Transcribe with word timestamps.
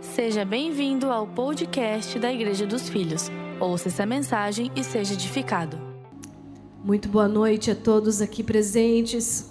Seja 0.00 0.46
bem-vindo 0.46 1.10
ao 1.10 1.26
podcast 1.26 2.18
da 2.18 2.32
Igreja 2.32 2.66
dos 2.66 2.88
Filhos. 2.88 3.30
Ouça 3.60 3.88
essa 3.88 4.06
mensagem 4.06 4.72
e 4.74 4.82
seja 4.82 5.12
edificado. 5.12 5.78
Muito 6.82 7.06
boa 7.06 7.28
noite 7.28 7.70
a 7.70 7.74
todos 7.74 8.22
aqui 8.22 8.42
presentes 8.42 9.50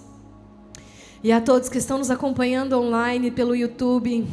e 1.22 1.30
a 1.30 1.40
todos 1.40 1.68
que 1.68 1.78
estão 1.78 1.98
nos 1.98 2.10
acompanhando 2.10 2.76
online 2.76 3.30
pelo 3.30 3.54
YouTube. 3.54 4.26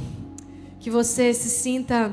Que 0.80 0.90
você 0.90 1.32
se 1.36 1.52
sinta 1.52 2.12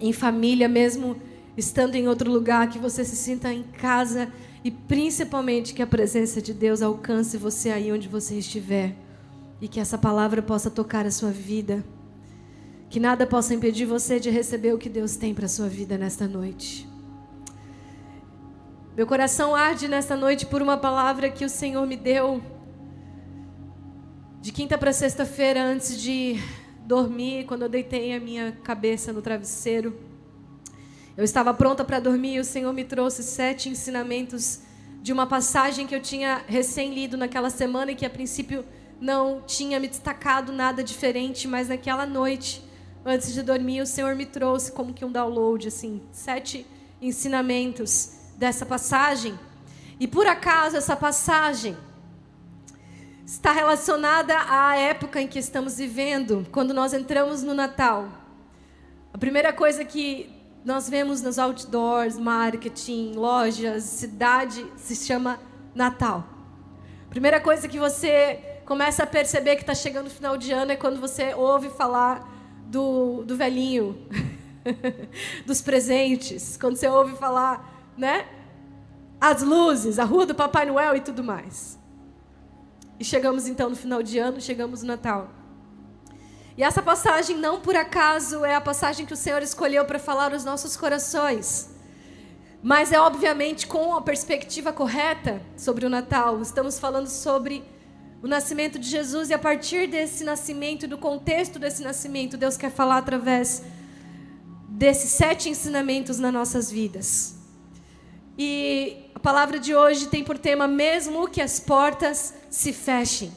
em 0.00 0.14
família, 0.14 0.66
mesmo 0.66 1.14
estando 1.54 1.96
em 1.96 2.08
outro 2.08 2.32
lugar, 2.32 2.70
que 2.70 2.78
você 2.78 3.04
se 3.04 3.14
sinta 3.14 3.52
em 3.52 3.62
casa 3.62 4.32
e 4.64 4.70
principalmente 4.70 5.74
que 5.74 5.82
a 5.82 5.86
presença 5.86 6.40
de 6.40 6.54
Deus 6.54 6.80
alcance 6.80 7.36
você 7.36 7.68
aí 7.68 7.92
onde 7.92 8.08
você 8.08 8.36
estiver 8.36 8.96
e 9.60 9.68
que 9.68 9.78
essa 9.78 9.98
palavra 9.98 10.40
possa 10.40 10.70
tocar 10.70 11.04
a 11.04 11.10
sua 11.10 11.30
vida. 11.30 11.84
Que 12.92 13.00
nada 13.00 13.26
possa 13.26 13.54
impedir 13.54 13.86
você 13.86 14.20
de 14.20 14.28
receber 14.28 14.74
o 14.74 14.78
que 14.78 14.90
Deus 14.90 15.16
tem 15.16 15.32
para 15.32 15.48
sua 15.48 15.66
vida 15.66 15.96
nesta 15.96 16.28
noite. 16.28 16.86
Meu 18.94 19.06
coração 19.06 19.54
arde 19.54 19.88
nesta 19.88 20.14
noite 20.14 20.44
por 20.44 20.60
uma 20.60 20.76
palavra 20.76 21.30
que 21.30 21.42
o 21.42 21.48
Senhor 21.48 21.86
me 21.86 21.96
deu 21.96 22.42
de 24.42 24.52
quinta 24.52 24.76
para 24.76 24.92
sexta-feira 24.92 25.64
antes 25.64 25.98
de 25.98 26.36
dormir, 26.84 27.46
quando 27.46 27.62
eu 27.62 27.68
deitei 27.70 28.14
a 28.14 28.20
minha 28.20 28.52
cabeça 28.62 29.10
no 29.10 29.22
travesseiro. 29.22 29.98
Eu 31.16 31.24
estava 31.24 31.54
pronta 31.54 31.82
para 31.86 31.98
dormir 31.98 32.34
e 32.34 32.40
o 32.40 32.44
Senhor 32.44 32.74
me 32.74 32.84
trouxe 32.84 33.22
sete 33.22 33.70
ensinamentos 33.70 34.60
de 35.00 35.14
uma 35.14 35.26
passagem 35.26 35.86
que 35.86 35.94
eu 35.94 36.00
tinha 36.02 36.44
recém 36.46 36.92
lido 36.92 37.16
naquela 37.16 37.48
semana 37.48 37.92
e 37.92 37.96
que 37.96 38.04
a 38.04 38.10
princípio 38.10 38.62
não 39.00 39.40
tinha 39.46 39.80
me 39.80 39.88
destacado 39.88 40.52
nada 40.52 40.84
diferente, 40.84 41.48
mas 41.48 41.70
naquela 41.70 42.04
noite 42.04 42.70
antes 43.04 43.32
de 43.32 43.42
dormir, 43.42 43.80
o 43.80 43.86
Senhor 43.86 44.14
me 44.14 44.26
trouxe 44.26 44.72
como 44.72 44.92
que 44.92 45.04
um 45.04 45.12
download, 45.12 45.68
assim, 45.68 46.02
sete 46.12 46.66
ensinamentos 47.00 48.12
dessa 48.36 48.64
passagem. 48.64 49.38
E 49.98 50.06
por 50.06 50.26
acaso 50.26 50.76
essa 50.76 50.96
passagem 50.96 51.76
está 53.24 53.52
relacionada 53.52 54.34
à 54.48 54.76
época 54.76 55.20
em 55.20 55.26
que 55.26 55.38
estamos 55.38 55.78
vivendo, 55.78 56.46
quando 56.52 56.74
nós 56.74 56.92
entramos 56.92 57.42
no 57.42 57.54
Natal. 57.54 58.08
A 59.12 59.18
primeira 59.18 59.52
coisa 59.52 59.84
que 59.84 60.30
nós 60.64 60.88
vemos 60.88 61.20
nos 61.22 61.38
outdoors, 61.38 62.16
marketing, 62.18 63.12
lojas, 63.14 63.82
cidade, 63.84 64.64
se 64.76 64.94
chama 64.94 65.40
Natal. 65.74 66.24
A 67.06 67.10
primeira 67.10 67.40
coisa 67.40 67.68
que 67.68 67.78
você 67.78 68.60
começa 68.64 69.02
a 69.02 69.06
perceber 69.06 69.56
que 69.56 69.62
está 69.62 69.74
chegando 69.74 70.06
o 70.06 70.10
final 70.10 70.36
de 70.36 70.52
ano 70.52 70.72
é 70.72 70.76
quando 70.76 71.00
você 71.00 71.34
ouve 71.34 71.68
falar 71.68 72.31
do, 72.72 73.22
do 73.24 73.36
velhinho, 73.36 74.08
dos 75.44 75.60
presentes, 75.60 76.56
quando 76.56 76.76
você 76.76 76.88
ouve 76.88 77.14
falar, 77.16 77.92
né? 77.98 78.26
As 79.20 79.42
luzes, 79.42 79.98
a 79.98 80.04
rua 80.04 80.24
do 80.24 80.34
Papai 80.34 80.64
Noel 80.64 80.96
e 80.96 81.00
tudo 81.00 81.22
mais. 81.22 81.78
E 82.98 83.04
chegamos 83.04 83.46
então 83.46 83.68
no 83.68 83.76
final 83.76 84.02
de 84.02 84.18
ano, 84.18 84.40
chegamos 84.40 84.80
no 84.80 84.88
Natal. 84.88 85.30
E 86.56 86.64
essa 86.64 86.82
passagem, 86.82 87.36
não 87.36 87.60
por 87.60 87.76
acaso, 87.76 88.42
é 88.42 88.54
a 88.54 88.60
passagem 88.60 89.04
que 89.04 89.12
o 89.12 89.16
Senhor 89.16 89.42
escolheu 89.42 89.84
para 89.84 89.98
falar 89.98 90.32
aos 90.32 90.44
nossos 90.44 90.74
corações. 90.74 91.70
Mas 92.62 92.90
é 92.90 92.98
obviamente 92.98 93.66
com 93.66 93.94
a 93.94 94.00
perspectiva 94.00 94.72
correta 94.72 95.42
sobre 95.58 95.84
o 95.84 95.90
Natal. 95.90 96.40
Estamos 96.40 96.78
falando 96.78 97.08
sobre 97.08 97.62
o 98.22 98.28
nascimento 98.28 98.78
de 98.78 98.88
Jesus 98.88 99.30
e 99.30 99.34
a 99.34 99.38
partir 99.38 99.88
desse 99.88 100.22
nascimento, 100.22 100.86
do 100.86 100.96
contexto 100.96 101.58
desse 101.58 101.82
nascimento, 101.82 102.36
Deus 102.36 102.56
quer 102.56 102.70
falar 102.70 102.98
através 102.98 103.62
desses 104.68 105.10
sete 105.10 105.48
ensinamentos 105.48 106.20
nas 106.20 106.32
nossas 106.32 106.70
vidas. 106.70 107.34
E 108.38 109.10
a 109.12 109.18
palavra 109.18 109.58
de 109.58 109.74
hoje 109.74 110.06
tem 110.06 110.22
por 110.22 110.38
tema 110.38 110.68
mesmo 110.68 111.28
que 111.28 111.40
as 111.40 111.58
portas 111.58 112.32
se 112.48 112.72
fechem. 112.72 113.32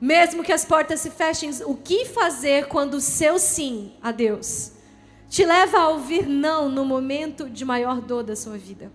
Mesmo 0.00 0.42
que 0.42 0.52
as 0.52 0.64
portas 0.64 1.00
se 1.00 1.10
fechem, 1.10 1.50
o 1.64 1.76
que 1.76 2.04
fazer 2.06 2.66
quando 2.66 2.94
o 2.94 3.00
seu 3.00 3.38
sim 3.38 3.92
a 4.02 4.10
Deus 4.10 4.72
te 5.28 5.44
leva 5.44 5.78
a 5.78 5.88
ouvir 5.88 6.26
não 6.26 6.68
no 6.68 6.84
momento 6.84 7.48
de 7.48 7.64
maior 7.64 8.00
dor 8.00 8.24
da 8.24 8.34
sua 8.34 8.58
vida? 8.58 8.90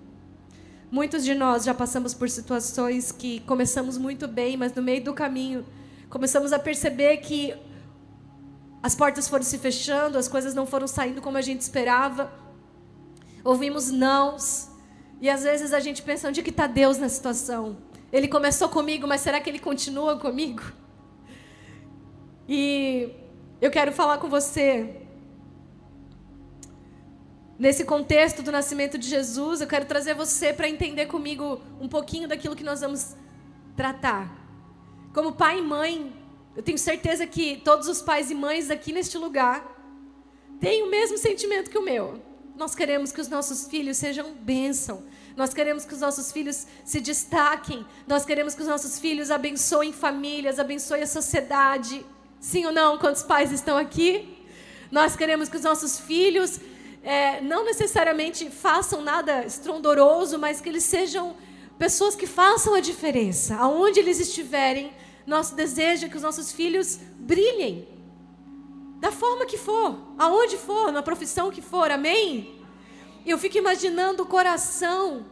Muitos 0.95 1.25
de 1.25 1.35
nós 1.35 1.65
já 1.65 1.73
passamos 1.73 2.13
por 2.13 2.29
situações 2.29 3.11
que 3.11 3.41
começamos 3.41 3.97
muito 3.97 4.29
bem, 4.29 4.55
mas 4.55 4.73
no 4.73 4.81
meio 4.81 5.03
do 5.03 5.13
caminho 5.13 5.65
começamos 6.09 6.53
a 6.53 6.57
perceber 6.57 7.17
que 7.17 7.53
as 8.81 8.95
portas 8.95 9.27
foram 9.27 9.43
se 9.43 9.57
fechando, 9.57 10.17
as 10.17 10.29
coisas 10.29 10.55
não 10.55 10.65
foram 10.65 10.87
saindo 10.87 11.21
como 11.21 11.37
a 11.37 11.41
gente 11.41 11.59
esperava. 11.59 12.31
Ouvimos 13.43 13.91
nãos. 13.91 14.69
E 15.19 15.29
às 15.29 15.43
vezes 15.43 15.73
a 15.73 15.81
gente 15.81 16.01
pensa: 16.01 16.29
onde 16.29 16.41
que 16.41 16.49
está 16.49 16.65
Deus 16.65 16.97
na 16.97 17.09
situação? 17.09 17.75
Ele 18.09 18.29
começou 18.29 18.69
comigo, 18.69 19.05
mas 19.05 19.19
será 19.19 19.41
que 19.41 19.49
ele 19.49 19.59
continua 19.59 20.17
comigo? 20.17 20.63
E 22.47 23.09
eu 23.59 23.69
quero 23.69 23.91
falar 23.91 24.17
com 24.19 24.29
você 24.29 25.04
Nesse 27.57 27.85
contexto 27.85 28.43
do 28.43 28.51
nascimento 28.51 28.97
de 28.97 29.07
Jesus, 29.07 29.61
eu 29.61 29.67
quero 29.67 29.85
trazer 29.85 30.13
você 30.13 30.51
para 30.51 30.67
entender 30.67 31.05
comigo 31.05 31.61
um 31.79 31.87
pouquinho 31.87 32.27
daquilo 32.27 32.53
que 32.53 32.65
nós 32.65 32.81
vamos 32.81 33.15
tratar. 33.77 34.29
Como 35.13 35.31
pai 35.31 35.59
e 35.59 35.61
mãe, 35.61 36.13
eu 36.53 36.61
tenho 36.61 36.77
certeza 36.77 37.25
que 37.25 37.61
todos 37.63 37.87
os 37.87 38.01
pais 38.01 38.29
e 38.29 38.35
mães 38.35 38.69
aqui 38.69 38.91
neste 38.91 39.17
lugar 39.17 39.73
têm 40.59 40.83
o 40.83 40.89
mesmo 40.89 41.17
sentimento 41.17 41.69
que 41.69 41.77
o 41.77 41.81
meu. 41.81 42.21
Nós 42.57 42.75
queremos 42.75 43.13
que 43.13 43.21
os 43.21 43.29
nossos 43.29 43.67
filhos 43.67 43.95
sejam 43.95 44.33
bênção. 44.33 45.03
Nós 45.37 45.53
queremos 45.53 45.85
que 45.85 45.93
os 45.93 46.01
nossos 46.01 46.33
filhos 46.33 46.67
se 46.83 46.99
destaquem. 46.99 47.85
Nós 48.05 48.25
queremos 48.25 48.53
que 48.53 48.63
os 48.63 48.67
nossos 48.67 48.99
filhos 48.99 49.31
abençoem 49.31 49.93
famílias, 49.93 50.59
abençoem 50.59 51.03
a 51.03 51.07
sociedade. 51.07 52.05
Sim 52.37 52.65
ou 52.65 52.73
não? 52.73 52.97
Quantos 52.97 53.23
pais 53.23 53.53
estão 53.53 53.77
aqui? 53.77 54.43
Nós 54.91 55.15
queremos 55.15 55.47
que 55.47 55.55
os 55.55 55.63
nossos 55.63 55.99
filhos 55.99 56.59
é, 57.05 57.39
não 57.39 57.63
necessariamente 57.63 58.49
façam 58.49 58.99
nada 58.99 59.45
estrondoroso, 59.45 60.39
mas 60.39 60.59
que 60.59 60.67
eles 60.67 60.83
sejam 60.83 61.35
pessoas 61.77 62.15
que 62.15 62.25
façam 62.25 62.73
a 62.73 62.79
diferença. 62.79 63.55
Aonde 63.57 63.99
eles 63.99 64.19
estiverem, 64.19 64.91
nosso 65.25 65.53
desejo 65.53 66.07
é 66.07 66.09
que 66.09 66.17
os 66.17 66.23
nossos 66.23 66.51
filhos 66.51 66.99
brilhem. 67.19 67.87
Da 68.99 69.11
forma 69.11 69.45
que 69.45 69.55
for, 69.55 69.99
aonde 70.17 70.57
for, 70.57 70.91
na 70.91 71.03
profissão 71.03 71.51
que 71.51 71.61
for, 71.61 71.91
amém? 71.91 72.59
Eu 73.23 73.37
fico 73.37 73.55
imaginando 73.55 74.23
o 74.23 74.25
coração 74.25 75.27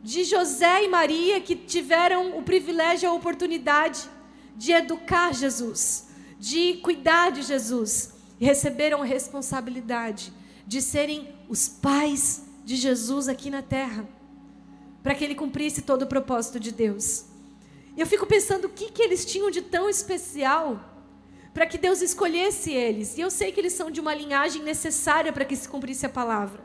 de 0.00 0.22
José 0.22 0.84
e 0.84 0.88
Maria 0.88 1.40
que 1.40 1.56
tiveram 1.56 2.38
o 2.38 2.42
privilégio 2.44 3.08
a 3.08 3.12
oportunidade 3.12 4.08
de 4.54 4.70
educar 4.70 5.34
Jesus, 5.34 6.06
de 6.38 6.74
cuidar 6.74 7.32
de 7.32 7.42
Jesus 7.42 8.14
e 8.38 8.44
receberam 8.44 9.00
responsabilidade 9.00 10.32
de 10.68 10.82
serem 10.82 11.34
os 11.48 11.66
pais 11.66 12.44
de 12.62 12.76
Jesus 12.76 13.26
aqui 13.26 13.48
na 13.48 13.62
terra, 13.62 14.06
para 15.02 15.14
que 15.14 15.24
ele 15.24 15.34
cumprisse 15.34 15.80
todo 15.80 16.02
o 16.02 16.06
propósito 16.06 16.60
de 16.60 16.70
Deus. 16.70 17.24
Eu 17.96 18.06
fico 18.06 18.26
pensando 18.26 18.66
o 18.66 18.68
que, 18.68 18.90
que 18.90 19.00
eles 19.00 19.24
tinham 19.24 19.50
de 19.50 19.62
tão 19.62 19.88
especial 19.88 20.78
para 21.54 21.64
que 21.64 21.78
Deus 21.78 22.02
escolhesse 22.02 22.70
eles. 22.70 23.16
E 23.16 23.22
eu 23.22 23.30
sei 23.30 23.50
que 23.50 23.58
eles 23.58 23.72
são 23.72 23.90
de 23.90 23.98
uma 23.98 24.14
linhagem 24.14 24.62
necessária 24.62 25.32
para 25.32 25.46
que 25.46 25.56
se 25.56 25.66
cumprisse 25.66 26.04
a 26.04 26.10
palavra. 26.10 26.62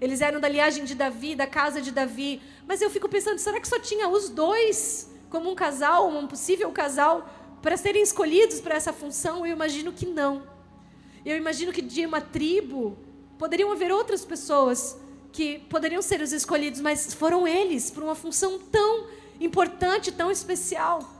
Eles 0.00 0.20
eram 0.20 0.38
da 0.38 0.48
linhagem 0.48 0.84
de 0.84 0.94
Davi, 0.94 1.34
da 1.34 1.46
casa 1.46 1.80
de 1.80 1.90
Davi. 1.90 2.40
Mas 2.68 2.80
eu 2.80 2.88
fico 2.88 3.08
pensando, 3.08 3.38
será 3.38 3.58
que 3.58 3.66
só 3.66 3.80
tinha 3.80 4.08
os 4.08 4.28
dois 4.28 5.10
como 5.28 5.50
um 5.50 5.56
casal, 5.56 6.08
um 6.08 6.28
possível 6.28 6.70
casal, 6.70 7.28
para 7.60 7.76
serem 7.76 8.00
escolhidos 8.00 8.60
para 8.60 8.76
essa 8.76 8.92
função? 8.92 9.44
Eu 9.44 9.52
imagino 9.52 9.92
que 9.92 10.06
não. 10.06 10.44
Eu 11.26 11.36
imagino 11.36 11.72
que 11.72 11.82
de 11.82 12.06
uma 12.06 12.20
tribo 12.20 12.96
Poderiam 13.40 13.72
haver 13.72 13.90
outras 13.90 14.22
pessoas 14.22 14.98
que 15.32 15.60
poderiam 15.60 16.02
ser 16.02 16.20
os 16.20 16.30
escolhidos, 16.30 16.78
mas 16.78 17.14
foram 17.14 17.48
eles 17.48 17.90
por 17.90 18.02
uma 18.02 18.14
função 18.14 18.58
tão 18.58 19.06
importante, 19.40 20.12
tão 20.12 20.30
especial. 20.30 21.10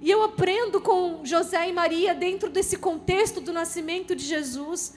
E 0.00 0.10
eu 0.10 0.22
aprendo 0.22 0.80
com 0.80 1.20
José 1.22 1.68
e 1.68 1.72
Maria, 1.74 2.14
dentro 2.14 2.48
desse 2.48 2.78
contexto 2.78 3.42
do 3.42 3.52
nascimento 3.52 4.16
de 4.16 4.24
Jesus, 4.24 4.94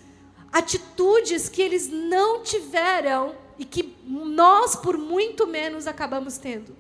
atitudes 0.54 1.50
que 1.50 1.62
eles 1.62 1.90
não 1.90 2.44
tiveram 2.44 3.36
e 3.60 3.66
que 3.66 3.94
nós, 4.08 4.74
por 4.74 4.98
muito 4.98 5.46
menos, 5.46 5.86
acabamos 5.86 6.38
tendo. 6.38 6.74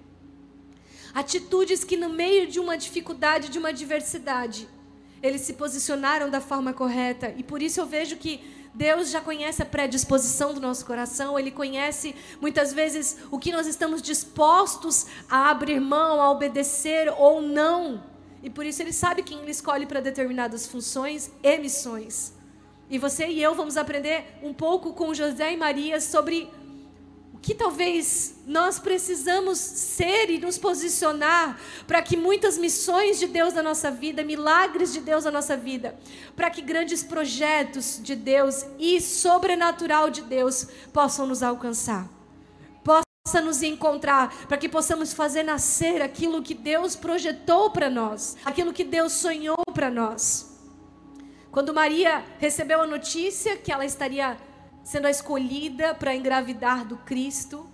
Atitudes 1.13 1.83
que, 1.83 1.97
no 1.97 2.07
meio 2.07 2.47
de 2.47 2.57
uma 2.57 2.77
dificuldade, 2.77 3.49
de 3.49 3.59
uma 3.59 3.67
adversidade, 3.67 4.65
eles 5.21 5.41
se 5.41 5.51
posicionaram 5.53 6.29
da 6.29 6.39
forma 6.39 6.71
correta. 6.71 7.33
E 7.35 7.43
por 7.43 7.61
isso 7.61 7.81
eu 7.81 7.85
vejo 7.85 8.15
que 8.15 8.62
Deus 8.73 9.11
já 9.11 9.21
conhece 9.21 9.61
a 9.61 9.65
predisposição 9.65 10.53
do 10.53 10.59
nosso 10.59 10.85
coração, 10.85 11.37
Ele 11.37 11.51
conhece 11.51 12.15
muitas 12.41 12.73
vezes 12.73 13.17
o 13.29 13.37
que 13.37 13.51
nós 13.51 13.67
estamos 13.67 14.01
dispostos 14.01 15.05
a 15.29 15.49
abrir 15.51 15.79
mão, 15.79 16.19
a 16.19 16.31
obedecer 16.31 17.13
ou 17.17 17.41
não. 17.41 18.03
E 18.41 18.49
por 18.49 18.65
isso 18.65 18.81
Ele 18.81 18.91
sabe 18.91 19.21
quem 19.21 19.39
Ele 19.39 19.51
escolhe 19.51 19.85
para 19.85 19.99
determinadas 19.99 20.65
funções 20.65 21.31
e 21.43 21.57
missões. 21.59 22.33
E 22.89 22.97
você 22.97 23.27
e 23.27 23.41
eu 23.41 23.55
vamos 23.55 23.77
aprender 23.77 24.25
um 24.41 24.53
pouco 24.53 24.93
com 24.93 25.13
José 25.13 25.53
e 25.53 25.57
Maria 25.57 26.01
sobre 26.01 26.49
que 27.43 27.53
talvez 27.53 28.35
nós 28.47 28.79
precisamos 28.79 29.59
ser 29.59 30.29
e 30.29 30.39
nos 30.39 30.57
posicionar 30.57 31.59
para 31.85 32.01
que 32.01 32.15
muitas 32.15 32.57
missões 32.57 33.19
de 33.19 33.27
Deus 33.27 33.53
na 33.53 33.61
nossa 33.61 33.91
vida, 33.91 34.23
milagres 34.23 34.93
de 34.93 35.01
Deus 35.01 35.25
na 35.25 35.31
nossa 35.31 35.57
vida, 35.57 35.99
para 36.37 36.49
que 36.49 36.61
grandes 36.61 37.03
projetos 37.03 37.99
de 38.01 38.15
Deus 38.15 38.65
e 38.79 39.01
sobrenatural 39.01 40.09
de 40.09 40.21
Deus 40.21 40.69
possam 40.93 41.27
nos 41.27 41.43
alcançar. 41.43 42.07
Possa 42.81 43.41
nos 43.41 43.61
encontrar, 43.61 44.33
para 44.47 44.57
que 44.57 44.69
possamos 44.69 45.11
fazer 45.11 45.43
nascer 45.43 46.01
aquilo 46.01 46.41
que 46.41 46.53
Deus 46.53 46.95
projetou 46.95 47.71
para 47.71 47.89
nós, 47.89 48.37
aquilo 48.45 48.71
que 48.71 48.85
Deus 48.85 49.11
sonhou 49.11 49.57
para 49.73 49.91
nós. 49.91 50.49
Quando 51.51 51.73
Maria 51.73 52.23
recebeu 52.39 52.81
a 52.81 52.87
notícia 52.87 53.57
que 53.57 53.71
ela 53.71 53.85
estaria 53.85 54.37
sendo 54.83 55.07
a 55.07 55.11
escolhida 55.11 55.95
para 55.95 56.15
engravidar 56.15 56.85
do 56.85 56.97
Cristo, 56.97 57.69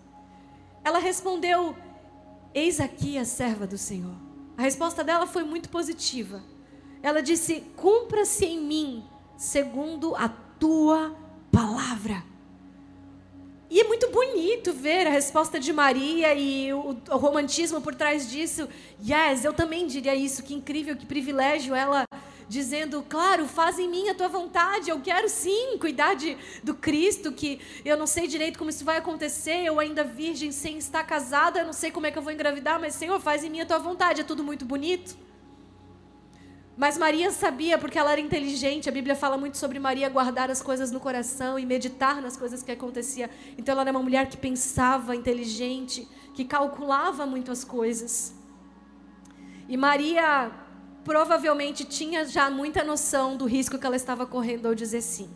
ela 0.84 1.00
respondeu: 1.00 1.76
Eis 2.54 2.80
aqui 2.80 3.18
a 3.18 3.26
serva 3.26 3.66
do 3.66 3.78
Senhor. 3.78 4.16
A 4.58 4.62
resposta 4.62 5.04
dela 5.04 5.26
foi 5.26 5.44
muito 5.44 5.70
positiva. 5.70 6.44
Ela 7.02 7.22
disse: 7.22 7.62
Cumpra-se 7.76 8.46
em 8.46 8.60
mim 8.60 9.04
segundo 9.38 10.16
a 10.16 10.30
tua 10.30 11.16
palavra. 11.52 12.24
E 13.70 13.80
é 13.80 13.84
muito 13.84 14.10
bonito 14.10 14.74
ver 14.74 15.06
a 15.06 15.12
resposta 15.12 15.60
de 15.60 15.72
Maria 15.72 16.34
e 16.34 16.74
o, 16.74 16.98
o, 17.08 17.18
romantismo 17.18 17.80
por 17.80 17.94
trás 17.94 18.28
disso. 18.28 18.68
Yes, 19.00 19.46
eu 19.46 19.54
também 19.54 19.86
diria 19.86 20.16
isso. 20.16 20.42
Que 20.42 20.56
incrível, 20.56 20.96
que 20.96 21.06
privilégio 21.06 21.76
ela 21.76 22.04
dizendo, 22.50 23.06
claro, 23.08 23.46
faz 23.46 23.78
em 23.78 23.88
mim 23.88 24.10
a 24.10 24.16
tua 24.16 24.28
vontade, 24.28 24.90
eu 24.90 25.00
quero 25.00 25.30
sim 25.30 25.78
cuidar 25.78 26.16
de, 26.16 26.36
do 26.64 26.74
Cristo, 26.74 27.32
que 27.32 27.62
eu 27.86 27.96
não 27.96 28.08
sei 28.08 28.28
direito 28.28 28.58
como 28.58 28.72
isso 28.72 28.84
vai 28.84 28.98
acontecer, 28.98 29.64
eu 29.64 29.80
ainda 29.80 30.04
virgem 30.04 30.52
sem 30.52 30.80
estar 30.80 31.04
casada, 31.04 31.60
eu 31.60 31.66
não 31.66 31.74
sei 31.74 31.92
como 31.92 32.08
é 32.08 32.12
que 32.12 32.18
eu 32.18 32.24
vou 32.24 32.34
engravidar, 32.34 32.82
mas 32.82 32.96
Senhor, 32.96 33.20
faz 33.22 33.44
em 33.44 33.52
mim 33.52 33.62
a 33.62 33.68
tua 33.68 33.78
vontade, 33.78 34.22
é 34.22 34.24
tudo 34.24 34.44
muito 34.44 34.66
bonito. 34.66 35.16
Mas 36.76 36.98
Maria 36.98 37.30
sabia, 37.30 37.78
porque 37.78 38.00
ela 38.00 38.14
era 38.14 38.22
inteligente, 38.22 38.90
a 38.90 38.92
Bíblia 38.92 39.16
fala 39.16 39.38
muito 39.38 39.58
sobre 39.58 39.78
Maria 39.78 40.10
guardar 40.10 40.50
as 40.50 40.62
coisas 40.62 40.92
no 40.92 41.00
coração 41.00 41.60
e 41.60 41.66
meditar 41.66 42.20
nas 42.22 42.36
coisas 42.36 42.64
que 42.64 42.72
acontecia. 42.72 43.30
Então 43.58 43.74
ela 43.74 43.82
era 43.82 43.92
uma 43.92 44.02
mulher 44.02 44.28
que 44.28 44.38
pensava, 44.38 45.16
inteligente, 45.16 46.08
que 46.34 46.46
calculava 46.46 47.26
muito 47.26 47.52
as 47.52 47.64
coisas. 47.66 48.34
E 49.68 49.76
Maria 49.76 50.52
provavelmente 51.10 51.86
tinha 51.86 52.24
já 52.24 52.52
muita 52.52 52.84
noção 52.84 53.36
do 53.36 53.48
risco 53.48 53.80
que 53.80 53.86
ela 53.88 53.96
estava 53.96 54.28
correndo 54.28 54.68
ao 54.68 54.76
dizer 54.76 55.02
sim. 55.02 55.28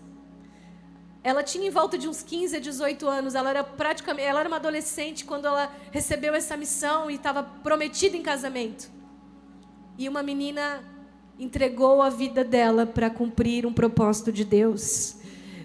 Ela 1.23 1.41
tinha 1.41 1.67
em 1.67 1.71
volta 1.71 1.97
de 1.97 2.07
uns 2.07 2.21
15 2.21 2.57
a 2.57 2.59
18 2.59 3.07
anos, 3.07 3.33
ela 3.33 3.49
era 3.49 3.63
praticamente, 3.63 4.27
ela 4.27 4.41
era 4.41 4.47
uma 4.47 4.57
adolescente 4.57 5.25
quando 5.25 5.47
ela 5.47 5.75
recebeu 5.89 6.35
essa 6.35 6.55
missão 6.55 7.09
e 7.09 7.15
estava 7.15 7.41
prometida 7.41 8.15
em 8.15 8.21
casamento. 8.21 8.87
E 9.97 10.07
uma 10.07 10.21
menina 10.21 10.83
entregou 11.39 12.03
a 12.03 12.09
vida 12.11 12.43
dela 12.43 12.85
para 12.85 13.09
cumprir 13.09 13.65
um 13.65 13.73
propósito 13.73 14.31
de 14.31 14.45
Deus. 14.45 15.15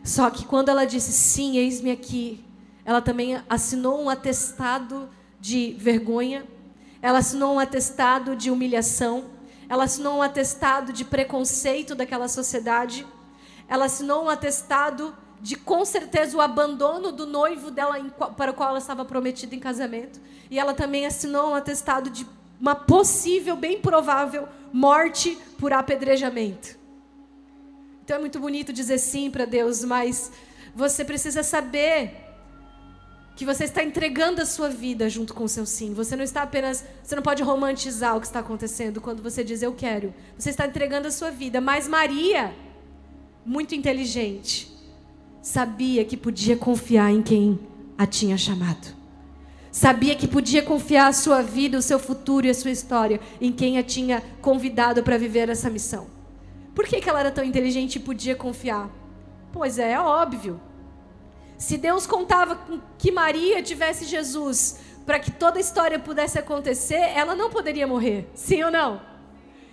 Só 0.03 0.31
que 0.31 0.47
quando 0.47 0.71
ela 0.71 0.87
disse 0.87 1.13
sim, 1.13 1.59
eis-me 1.59 1.91
aqui, 1.91 2.43
ela 2.83 3.03
também 3.03 3.43
assinou 3.47 4.03
um 4.03 4.09
atestado 4.09 5.11
de 5.39 5.77
vergonha, 5.79 6.47
ela 7.03 7.19
assinou 7.19 7.57
um 7.57 7.59
atestado 7.59 8.35
de 8.35 8.51
humilhação, 8.51 9.37
ela 9.69 9.85
assinou 9.85 10.19
um 10.19 10.23
atestado 10.23 10.93
de 10.93 11.05
preconceito 11.05 11.95
daquela 11.95 12.27
sociedade. 12.27 13.07
Ela 13.69 13.85
assinou 13.85 14.25
um 14.25 14.29
atestado 14.29 15.15
de, 15.41 15.57
com 15.57 15.85
certeza, 15.85 16.37
o 16.37 16.41
abandono 16.41 17.13
do 17.13 17.27
noivo 17.27 17.71
dela 17.71 17.99
em, 17.99 18.09
para 18.09 18.51
o 18.51 18.55
qual 18.55 18.71
ela 18.71 18.79
estava 18.79 19.05
prometida 19.05 19.55
em 19.55 19.61
casamento. 19.61 20.21
E 20.51 20.59
ela 20.59 20.73
também 20.73 21.05
assinou 21.05 21.51
um 21.51 21.55
atestado 21.55 22.09
de 22.09 22.27
uma 22.61 22.75
possível, 22.75 23.55
bem 23.57 23.81
provável, 23.81 24.49
morte 24.73 25.39
por 25.59 25.73
apedrejamento. 25.73 26.77
Então 28.05 28.17
é 28.17 28.21
muito 28.21 28.41
bonito 28.41 28.73
dizer 28.73 28.99
sim 28.99 29.31
para 29.31 29.45
Deus, 29.45 29.85
mas 29.85 30.33
você 30.75 31.05
precisa 31.05 31.43
saber 31.43 32.28
que 33.39 33.47
você 33.47 33.63
está 33.63 33.85
entregando 33.85 34.43
a 34.43 34.45
sua 34.45 34.69
vida 34.69 35.09
junto 35.09 35.33
com 35.33 35.45
o 35.45 35.49
seu 35.49 35.65
sim. 35.65 35.95
Você 35.95 36.17
não 36.17 36.25
está 36.25 36.43
apenas, 36.43 36.85
você 37.01 37.15
não 37.15 37.23
pode 37.23 37.41
romantizar 37.41 38.17
o 38.17 38.21
que 38.21 38.27
está 38.27 38.41
acontecendo 38.41 39.01
quando 39.01 39.23
você 39.23 39.45
diz 39.45 39.63
eu 39.63 39.73
quero. 39.73 40.13
Você 40.37 40.51
está 40.51 40.67
entregando 40.67 41.07
a 41.07 41.11
sua 41.13 41.31
vida. 41.31 41.61
Mas 41.61 41.87
Maria, 41.87 42.53
muito 43.47 43.77
inteligente, 43.77 44.69
sabia 45.41 46.05
que 46.05 46.17
podia 46.17 46.57
confiar 46.57 47.13
em 47.13 47.23
quem 47.23 47.61
a 47.97 48.05
tinha 48.07 48.37
chamado. 48.37 48.89
Sabia 49.71 50.17
que 50.17 50.27
podia 50.27 50.61
confiar 50.61 51.07
a 51.07 51.13
sua 51.13 51.41
vida, 51.41 51.79
o 51.79 51.83
seu 51.83 52.01
futuro 52.01 52.45
e 52.45 52.51
a 52.51 52.55
sua 52.55 52.73
história 52.73 53.21
em 53.41 53.53
quem 53.53 53.79
a 53.79 53.85
tinha 53.85 54.21
convidado 54.43 55.01
para 55.05 55.17
viver 55.17 55.49
essa 55.49 55.71
missão. 55.71 56.09
Por 56.75 56.87
que, 56.87 57.01
que 57.01 57.09
ela 57.09 57.21
era 57.21 57.31
tão 57.31 57.45
inteligente 57.45 57.97
e 57.97 58.01
podia 58.01 58.35
confiar? 58.35 58.91
Pois 59.53 59.79
é, 59.79 59.93
é 59.93 60.01
óbvio. 60.01 60.61
Se 61.59 61.77
Deus 61.77 62.07
contava 62.07 62.59
que 62.97 63.11
Maria 63.11 63.61
tivesse 63.63 64.05
Jesus 64.05 64.79
para 65.05 65.19
que 65.19 65.33
toda 65.33 65.59
a 65.59 65.61
história 65.61 65.99
pudesse 65.99 66.39
acontecer, 66.39 66.95
ela 66.95 67.35
não 67.35 67.51
poderia 67.51 67.87
morrer. 67.87 68.31
Sim 68.33 68.63
ou 68.63 68.71
não? 68.71 69.03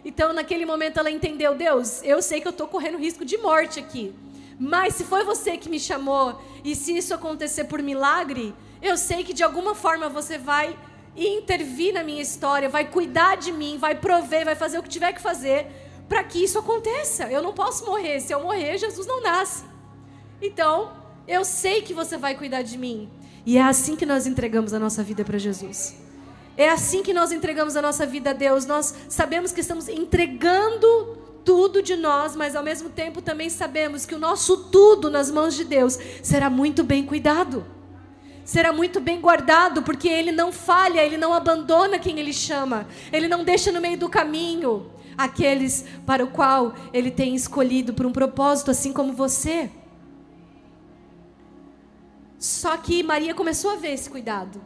Então, 0.03 0.33
naquele 0.33 0.65
momento, 0.65 0.99
ela 0.99 1.11
entendeu: 1.11 1.53
Deus, 1.55 2.01
eu 2.03 2.21
sei 2.23 2.41
que 2.41 2.47
eu 2.47 2.51
estou 2.51 2.67
correndo 2.67 2.97
risco 2.97 3.23
de 3.23 3.37
morte 3.37 3.79
aqui. 3.79 4.13
Mas 4.59 4.95
se 4.95 5.03
foi 5.03 5.23
você 5.23 5.57
que 5.57 5.69
me 5.69 5.79
chamou, 5.79 6.41
e 6.63 6.75
se 6.75 6.97
isso 6.97 7.13
acontecer 7.13 7.65
por 7.65 7.81
milagre, 7.83 8.55
eu 8.81 8.97
sei 8.97 9.23
que 9.23 9.33
de 9.33 9.43
alguma 9.43 9.75
forma 9.75 10.09
você 10.09 10.37
vai 10.37 10.75
intervir 11.15 11.93
na 11.93 12.03
minha 12.03 12.21
história, 12.21 12.67
vai 12.67 12.85
cuidar 12.85 13.35
de 13.37 13.51
mim, 13.51 13.77
vai 13.77 13.95
prover, 13.95 14.43
vai 14.43 14.55
fazer 14.55 14.79
o 14.79 14.83
que 14.83 14.89
tiver 14.89 15.13
que 15.13 15.21
fazer 15.21 15.67
para 16.09 16.23
que 16.23 16.43
isso 16.43 16.57
aconteça. 16.57 17.29
Eu 17.31 17.41
não 17.41 17.53
posso 17.53 17.85
morrer. 17.85 18.19
Se 18.21 18.33
eu 18.33 18.41
morrer, 18.41 18.77
Jesus 18.77 19.05
não 19.05 19.21
nasce. 19.21 19.63
Então, 20.41 21.04
eu 21.27 21.43
sei 21.43 21.81
que 21.81 21.93
você 21.93 22.17
vai 22.17 22.35
cuidar 22.35 22.61
de 22.61 22.77
mim. 22.77 23.09
E 23.45 23.57
é 23.57 23.61
assim 23.61 23.95
que 23.95 24.05
nós 24.05 24.25
entregamos 24.25 24.73
a 24.73 24.79
nossa 24.79 25.03
vida 25.03 25.23
para 25.23 25.37
Jesus. 25.37 25.95
É 26.57 26.69
assim 26.69 27.03
que 27.03 27.13
nós 27.13 27.31
entregamos 27.31 27.75
a 27.75 27.81
nossa 27.81 28.05
vida 28.05 28.29
a 28.29 28.33
Deus. 28.33 28.65
Nós 28.65 28.93
sabemos 29.09 29.51
que 29.51 29.61
estamos 29.61 29.87
entregando 29.87 31.17
tudo 31.43 31.81
de 31.81 31.95
nós, 31.95 32.35
mas 32.35 32.55
ao 32.55 32.63
mesmo 32.63 32.89
tempo 32.89 33.21
também 33.21 33.49
sabemos 33.49 34.05
que 34.05 34.15
o 34.15 34.19
nosso 34.19 34.65
tudo 34.65 35.09
nas 35.09 35.29
mãos 35.29 35.53
de 35.53 35.63
Deus 35.63 35.99
será 36.23 36.49
muito 36.49 36.83
bem 36.83 37.05
cuidado. 37.05 37.65
Será 38.43 38.71
muito 38.71 38.99
bem 38.99 39.19
guardado, 39.19 39.81
porque 39.81 40.07
ele 40.07 40.31
não 40.31 40.51
falha, 40.51 41.03
ele 41.03 41.17
não 41.17 41.33
abandona 41.33 41.97
quem 41.97 42.19
ele 42.19 42.33
chama. 42.33 42.87
Ele 43.11 43.27
não 43.27 43.43
deixa 43.43 43.71
no 43.71 43.81
meio 43.81 43.97
do 43.97 44.07
caminho 44.07 44.91
aqueles 45.17 45.85
para 46.05 46.23
o 46.23 46.27
qual 46.27 46.75
ele 46.93 47.09
tem 47.09 47.35
escolhido 47.35 47.93
por 47.93 48.05
um 48.05 48.11
propósito, 48.11 48.69
assim 48.69 48.93
como 48.93 49.13
você. 49.13 49.69
Só 52.39 52.75
que 52.77 53.01
Maria 53.03 53.33
começou 53.33 53.71
a 53.71 53.75
ver 53.75 53.93
esse 53.93 54.09
cuidado. 54.09 54.61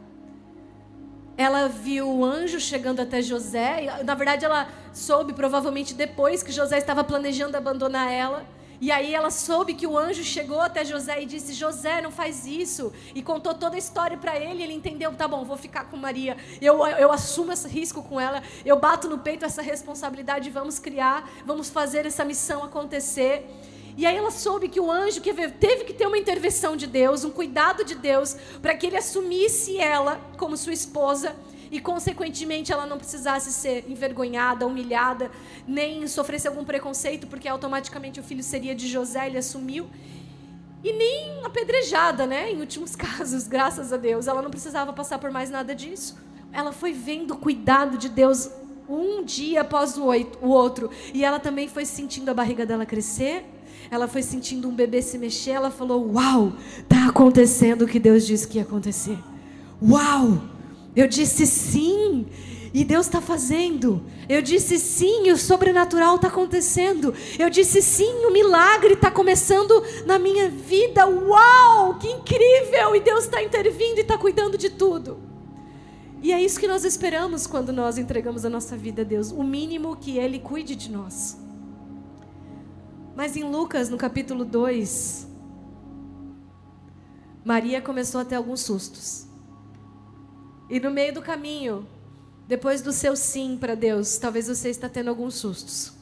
Ela 1.36 1.68
viu 1.68 2.08
o 2.08 2.24
anjo 2.24 2.60
chegando 2.60 3.00
até 3.00 3.22
José. 3.22 4.02
Na 4.04 4.14
verdade, 4.14 4.44
ela 4.44 4.68
soube 4.92 5.32
provavelmente 5.32 5.94
depois 5.94 6.42
que 6.42 6.52
José 6.52 6.78
estava 6.78 7.02
planejando 7.02 7.56
abandonar 7.56 8.12
ela. 8.12 8.46
E 8.80 8.90
aí 8.90 9.14
ela 9.14 9.30
soube 9.30 9.74
que 9.74 9.86
o 9.86 9.98
anjo 9.98 10.24
chegou 10.24 10.58
até 10.58 10.84
José 10.84 11.22
e 11.22 11.26
disse: 11.26 11.52
José, 11.52 12.00
não 12.00 12.10
faz 12.10 12.46
isso. 12.46 12.90
E 13.14 13.22
contou 13.22 13.52
toda 13.52 13.76
a 13.76 13.78
história 13.78 14.16
para 14.16 14.38
ele. 14.38 14.62
Ele 14.62 14.72
entendeu: 14.72 15.12
tá 15.12 15.28
bom, 15.28 15.44
vou 15.44 15.56
ficar 15.56 15.84
com 15.84 15.98
Maria. 15.98 16.36
Eu, 16.62 16.86
eu 16.86 17.12
assumo 17.12 17.52
esse 17.52 17.68
risco 17.68 18.02
com 18.02 18.18
ela. 18.18 18.42
Eu 18.64 18.78
bato 18.78 19.06
no 19.06 19.18
peito 19.18 19.44
essa 19.44 19.60
responsabilidade. 19.60 20.48
Vamos 20.48 20.78
criar, 20.78 21.28
vamos 21.44 21.68
fazer 21.68 22.06
essa 22.06 22.24
missão 22.24 22.64
acontecer. 22.64 23.46
E 24.00 24.06
aí 24.06 24.16
ela 24.16 24.30
soube 24.30 24.66
que 24.66 24.80
o 24.80 24.90
anjo 24.90 25.20
que 25.20 25.30
teve 25.50 25.84
que 25.84 25.92
ter 25.92 26.06
uma 26.06 26.16
intervenção 26.16 26.74
de 26.74 26.86
Deus, 26.86 27.22
um 27.22 27.28
cuidado 27.28 27.84
de 27.84 27.94
Deus, 27.94 28.34
para 28.62 28.74
que 28.74 28.86
ele 28.86 28.96
assumisse 28.96 29.76
ela 29.76 30.18
como 30.38 30.56
sua 30.56 30.72
esposa 30.72 31.36
e, 31.70 31.78
consequentemente, 31.78 32.72
ela 32.72 32.86
não 32.86 32.96
precisasse 32.96 33.52
ser 33.52 33.84
envergonhada, 33.90 34.66
humilhada, 34.66 35.30
nem 35.68 36.06
sofresse 36.06 36.48
algum 36.48 36.64
preconceito, 36.64 37.26
porque 37.26 37.46
automaticamente 37.46 38.18
o 38.18 38.22
filho 38.22 38.42
seria 38.42 38.74
de 38.74 38.88
José, 38.88 39.26
ele 39.26 39.36
assumiu. 39.36 39.86
E 40.82 40.94
nem 40.94 41.44
apedrejada, 41.44 42.26
né? 42.26 42.50
Em 42.52 42.58
últimos 42.58 42.96
casos, 42.96 43.46
graças 43.46 43.92
a 43.92 43.98
Deus. 43.98 44.26
Ela 44.26 44.40
não 44.40 44.50
precisava 44.50 44.94
passar 44.94 45.18
por 45.18 45.30
mais 45.30 45.50
nada 45.50 45.74
disso. 45.74 46.16
Ela 46.54 46.72
foi 46.72 46.94
vendo 46.94 47.34
o 47.34 47.36
cuidado 47.36 47.98
de 47.98 48.08
Deus 48.08 48.50
um 48.88 49.22
dia 49.22 49.60
após 49.60 49.98
o 49.98 50.06
outro. 50.48 50.90
E 51.12 51.22
ela 51.22 51.38
também 51.38 51.68
foi 51.68 51.84
sentindo 51.84 52.30
a 52.30 52.34
barriga 52.34 52.64
dela 52.64 52.86
crescer 52.86 53.44
ela 53.90 54.06
foi 54.06 54.22
sentindo 54.22 54.68
um 54.68 54.74
bebê 54.74 55.02
se 55.02 55.18
mexer, 55.18 55.50
ela 55.50 55.70
falou: 55.70 56.12
Uau, 56.12 56.52
está 56.78 57.08
acontecendo 57.08 57.82
o 57.82 57.88
que 57.88 57.98
Deus 57.98 58.26
disse 58.26 58.46
que 58.46 58.58
ia 58.58 58.62
acontecer. 58.62 59.18
Uau, 59.82 60.40
eu 60.94 61.08
disse 61.08 61.46
sim. 61.46 62.26
E 62.72 62.84
Deus 62.84 63.06
está 63.06 63.20
fazendo. 63.20 64.00
Eu 64.28 64.40
disse 64.40 64.78
sim, 64.78 65.32
o 65.32 65.36
sobrenatural 65.36 66.14
está 66.14 66.28
acontecendo. 66.28 67.12
Eu 67.36 67.50
disse 67.50 67.82
sim, 67.82 68.24
o 68.26 68.30
milagre 68.30 68.94
está 68.94 69.10
começando 69.10 69.82
na 70.06 70.20
minha 70.20 70.48
vida. 70.48 71.04
Uau, 71.04 71.96
que 71.98 72.08
incrível! 72.08 72.94
E 72.94 73.00
Deus 73.00 73.24
está 73.24 73.42
intervindo 73.42 73.98
e 73.98 74.02
está 74.02 74.16
cuidando 74.16 74.56
de 74.56 74.70
tudo. 74.70 75.18
E 76.22 76.32
é 76.32 76.40
isso 76.40 76.60
que 76.60 76.68
nós 76.68 76.84
esperamos 76.84 77.44
quando 77.44 77.72
nós 77.72 77.98
entregamos 77.98 78.44
a 78.44 78.50
nossa 78.50 78.76
vida 78.76 79.02
a 79.02 79.04
Deus. 79.04 79.32
O 79.32 79.42
mínimo 79.42 79.96
que 79.96 80.18
Ele 80.18 80.38
cuide 80.38 80.76
de 80.76 80.92
nós. 80.92 81.36
Mas 83.20 83.36
em 83.36 83.44
Lucas, 83.44 83.90
no 83.90 83.98
capítulo 83.98 84.46
2, 84.46 85.28
Maria 87.44 87.82
começou 87.82 88.18
a 88.18 88.24
ter 88.24 88.34
alguns 88.34 88.62
sustos. 88.62 89.26
E 90.70 90.80
no 90.80 90.90
meio 90.90 91.12
do 91.12 91.20
caminho, 91.20 91.86
depois 92.48 92.80
do 92.80 92.94
seu 92.94 93.14
sim 93.14 93.58
para 93.60 93.74
Deus, 93.74 94.16
talvez 94.16 94.48
você 94.48 94.70
está 94.70 94.88
tendo 94.88 95.08
alguns 95.08 95.34
sustos. 95.34 95.92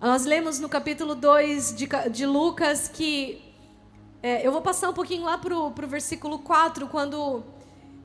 Nós 0.00 0.24
lemos 0.24 0.60
no 0.60 0.68
capítulo 0.68 1.16
2 1.16 1.74
de, 1.74 1.88
de 2.12 2.24
Lucas 2.24 2.86
que. 2.86 3.42
É, 4.22 4.46
eu 4.46 4.52
vou 4.52 4.62
passar 4.62 4.90
um 4.90 4.94
pouquinho 4.94 5.24
lá 5.24 5.36
para 5.36 5.56
o 5.58 5.88
versículo 5.88 6.38
4, 6.38 6.86
quando 6.86 7.42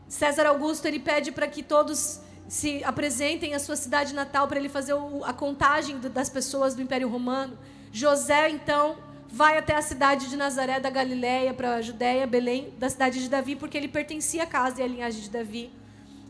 César 0.07 0.47
Augusto 0.47 0.87
ele 0.87 0.99
pede 0.99 1.31
para 1.31 1.47
que 1.47 1.61
todos 1.61 2.19
se 2.47 2.83
apresentem 2.83 3.53
à 3.53 3.59
sua 3.59 3.75
cidade 3.75 4.13
natal 4.13 4.47
para 4.47 4.59
ele 4.59 4.69
fazer 4.69 4.93
o, 4.93 5.23
a 5.23 5.33
contagem 5.33 5.97
do, 5.97 6.09
das 6.09 6.29
pessoas 6.29 6.75
do 6.75 6.81
Império 6.81 7.09
Romano. 7.09 7.57
José, 7.91 8.49
então, 8.49 8.97
vai 9.27 9.57
até 9.57 9.75
a 9.75 9.81
cidade 9.81 10.29
de 10.29 10.37
Nazaré 10.37 10.79
da 10.79 10.89
Galiléia 10.89 11.53
para 11.53 11.75
a 11.75 11.81
Judéia, 11.81 12.27
Belém, 12.27 12.73
da 12.77 12.89
cidade 12.89 13.21
de 13.21 13.29
Davi, 13.29 13.55
porque 13.55 13.77
ele 13.77 13.87
pertencia 13.87 14.43
à 14.43 14.45
casa 14.45 14.79
e 14.79 14.83
à 14.83 14.87
linhagem 14.87 15.21
de 15.21 15.29
Davi. 15.29 15.71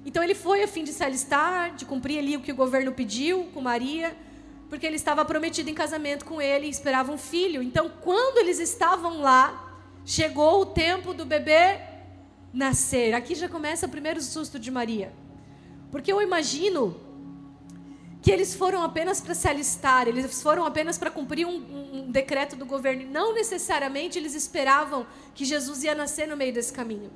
Então 0.06 0.24
ele 0.24 0.36
foi 0.36 0.64
a 0.64 0.68
fim 0.68 0.84
de 0.84 0.94
se 0.94 1.04
alistar, 1.04 1.76
de 1.76 1.86
cumprir 1.86 2.20
ali 2.20 2.38
o 2.38 2.42
que 2.42 2.52
o 2.52 2.56
governo 2.56 2.92
pediu 2.92 3.46
com 3.54 3.62
Maria, 3.62 4.16
porque 4.70 4.86
ele 4.86 4.96
estava 4.96 5.26
prometido 5.26 5.70
em 5.70 5.74
casamento 5.74 6.26
com 6.26 6.42
ele 6.42 6.68
e 6.68 6.70
esperava 6.70 7.12
um 7.12 7.18
filho. 7.18 7.62
Então, 7.62 7.92
quando 8.02 8.38
eles 8.38 8.60
estavam 8.60 9.22
lá, 9.22 9.80
chegou 10.06 10.62
o 10.62 10.66
tempo 10.66 11.14
do 11.14 11.26
bebê 11.26 11.80
nascer. 12.54 13.14
Aqui 13.14 13.36
já 13.36 13.50
começa 13.50 13.86
o 13.86 13.90
primeiro 13.90 14.22
susto 14.22 14.60
de 14.60 14.72
Maria. 14.72 15.12
Porque 15.96 16.12
eu 16.12 16.22
imagino 16.22 16.94
que 18.22 18.30
eles 18.30 18.54
foram 18.54 18.84
apenas 18.84 19.22
para 19.22 19.34
se 19.34 19.48
alistar, 19.48 20.10
eles 20.10 20.44
foram 20.44 20.66
apenas 20.66 20.98
para 20.98 21.10
cumprir 21.10 21.48
um, 21.48 21.56
um, 21.56 22.12
decreto 22.12 22.58
do 22.58 22.66
governo. 22.66 23.10
Não 23.10 23.34
necessariamente 23.34 24.20
eles 24.20 24.36
esperavam 24.36 25.08
que 25.34 25.46
Jesus 25.46 25.86
ia 25.86 25.96
nascer 25.96 26.28
no 26.28 26.36
meio 26.36 26.52
desse 26.52 26.74
caminho. 26.74 27.10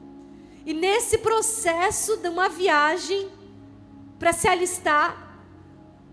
E 0.65 0.73
nesse 0.73 1.17
processo 1.17 2.15
de 2.15 2.29
uma 2.29 2.47
viagem 2.47 3.27
para 4.17 4.31
se 4.31 4.47
alistar, 4.47 5.43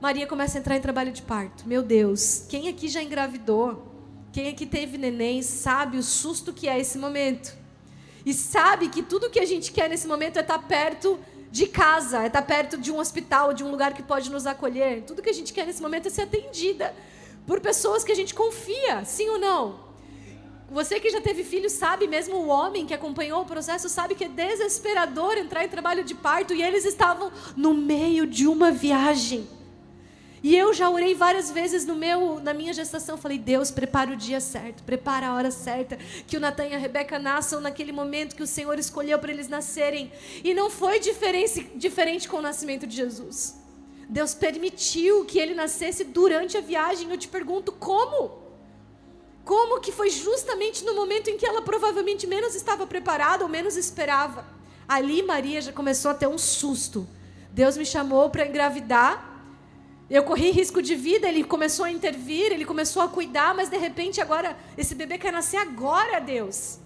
Maria 0.01 0.27
começa 0.27 0.59
a 0.59 0.61
entrar 0.61 0.77
em 0.77 0.81
trabalho 0.81 1.13
de 1.13 1.23
parto. 1.23 1.69
Meu 1.69 1.85
Deus, 1.85 2.47
quem 2.49 2.67
aqui 2.67 2.89
já 2.89 3.01
engravidou? 3.01 3.87
Quem 4.33 4.49
aqui 4.49 4.67
teve 4.67 4.99
neném 4.99 5.41
sabe 5.41 5.99
o 5.99 6.03
susto 6.03 6.53
que 6.53 6.69
é 6.69 6.81
esse 6.81 6.99
momento. 6.99 7.57
E 8.25 8.35
sabe 8.35 8.89
que 8.89 9.05
tudo 9.05 9.31
que 9.31 9.39
a 9.39 9.47
gente 9.47 9.71
quer 9.71 9.89
nesse 9.89 10.09
momento 10.09 10.39
é 10.39 10.41
estar 10.41 10.59
tá 10.59 10.67
perto 10.67 11.17
de 11.51 11.67
casa, 11.67 12.23
é 12.23 12.27
estar 12.27 12.43
tá 12.43 12.47
perto 12.47 12.77
de 12.77 12.93
um 12.93 12.99
hospital, 12.99 13.53
de 13.53 13.65
um 13.65 13.71
lugar 13.71 13.95
que 13.95 14.03
pode 14.03 14.31
nos 14.31 14.47
acolher. 14.47 15.03
Tudo 15.03 15.23
que 15.23 15.31
a 15.31 15.33
gente 15.33 15.53
quer 15.53 15.67
nesse 15.67 15.83
momento 15.83 16.07
é 16.07 16.11
ser 16.11 16.23
atendida 16.23 16.95
por 17.47 17.61
pessoas 17.61 18.05
que 18.05 18.13
a 18.13 18.17
gente 18.17 18.35
confia, 18.35 19.05
sim 19.05 19.29
ou 19.29 19.39
não? 19.39 19.87
Você 20.71 20.99
que 20.99 21.11
já 21.11 21.21
teve 21.21 21.45
filho 21.45 21.71
sabe, 21.71 22.09
mesmo 22.09 22.37
o 22.37 22.49
homem 22.49 22.85
que 22.85 22.93
acompanhou 22.93 23.43
o 23.43 23.47
processo 23.47 23.89
sabe 23.89 24.17
que 24.17 24.25
é 24.25 24.29
desesperador 24.29 25.39
entrar 25.39 25.65
em 25.65 25.69
trabalho 25.69 26.03
de 26.03 26.15
parto 26.15 26.53
e 26.53 26.63
eles 26.63 26.85
estavam 26.85 27.31
no 27.57 27.73
meio 27.73 28.27
de 28.27 28.49
uma 28.49 28.73
viagem. 28.73 29.49
E 30.47 30.55
eu 30.57 30.73
já 30.73 30.89
orei 30.89 31.13
várias 31.13 31.51
vezes 31.51 31.85
no 31.85 31.97
meu, 31.97 32.39
na 32.39 32.55
minha 32.55 32.73
gestação, 32.73 33.17
falei: 33.17 33.37
"Deus, 33.37 33.73
prepara 33.73 34.13
o 34.13 34.17
dia 34.17 34.41
certo, 34.41 34.85
prepara 34.85 35.27
a 35.27 35.35
hora 35.35 35.51
certa, 35.51 35.97
que 36.25 36.37
o 36.37 36.41
Natan 36.41 36.67
e 36.67 36.75
a 36.77 36.79
Rebeca 36.79 37.19
nasçam 37.19 37.61
naquele 37.61 37.91
momento 37.91 38.37
que 38.37 38.45
o 38.45 38.47
Senhor 38.47 38.79
escolheu 38.79 39.19
para 39.19 39.33
eles 39.33 39.49
nascerem". 39.49 40.13
E 40.45 40.55
não 40.55 40.71
foi 40.71 41.01
diferente, 41.01 42.29
com 42.29 42.37
o 42.37 42.43
nascimento 42.43 42.87
de 42.87 42.95
Jesus. 42.95 43.57
Deus 44.09 44.35
permitiu 44.35 45.25
que 45.25 45.41
ele 45.41 45.53
nascesse 45.53 46.05
durante 46.05 46.57
a 46.57 46.61
viagem. 46.61 47.11
Eu 47.11 47.19
te 47.19 47.27
pergunto, 47.27 47.73
como? 47.73 48.41
Como 49.45 49.81
que 49.81 49.91
foi 49.91 50.11
justamente 50.11 50.85
no 50.85 50.95
momento 50.95 51.29
em 51.29 51.37
que 51.37 51.45
ela 51.45 51.61
provavelmente 51.61 52.25
menos 52.25 52.55
estava 52.55 52.87
preparada 52.87 53.43
ou 53.43 53.51
menos 53.51 53.77
esperava. 53.77 54.47
Ali 54.87 55.25
Maria 55.25 55.61
já 55.61 55.73
começou 55.73 56.13
a 56.13 56.15
ter 56.15 56.29
um 56.29 56.39
susto. 56.39 57.05
Deus 57.51 57.77
me 57.77 57.85
chamou 57.85 58.31
para 58.31 58.47
engravidar. 58.47 59.36
Eu 60.09 60.23
corri 60.23 60.51
risco 60.51 60.81
de 60.81 60.95
vida, 60.95 61.29
ele 61.29 61.43
começou 61.43 61.85
a 61.85 61.91
intervir, 61.91 62.53
ele 62.53 62.65
começou 62.65 63.03
a 63.03 63.09
cuidar, 63.09 63.55
mas 63.55 63.69
de 63.69 63.77
repente 63.77 64.21
agora 64.21 64.57
esse 64.79 64.95
bebê 64.95 65.19
quer 65.19 65.33
nascer 65.33 65.57
agora, 65.57 66.21
Deus. 66.21 66.79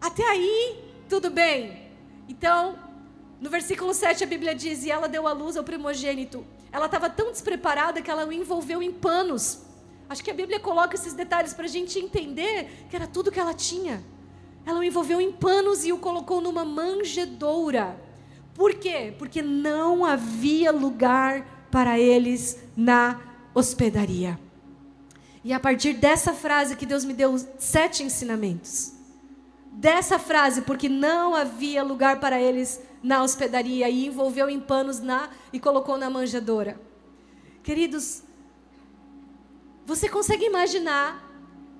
Até 0.00 0.28
aí, 0.28 0.82
tudo 1.08 1.30
bem. 1.30 1.90
Então, 2.28 2.76
no 3.40 3.48
versículo 3.48 3.94
7 3.94 4.24
a 4.24 4.26
Bíblia 4.26 4.54
diz: 4.54 4.84
"E 4.84 4.90
ela 4.90 5.08
deu 5.08 5.26
à 5.26 5.32
luz 5.32 5.56
ao 5.56 5.62
primogênito". 5.62 6.44
Ela 6.72 6.86
estava 6.86 7.08
tão 7.08 7.30
despreparada 7.30 8.02
que 8.02 8.10
ela 8.10 8.26
o 8.26 8.32
envolveu 8.32 8.82
em 8.82 8.90
panos 8.90 9.72
Acho 10.12 10.22
que 10.22 10.30
a 10.30 10.34
Bíblia 10.34 10.60
coloca 10.60 10.94
esses 10.94 11.14
detalhes 11.14 11.54
para 11.54 11.64
a 11.64 11.68
gente 11.68 11.98
entender 11.98 12.86
que 12.90 12.94
era 12.94 13.06
tudo 13.06 13.32
que 13.32 13.40
ela 13.40 13.54
tinha. 13.54 14.04
Ela 14.66 14.80
o 14.80 14.84
envolveu 14.84 15.22
em 15.22 15.32
panos 15.32 15.86
e 15.86 15.92
o 15.92 15.96
colocou 15.96 16.38
numa 16.38 16.66
manjedoura. 16.66 17.98
Por 18.54 18.74
quê? 18.74 19.14
Porque 19.18 19.40
não 19.40 20.04
havia 20.04 20.70
lugar 20.70 21.46
para 21.72 21.98
eles 21.98 22.58
na 22.76 23.18
hospedaria. 23.54 24.38
E 25.42 25.52
a 25.52 25.58
partir 25.58 25.94
dessa 25.94 26.32
frase 26.32 26.76
que 26.76 26.86
Deus 26.86 27.04
me 27.04 27.14
deu 27.14 27.36
sete 27.58 28.04
ensinamentos. 28.04 28.92
Dessa 29.72 30.18
frase, 30.18 30.62
porque 30.62 30.88
não 30.88 31.34
havia 31.34 31.82
lugar 31.82 32.20
para 32.20 32.40
eles 32.40 32.80
na 33.02 33.22
hospedaria 33.22 33.88
e 33.88 34.06
envolveu 34.06 34.48
em 34.48 34.60
panos 34.60 35.00
na 35.00 35.30
e 35.52 35.58
colocou 35.58 35.96
na 35.96 36.10
manjedoura. 36.10 36.78
Queridos, 37.62 38.22
você 39.86 40.08
consegue 40.08 40.44
imaginar 40.44 41.31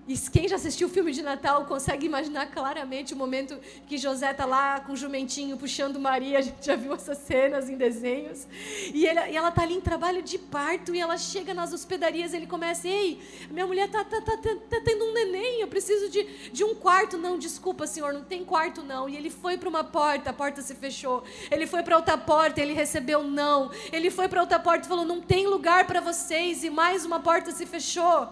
e 0.06 0.18
quem 0.18 0.48
já 0.48 0.56
assistiu 0.56 0.88
o 0.88 0.90
filme 0.90 1.12
de 1.12 1.22
Natal 1.22 1.64
consegue 1.64 2.06
imaginar 2.06 2.46
claramente 2.46 3.14
o 3.14 3.16
momento 3.16 3.56
que 3.86 3.96
José 3.96 4.32
está 4.32 4.44
lá 4.44 4.80
com 4.80 4.94
o 4.94 4.96
jumentinho 4.96 5.56
puxando 5.56 6.00
Maria. 6.00 6.40
A 6.40 6.42
gente 6.42 6.66
já 6.66 6.74
viu 6.74 6.92
essas 6.92 7.18
cenas 7.18 7.70
em 7.70 7.76
desenhos. 7.76 8.48
E, 8.92 9.06
ele, 9.06 9.20
e 9.30 9.36
ela 9.36 9.50
está 9.50 9.62
ali 9.62 9.74
em 9.74 9.80
trabalho 9.80 10.20
de 10.20 10.38
parto 10.38 10.92
e 10.92 10.98
ela 10.98 11.16
chega 11.16 11.54
nas 11.54 11.72
hospedarias. 11.72 12.34
Ele 12.34 12.48
começa: 12.48 12.88
Ei, 12.88 13.20
minha 13.48 13.64
mulher 13.64 13.86
está 13.86 14.04
tá, 14.04 14.20
tá, 14.20 14.36
tá, 14.38 14.56
tá, 14.68 14.80
tendo 14.84 15.04
um 15.04 15.12
neném, 15.12 15.60
eu 15.60 15.68
preciso 15.68 16.10
de, 16.10 16.24
de 16.50 16.64
um 16.64 16.74
quarto. 16.74 17.16
Não, 17.16 17.38
desculpa, 17.38 17.86
senhor, 17.86 18.12
não 18.12 18.24
tem 18.24 18.44
quarto 18.44 18.82
não. 18.82 19.08
E 19.08 19.16
ele 19.16 19.30
foi 19.30 19.56
para 19.56 19.68
uma 19.68 19.84
porta, 19.84 20.30
a 20.30 20.32
porta 20.32 20.62
se 20.62 20.74
fechou. 20.74 21.22
Ele 21.48 21.66
foi 21.66 21.84
para 21.84 21.96
outra 21.96 22.18
porta, 22.18 22.60
ele 22.60 22.72
recebeu 22.72 23.22
não. 23.22 23.70
Ele 23.92 24.10
foi 24.10 24.28
para 24.28 24.40
outra 24.40 24.58
porta 24.58 24.84
e 24.84 24.88
falou: 24.88 25.04
Não 25.04 25.20
tem 25.20 25.46
lugar 25.46 25.86
para 25.86 26.00
vocês. 26.00 26.64
E 26.64 26.70
mais 26.70 27.04
uma 27.04 27.20
porta 27.20 27.52
se 27.52 27.64
fechou. 27.66 28.28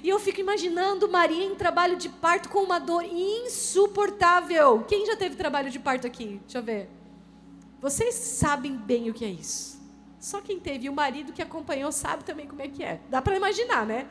E 0.00 0.08
eu 0.08 0.20
fico 0.20 0.40
imaginando 0.40 1.07
Maria 1.08 1.44
em 1.44 1.54
trabalho 1.54 1.96
de 1.96 2.08
parto 2.08 2.48
com 2.48 2.60
uma 2.60 2.78
dor 2.78 3.04
insuportável. 3.04 4.84
Quem 4.84 5.06
já 5.06 5.16
teve 5.16 5.36
trabalho 5.36 5.70
de 5.70 5.78
parto 5.78 6.06
aqui? 6.06 6.40
Deixa 6.44 6.58
eu 6.58 6.62
ver. 6.62 6.88
Vocês 7.80 8.14
sabem 8.14 8.76
bem 8.76 9.08
o 9.08 9.14
que 9.14 9.24
é 9.24 9.28
isso. 9.28 9.78
Só 10.18 10.40
quem 10.40 10.58
teve 10.58 10.86
e 10.86 10.88
o 10.88 10.92
marido 10.92 11.32
que 11.32 11.40
acompanhou 11.40 11.92
sabe 11.92 12.24
também 12.24 12.46
como 12.46 12.60
é 12.60 12.68
que 12.68 12.82
é. 12.82 13.00
Dá 13.08 13.22
para 13.22 13.36
imaginar, 13.36 13.86
né? 13.86 14.08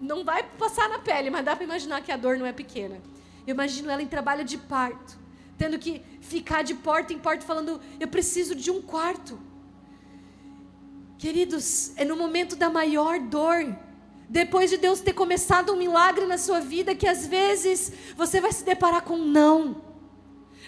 Não 0.00 0.24
vai 0.24 0.42
passar 0.42 0.88
na 0.88 0.98
pele, 0.98 1.28
mas 1.28 1.44
dá 1.44 1.56
para 1.56 1.64
imaginar 1.64 2.00
que 2.02 2.12
a 2.12 2.16
dor 2.16 2.38
não 2.38 2.46
é 2.46 2.52
pequena. 2.52 3.00
Eu 3.46 3.54
imagino 3.54 3.90
ela 3.90 4.02
em 4.02 4.06
trabalho 4.06 4.44
de 4.44 4.56
parto, 4.56 5.18
tendo 5.58 5.78
que 5.78 6.02
ficar 6.20 6.62
de 6.62 6.74
porta 6.74 7.12
em 7.12 7.18
porta 7.18 7.44
falando: 7.44 7.80
"Eu 7.98 8.06
preciso 8.06 8.54
de 8.54 8.70
um 8.70 8.80
quarto". 8.80 9.38
Queridos, 11.18 11.92
é 11.96 12.04
no 12.04 12.16
momento 12.16 12.54
da 12.56 12.70
maior 12.70 13.18
dor 13.18 13.76
depois 14.30 14.70
de 14.70 14.76
Deus 14.76 15.00
ter 15.00 15.12
começado 15.12 15.72
um 15.72 15.76
milagre 15.76 16.24
na 16.24 16.38
sua 16.38 16.60
vida, 16.60 16.94
que 16.94 17.08
às 17.08 17.26
vezes 17.26 17.92
você 18.16 18.40
vai 18.40 18.52
se 18.52 18.62
deparar 18.62 19.02
com 19.02 19.14
um 19.14 19.26
não. 19.26 19.82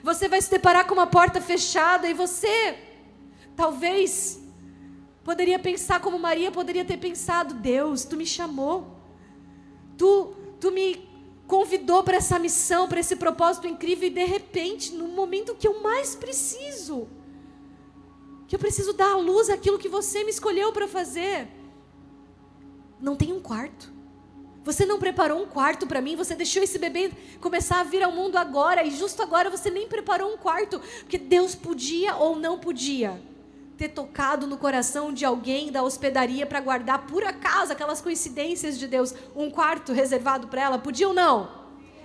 Você 0.03 0.27
vai 0.27 0.43
se 0.43 0.51
deparar 0.51 0.85
com 0.85 0.95
uma 0.95 1.07
porta 1.07 1.41
fechada 1.41 2.09
e 2.09 2.13
você, 2.13 2.77
talvez, 3.55 4.43
poderia 5.23 5.61
pensar 5.61 6.01
como 6.01 6.19
Maria 6.19 6.51
poderia 6.51 6.85
ter 6.85 6.97
pensado: 6.97 7.55
Deus, 7.55 8.05
tu 8.05 8.17
me 8.17 8.27
chamou, 8.27 8.97
tu, 9.97 10.35
tu 10.59 10.73
me 10.73 11.09
convidou 11.47 12.03
para 12.03 12.17
essa 12.17 12.41
missão, 12.41 12.89
para 12.89 12.99
esse 12.99 13.15
propósito 13.15 13.69
incrível, 13.69 14.09
e 14.09 14.11
de 14.11 14.25
repente, 14.25 14.93
no 14.93 15.07
momento 15.07 15.55
que 15.55 15.69
eu 15.69 15.81
mais 15.81 16.17
preciso, 16.17 17.09
que 18.49 18.57
eu 18.57 18.59
preciso 18.59 18.93
dar 18.93 19.13
à 19.13 19.17
luz 19.17 19.49
aquilo 19.49 19.79
que 19.79 19.89
você 19.89 20.25
me 20.25 20.31
escolheu 20.31 20.73
para 20.73 20.89
fazer 20.89 21.62
não 23.03 23.17
tem 23.17 23.33
um 23.33 23.41
quarto. 23.41 23.93
Você 24.65 24.87
não 24.87 24.99
preparou 24.99 25.43
um 25.43 25.47
quarto 25.47 25.89
para 25.89 26.01
mim, 26.01 26.15
você 26.15 26.37
deixou 26.37 26.63
esse 26.63 26.79
bebê 26.79 27.11
começar 27.41 27.81
a 27.81 27.85
vir 27.85 28.03
ao 28.03 28.13
mundo 28.13 28.37
agora, 28.37 28.85
e 28.85 28.93
justo 28.93 29.21
agora 29.21 29.51
você 29.51 29.71
nem 29.71 29.89
preparou 29.89 30.33
um 30.33 30.37
quarto, 30.37 30.81
porque 31.01 31.19
Deus 31.19 31.57
podia 31.57 32.15
ou 32.15 32.37
não 32.37 32.59
podia 32.61 33.21
ter 33.77 33.89
tocado 33.89 34.47
no 34.47 34.57
coração 34.57 35.13
de 35.13 35.25
alguém 35.25 35.73
da 35.73 35.83
hospedaria 35.83 36.47
para 36.47 36.61
guardar, 36.61 37.05
por 37.07 37.25
acaso, 37.25 37.73
aquelas 37.73 38.01
coincidências 38.01 38.79
de 38.79 38.87
Deus, 38.87 39.13
um 39.35 39.51
quarto 39.51 39.93
reservado 39.93 40.47
para 40.47 40.63
ela? 40.63 40.79
Podia 40.79 41.09
ou 41.09 41.15
não? 41.15 41.51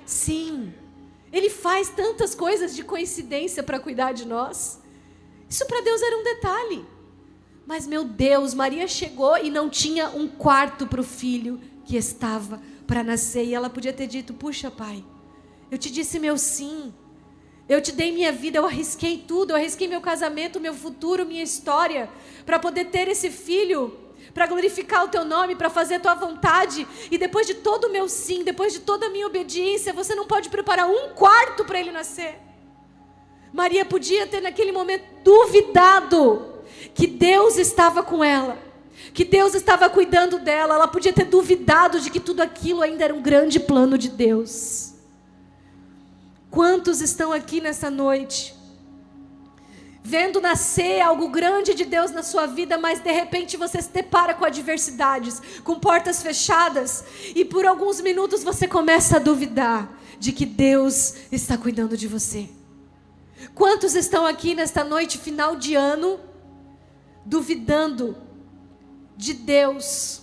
Sim. 0.04 0.74
Ele 1.32 1.52
faz 1.52 1.90
tantas 1.90 2.34
coisas 2.34 2.76
de 2.76 2.84
coincidência 2.84 3.62
para 3.62 3.80
cuidar 3.80 4.14
de 4.14 4.26
nós. 4.26 4.82
Isso 5.48 5.68
para 5.68 5.82
Deus 5.82 6.02
era 6.02 6.18
um 6.18 6.24
detalhe. 6.24 6.97
Mas, 7.68 7.86
meu 7.86 8.06
Deus, 8.06 8.54
Maria 8.54 8.88
chegou 8.88 9.38
e 9.38 9.52
não 9.52 9.70
tinha 9.70 10.08
um 10.08 10.26
quarto 10.26 10.88
para 10.88 11.02
o 11.02 11.04
filho 11.04 11.60
que 11.84 11.98
estava 11.98 12.62
para 12.88 13.04
nascer. 13.04 13.44
E 13.44 13.54
ela 13.54 13.70
podia 13.70 13.92
ter 13.92 14.08
dito: 14.08 14.34
Puxa, 14.34 14.72
pai, 14.72 15.04
eu 15.70 15.78
te 15.78 15.92
disse 15.92 16.18
meu 16.18 16.38
sim. 16.38 16.94
Eu 17.68 17.82
te 17.82 17.92
dei 17.92 18.14
minha 18.14 18.32
vida, 18.32 18.58
eu 18.58 18.66
arrisquei 18.66 19.18
tudo, 19.28 19.52
eu 19.52 19.58
arrisquei 19.58 19.90
meu 19.90 20.00
casamento, 20.00 20.58
meu 20.58 20.74
futuro, 20.74 21.26
minha 21.26 21.44
história, 21.44 22.10
para 22.46 22.58
poder 22.58 22.86
ter 22.86 23.10
esse 23.10 23.30
filho, 23.30 23.94
para 24.34 24.48
glorificar 24.48 25.04
o 25.04 25.10
teu 25.10 25.26
nome, 25.26 25.54
para 25.54 25.70
fazer 25.70 25.96
a 25.96 26.00
tua 26.00 26.16
vontade. 26.16 26.88
E 27.12 27.18
depois 27.18 27.46
de 27.46 27.56
todo 27.56 27.88
o 27.88 27.92
meu 27.92 28.08
sim, 28.08 28.46
depois 28.46 28.72
de 28.72 28.80
toda 28.80 29.08
a 29.08 29.10
minha 29.10 29.28
obediência, 29.28 29.92
você 29.92 30.16
não 30.16 30.26
pode 30.26 30.48
preparar 30.48 30.88
um 30.90 31.10
quarto 31.10 31.66
para 31.66 31.78
ele 31.78 31.92
nascer. 31.92 32.40
Maria 33.52 33.84
podia 33.84 34.26
ter 34.26 34.40
naquele 34.40 34.72
momento 34.72 35.04
duvidado 35.22 36.57
que 36.94 37.08
Deus 37.08 37.58
estava 37.58 38.04
com 38.04 38.24
ela 38.24 38.68
que 39.14 39.26
Deus 39.26 39.56
estava 39.56 39.90
cuidando 39.90 40.40
dela, 40.40 40.76
ela 40.76 40.88
podia 40.88 41.12
ter 41.12 41.26
duvidado 41.26 42.00
de 42.00 42.10
que 42.10 42.20
tudo 42.20 42.42
aquilo 42.42 42.84
ainda 42.84 43.04
era 43.04 43.16
um 43.16 43.22
grande 43.22 43.60
plano 43.60 43.98
de 43.98 44.10
Deus. 44.10 44.94
Quantos 46.52 47.02
estão 47.02 47.32
aqui 47.32 47.60
nessa 47.60 47.90
noite? 47.90 48.56
Vendo 50.04 50.40
nascer 50.40 51.02
algo 51.02 51.30
grande 51.30 51.74
de 51.74 51.84
Deus 51.84 52.12
na 52.12 52.24
sua 52.24 52.46
vida, 52.46 52.78
mas 52.78 53.00
de 53.02 53.12
repente 53.12 53.58
você 53.58 53.82
se 53.82 53.90
depara 53.90 54.34
com 54.34 54.46
adversidades, 54.46 55.42
com 55.64 55.80
portas 55.80 56.22
fechadas, 56.22 57.04
e 57.36 57.44
por 57.44 57.66
alguns 57.66 58.00
minutos 58.00 58.44
você 58.44 58.68
começa 58.68 59.18
a 59.18 59.20
duvidar 59.20 60.00
de 60.20 60.32
que 60.32 60.46
Deus 60.46 61.16
está 61.32 61.58
cuidando 61.58 61.98
de 61.98 62.08
você. 62.08 62.48
Quantos 63.54 63.96
estão 63.96 64.26
aqui 64.26 64.56
nesta 64.56 64.84
noite, 64.84 65.18
final 65.18 65.56
de 65.56 65.76
ano, 65.76 66.20
duvidando 67.28 68.16
de 69.18 69.34
Deus, 69.34 70.22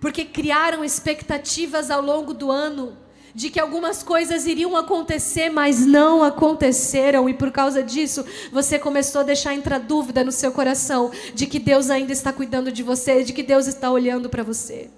porque 0.00 0.24
criaram 0.24 0.84
expectativas 0.84 1.90
ao 1.90 2.02
longo 2.02 2.34
do 2.34 2.50
ano 2.50 2.98
de 3.34 3.48
que 3.48 3.58
algumas 3.58 4.02
coisas 4.02 4.44
iriam 4.46 4.76
acontecer, 4.76 5.48
mas 5.48 5.86
não 5.86 6.22
aconteceram, 6.22 7.30
e 7.30 7.34
por 7.34 7.50
causa 7.50 7.82
disso 7.82 8.26
você 8.52 8.78
começou 8.78 9.22
a 9.22 9.24
deixar 9.24 9.54
entrar 9.54 9.78
dúvida 9.78 10.22
no 10.22 10.30
seu 10.30 10.52
coração 10.52 11.10
de 11.34 11.46
que 11.46 11.58
Deus 11.58 11.88
ainda 11.88 12.12
está 12.12 12.30
cuidando 12.30 12.70
de 12.70 12.82
você, 12.82 13.24
de 13.24 13.32
que 13.32 13.42
Deus 13.42 13.66
está 13.66 13.90
olhando 13.90 14.28
para 14.28 14.42
você. 14.42 14.90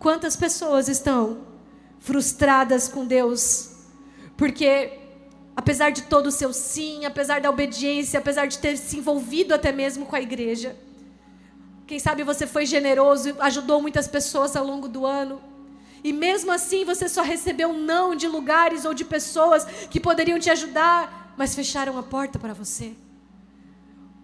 Quantas 0.00 0.34
pessoas 0.34 0.88
estão 0.88 1.38
frustradas 2.00 2.88
com 2.88 3.06
Deus, 3.06 3.70
porque 4.36 4.98
apesar 5.58 5.90
de 5.90 6.02
todo 6.02 6.28
o 6.28 6.30
seu 6.30 6.52
sim, 6.52 7.04
apesar 7.04 7.40
da 7.40 7.50
obediência, 7.50 8.20
apesar 8.20 8.46
de 8.46 8.58
ter 8.58 8.76
se 8.76 8.98
envolvido 8.98 9.52
até 9.52 9.72
mesmo 9.72 10.06
com 10.06 10.14
a 10.14 10.20
igreja, 10.20 10.76
quem 11.84 11.98
sabe 11.98 12.22
você 12.22 12.46
foi 12.46 12.64
generoso, 12.64 13.34
ajudou 13.40 13.82
muitas 13.82 14.06
pessoas 14.06 14.54
ao 14.54 14.64
longo 14.64 14.86
do 14.86 15.04
ano. 15.04 15.42
E 16.04 16.12
mesmo 16.12 16.52
assim 16.52 16.84
você 16.84 17.08
só 17.08 17.22
recebeu 17.22 17.72
não 17.72 18.14
de 18.14 18.28
lugares 18.28 18.84
ou 18.84 18.94
de 18.94 19.04
pessoas 19.04 19.64
que 19.90 19.98
poderiam 19.98 20.38
te 20.38 20.48
ajudar, 20.48 21.34
mas 21.36 21.56
fecharam 21.56 21.98
a 21.98 22.04
porta 22.04 22.38
para 22.38 22.54
você. 22.54 22.92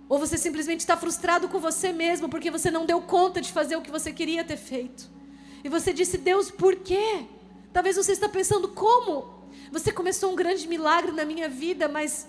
Ou 0.09 0.21
você 0.21 0.39
simplesmente 0.39 0.81
está 0.81 0.97
frustrado 0.97 1.49
com 1.49 1.59
você 1.59 1.93
mesmo 1.93 2.29
porque 2.29 2.49
você 2.49 2.71
não 2.71 2.87
deu 2.87 3.01
conta 3.01 3.41
de 3.41 3.51
fazer 3.51 3.75
o 3.75 3.83
que 3.83 3.91
você 3.91 4.13
queria 4.13 4.45
ter 4.45 4.57
feito. 4.57 5.11
E 5.65 5.69
você 5.69 5.93
disse, 5.93 6.17
Deus, 6.17 6.49
por 6.49 6.77
quê? 6.77 7.25
Talvez 7.73 7.97
você 7.97 8.13
está 8.13 8.29
pensando, 8.29 8.69
como? 8.69 9.34
Você 9.75 9.91
começou 9.91 10.31
um 10.31 10.37
grande 10.37 10.69
milagre 10.69 11.11
na 11.11 11.25
minha 11.25 11.49
vida, 11.49 11.89
mas 11.89 12.29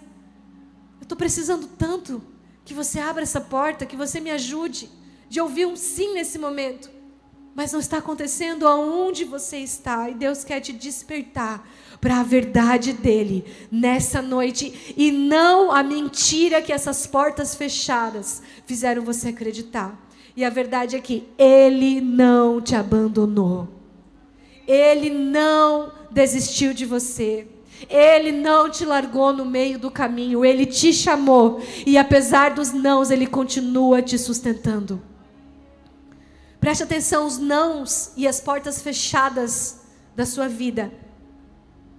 eu 0.97 1.03
estou 1.03 1.15
precisando 1.15 1.67
tanto 1.77 2.19
que 2.65 2.73
você 2.73 2.99
abra 2.99 3.21
essa 3.21 3.39
porta, 3.39 3.85
que 3.85 3.95
você 3.95 4.19
me 4.19 4.31
ajude 4.31 4.89
de 5.29 5.39
ouvir 5.39 5.67
um 5.67 5.75
sim 5.75 6.15
nesse 6.15 6.39
momento, 6.39 6.89
mas 7.53 7.71
não 7.71 7.79
está 7.79 7.99
acontecendo 7.99 8.67
aonde 8.67 9.23
você 9.23 9.57
está, 9.57 10.09
e 10.09 10.15
Deus 10.15 10.43
quer 10.43 10.59
te 10.59 10.73
despertar 10.73 11.63
para 12.01 12.19
a 12.19 12.23
verdade 12.23 12.93
dele 12.93 13.45
nessa 13.71 14.23
noite 14.23 14.95
e 14.97 15.11
não 15.11 15.71
a 15.71 15.83
mentira 15.83 16.63
que 16.63 16.73
essas 16.73 17.05
portas 17.05 17.53
fechadas 17.53 18.41
fizeram 18.65 19.03
você 19.03 19.29
acreditar. 19.29 19.95
E 20.35 20.43
a 20.43 20.49
verdade 20.49 20.95
é 20.95 20.99
que 20.99 21.29
ele 21.37 22.01
não 22.01 22.59
te 22.59 22.75
abandonou. 22.75 23.69
Ele 24.67 25.11
não 25.11 25.91
desistiu 26.15 26.73
de 26.73 26.85
você. 26.85 27.45
Ele 27.89 28.31
não 28.31 28.69
te 28.69 28.85
largou 28.85 29.33
no 29.33 29.43
meio 29.43 29.77
do 29.77 29.91
caminho, 29.91 30.45
ele 30.45 30.65
te 30.65 30.93
chamou 30.93 31.61
e 31.85 31.97
apesar 31.97 32.53
dos 32.53 32.71
nãos, 32.71 33.11
ele 33.11 33.27
continua 33.27 34.01
te 34.01 34.17
sustentando. 34.17 35.01
Preste 36.57 36.83
atenção, 36.83 37.27
os 37.27 37.37
nãos 37.37 38.13
e 38.15 38.25
as 38.25 38.39
portas 38.39 38.81
fechadas 38.81 39.81
da 40.15 40.25
sua 40.25 40.47
vida 40.47 40.89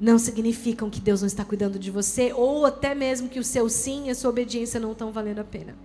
não 0.00 0.18
significam 0.18 0.88
que 0.88 1.00
Deus 1.00 1.20
não 1.20 1.26
está 1.26 1.44
cuidando 1.44 1.78
de 1.78 1.90
você, 1.90 2.32
ou 2.32 2.66
até 2.66 2.94
mesmo 2.94 3.28
que 3.28 3.38
o 3.38 3.44
seu 3.44 3.68
sim 3.68 4.06
e 4.06 4.10
a 4.10 4.14
sua 4.14 4.30
obediência 4.30 4.80
não 4.80 4.92
estão 4.92 5.12
valendo 5.12 5.40
a 5.40 5.44
pena. 5.44 5.76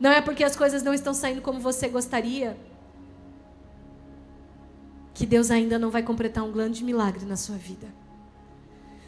Não 0.00 0.10
é 0.10 0.20
porque 0.20 0.42
as 0.42 0.56
coisas 0.56 0.82
não 0.82 0.94
estão 0.94 1.12
saindo 1.12 1.42
como 1.42 1.60
você 1.60 1.88
gostaria 1.88 2.56
que 5.18 5.26
Deus 5.26 5.50
ainda 5.50 5.80
não 5.80 5.90
vai 5.90 6.00
completar 6.00 6.44
um 6.44 6.52
grande 6.52 6.84
milagre 6.84 7.26
na 7.26 7.36
sua 7.36 7.56
vida. 7.56 7.88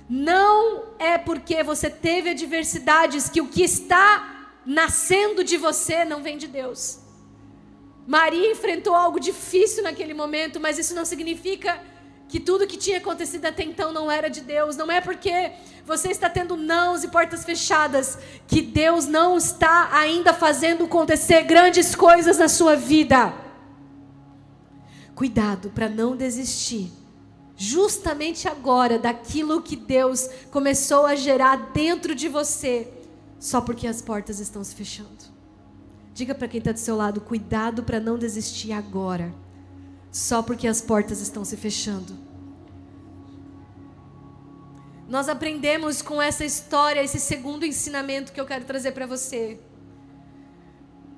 Não 0.09 0.87
é 0.99 1.17
porque 1.17 1.63
você 1.63 1.89
teve 1.89 2.31
adversidades 2.31 3.29
que 3.29 3.41
o 3.41 3.47
que 3.47 3.63
está 3.63 4.49
nascendo 4.67 5.45
de 5.45 5.57
você 5.57 6.05
não 6.05 6.21
vem 6.21 6.37
de 6.37 6.49
Deus. 6.49 6.99
Maria 8.09 8.51
enfrentou 8.51 8.93
algo 8.93 9.21
difícil 9.21 9.85
naquele 9.85 10.13
momento, 10.13 10.59
mas 10.59 10.81
isso 10.81 10.97
não 10.97 11.05
significa 11.05 11.81
que 12.29 12.41
tudo 12.41 12.67
que 12.67 12.77
tinha 12.77 12.99
acontecido 12.99 13.47
até 13.47 13.63
então 13.63 13.93
não 13.93 14.11
era 14.11 14.29
de 14.29 14.41
Deus. 14.41 14.77
Não 14.77 14.91
é 14.91 15.01
porque 15.01 15.53
você 15.87 16.09
está 16.09 16.29
tendo 16.29 16.57
nãos 16.57 17.05
e 17.05 17.09
portas 17.09 17.45
fechadas 17.45 18.19
que 18.49 18.61
Deus 18.61 19.07
não 19.07 19.37
está 19.37 19.91
ainda 19.93 20.35
fazendo 20.35 20.87
acontecer 20.87 21.45
grandes 21.45 21.95
coisas 21.95 22.37
na 22.37 22.49
sua 22.49 22.75
vida. 22.75 23.40
Cuidado 25.21 25.69
para 25.69 25.87
não 25.87 26.17
desistir. 26.17 26.91
Justamente 27.55 28.49
agora, 28.49 28.99
daquilo 28.99 29.61
que 29.61 29.77
Deus 29.77 30.31
começou 30.51 31.05
a 31.05 31.15
gerar 31.15 31.73
dentro 31.75 32.15
de 32.15 32.27
você, 32.27 32.91
só 33.39 33.61
porque 33.61 33.87
as 33.87 34.01
portas 34.01 34.41
estão 34.41 34.65
se 34.65 34.75
fechando. 34.75 35.23
Diga 36.15 36.35
para 36.35 36.49
quem 36.49 36.57
está 36.57 36.73
do 36.73 36.79
seu 36.79 36.97
lado: 36.97 37.21
cuidado 37.21 37.83
para 37.83 38.01
não 38.01 38.17
desistir 38.17 38.73
agora, 38.73 39.31
só 40.11 40.43
porque 40.43 40.67
as 40.67 40.81
portas 40.81 41.21
estão 41.21 41.45
se 41.45 41.59
fechando. 41.59 42.17
Nós 45.07 45.29
aprendemos 45.29 46.01
com 46.01 46.23
essa 46.23 46.47
história, 46.47 47.05
esse 47.05 47.21
segundo 47.21 47.67
ensinamento 47.67 48.33
que 48.33 48.41
eu 48.41 48.47
quero 48.47 48.65
trazer 48.65 48.93
para 48.93 49.05
você. 49.05 49.61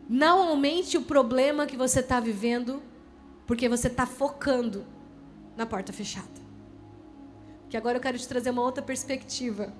Não 0.09 0.43
aumente 0.43 0.99
o 0.99 1.03
problema 1.03 1.67
que 1.67 1.77
você 1.77 2.01
está 2.01 2.19
vivendo, 2.19 2.83
porque 3.47 3.69
você 3.69 3.89
está 3.89 4.07
focando 4.07 4.85
na 5.57 5.67
porta 5.67 5.93
fechada. 5.93 6.43
Que 7.69 7.77
agora 7.77 7.97
eu 7.97 8.03
quero 8.03 8.19
te 8.19 8.29
trazer 8.29 8.51
uma 8.51 8.63
outra 8.63 8.83
perspectiva. 8.83 9.73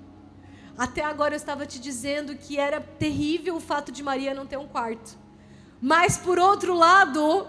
Até 0.77 1.03
agora 1.03 1.33
eu 1.33 1.37
estava 1.37 1.65
te 1.65 1.79
dizendo 1.79 2.35
que 2.35 2.57
era 2.57 2.81
terrível 2.81 3.55
o 3.55 3.59
fato 3.59 3.91
de 3.91 4.01
Maria 4.01 4.33
não 4.33 4.45
ter 4.45 4.57
um 4.57 4.67
quarto. 4.67 5.17
Mas 5.79 6.17
por 6.17 6.39
outro 6.39 6.73
lado, 6.73 7.47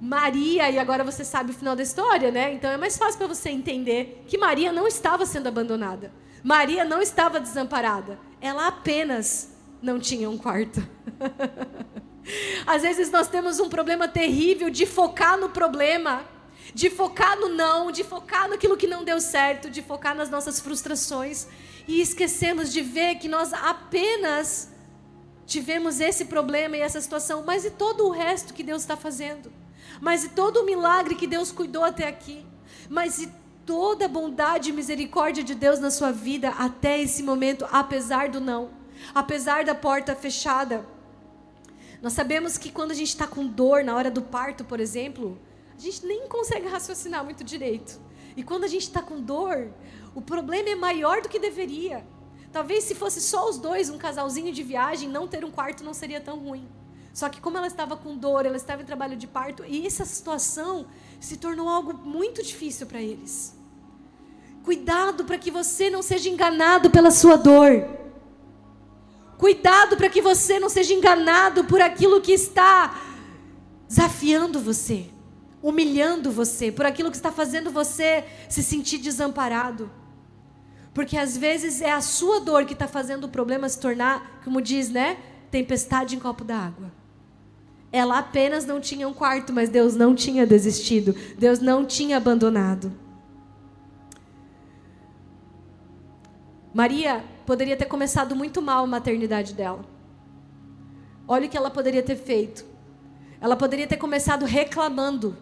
Maria, 0.00 0.70
e 0.70 0.78
agora 0.78 1.04
você 1.04 1.24
sabe 1.24 1.52
o 1.52 1.54
final 1.54 1.76
da 1.76 1.82
história, 1.82 2.30
né? 2.30 2.52
Então 2.52 2.70
é 2.70 2.76
mais 2.76 2.98
fácil 2.98 3.18
para 3.18 3.28
você 3.28 3.50
entender 3.50 4.24
que 4.26 4.36
Maria 4.36 4.72
não 4.72 4.86
estava 4.86 5.24
sendo 5.24 5.46
abandonada. 5.46 6.12
Maria 6.42 6.84
não 6.84 7.00
estava 7.00 7.40
desamparada. 7.40 8.18
Ela 8.40 8.66
apenas 8.66 9.54
não 9.80 9.98
tinha 9.98 10.28
um 10.28 10.36
quarto. 10.36 10.86
Às 12.66 12.82
vezes 12.82 13.10
nós 13.10 13.28
temos 13.28 13.60
um 13.60 13.68
problema 13.68 14.08
terrível 14.08 14.70
de 14.70 14.86
focar 14.86 15.38
no 15.38 15.50
problema 15.50 16.24
de 16.72 16.90
focar 16.90 17.38
no 17.38 17.48
não, 17.48 17.90
de 17.90 18.02
focar 18.02 18.48
naquilo 18.48 18.76
que 18.76 18.86
não 18.86 19.04
deu 19.04 19.20
certo, 19.20 19.70
de 19.70 19.80
focar 19.80 20.14
nas 20.14 20.28
nossas 20.28 20.58
frustrações 20.60 21.46
e 21.86 22.00
esquecemos 22.00 22.72
de 22.72 22.80
ver 22.80 23.16
que 23.16 23.28
nós 23.28 23.52
apenas 23.52 24.70
tivemos 25.46 26.00
esse 26.00 26.24
problema 26.24 26.76
e 26.76 26.80
essa 26.80 27.00
situação, 27.00 27.44
mas 27.46 27.64
e 27.64 27.70
todo 27.70 28.06
o 28.06 28.10
resto 28.10 28.54
que 28.54 28.62
Deus 28.62 28.82
está 28.82 28.96
fazendo? 28.96 29.52
Mas 30.00 30.24
e 30.24 30.30
todo 30.30 30.60
o 30.60 30.66
milagre 30.66 31.14
que 31.14 31.26
Deus 31.26 31.52
cuidou 31.52 31.84
até 31.84 32.08
aqui? 32.08 32.44
Mas 32.88 33.18
e 33.18 33.32
toda 33.64 34.06
a 34.06 34.08
bondade 34.08 34.70
e 34.70 34.72
misericórdia 34.72 35.44
de 35.44 35.54
Deus 35.54 35.78
na 35.78 35.90
sua 35.90 36.10
vida 36.10 36.50
até 36.58 37.00
esse 37.00 37.22
momento, 37.22 37.66
apesar 37.70 38.28
do 38.28 38.40
não, 38.40 38.70
apesar 39.14 39.64
da 39.64 39.74
porta 39.74 40.16
fechada? 40.16 40.93
Nós 42.04 42.12
sabemos 42.12 42.58
que 42.58 42.70
quando 42.70 42.90
a 42.90 42.94
gente 42.94 43.08
está 43.08 43.26
com 43.26 43.46
dor 43.46 43.82
na 43.82 43.96
hora 43.96 44.10
do 44.10 44.20
parto, 44.20 44.62
por 44.62 44.78
exemplo, 44.78 45.40
a 45.74 45.80
gente 45.80 46.04
nem 46.04 46.28
consegue 46.28 46.68
raciocinar 46.68 47.24
muito 47.24 47.42
direito. 47.42 47.98
E 48.36 48.42
quando 48.42 48.64
a 48.64 48.68
gente 48.68 48.82
está 48.82 49.00
com 49.00 49.18
dor, 49.18 49.72
o 50.14 50.20
problema 50.20 50.68
é 50.68 50.74
maior 50.74 51.22
do 51.22 51.30
que 51.30 51.38
deveria. 51.38 52.06
Talvez 52.52 52.84
se 52.84 52.94
fosse 52.94 53.22
só 53.22 53.48
os 53.48 53.56
dois, 53.56 53.88
um 53.88 53.96
casalzinho 53.96 54.52
de 54.52 54.62
viagem, 54.62 55.08
não 55.08 55.26
ter 55.26 55.46
um 55.46 55.50
quarto 55.50 55.82
não 55.82 55.94
seria 55.94 56.20
tão 56.20 56.38
ruim. 56.38 56.68
Só 57.10 57.30
que 57.30 57.40
como 57.40 57.56
ela 57.56 57.68
estava 57.68 57.96
com 57.96 58.14
dor, 58.14 58.44
ela 58.44 58.58
estava 58.58 58.82
em 58.82 58.84
trabalho 58.84 59.16
de 59.16 59.26
parto, 59.26 59.64
e 59.66 59.86
essa 59.86 60.04
situação 60.04 60.84
se 61.18 61.38
tornou 61.38 61.70
algo 61.70 61.94
muito 61.94 62.42
difícil 62.42 62.86
para 62.86 63.00
eles. 63.00 63.56
Cuidado 64.62 65.24
para 65.24 65.38
que 65.38 65.50
você 65.50 65.88
não 65.88 66.02
seja 66.02 66.28
enganado 66.28 66.90
pela 66.90 67.10
sua 67.10 67.36
dor. 67.36 68.03
Cuidado 69.44 69.98
para 69.98 70.08
que 70.08 70.22
você 70.22 70.58
não 70.58 70.70
seja 70.70 70.94
enganado 70.94 71.64
por 71.64 71.78
aquilo 71.78 72.18
que 72.18 72.32
está 72.32 72.98
desafiando 73.86 74.58
você, 74.58 75.04
humilhando 75.62 76.32
você, 76.32 76.72
por 76.72 76.86
aquilo 76.86 77.10
que 77.10 77.16
está 77.18 77.30
fazendo 77.30 77.70
você 77.70 78.24
se 78.48 78.62
sentir 78.62 78.96
desamparado. 78.96 79.90
Porque 80.94 81.18
às 81.18 81.36
vezes 81.36 81.82
é 81.82 81.92
a 81.92 82.00
sua 82.00 82.40
dor 82.40 82.64
que 82.64 82.72
está 82.72 82.88
fazendo 82.88 83.24
o 83.24 83.28
problema 83.28 83.68
se 83.68 83.78
tornar, 83.78 84.40
como 84.42 84.62
diz, 84.62 84.88
né? 84.88 85.18
Tempestade 85.50 86.16
em 86.16 86.18
copo 86.18 86.42
d'água. 86.42 86.90
Ela 87.92 88.20
apenas 88.20 88.64
não 88.64 88.80
tinha 88.80 89.06
um 89.06 89.12
quarto, 89.12 89.52
mas 89.52 89.68
Deus 89.68 89.94
não 89.94 90.14
tinha 90.14 90.46
desistido. 90.46 91.14
Deus 91.36 91.60
não 91.60 91.84
tinha 91.84 92.16
abandonado. 92.16 92.90
Maria 96.72 97.33
poderia 97.46 97.76
ter 97.76 97.86
começado 97.86 98.34
muito 98.34 98.60
mal 98.60 98.84
a 98.84 98.86
maternidade 98.86 99.54
dela. 99.54 99.84
Olha 101.26 101.46
o 101.46 101.48
que 101.48 101.56
ela 101.56 101.70
poderia 101.70 102.02
ter 102.02 102.16
feito. 102.16 102.64
Ela 103.40 103.56
poderia 103.56 103.86
ter 103.86 103.96
começado 103.96 104.44
reclamando. 104.44 105.36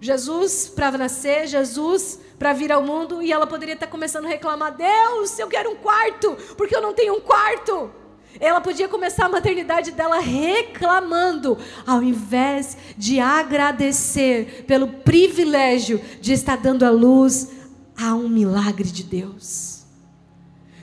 Jesus 0.00 0.68
para 0.68 0.96
nascer, 0.96 1.46
Jesus 1.46 2.18
para 2.38 2.54
vir 2.54 2.72
ao 2.72 2.82
mundo, 2.82 3.22
e 3.22 3.30
ela 3.30 3.46
poderia 3.46 3.74
estar 3.74 3.86
começando 3.86 4.24
a 4.24 4.28
reclamar: 4.28 4.74
Deus, 4.74 5.38
eu 5.38 5.46
quero 5.46 5.70
um 5.70 5.76
quarto, 5.76 6.36
porque 6.56 6.74
eu 6.74 6.80
não 6.80 6.94
tenho 6.94 7.14
um 7.14 7.20
quarto. 7.20 7.90
Ela 8.38 8.60
podia 8.60 8.88
começar 8.88 9.26
a 9.26 9.28
maternidade 9.28 9.90
dela 9.90 10.20
reclamando, 10.20 11.58
ao 11.86 12.02
invés 12.02 12.76
de 12.96 13.20
agradecer 13.20 14.64
pelo 14.66 14.86
privilégio 14.86 16.00
de 16.20 16.32
estar 16.32 16.56
dando 16.56 16.84
à 16.84 16.90
luz 16.90 17.50
a 17.98 18.14
um 18.14 18.28
milagre 18.28 18.88
de 18.88 19.02
Deus. 19.02 19.69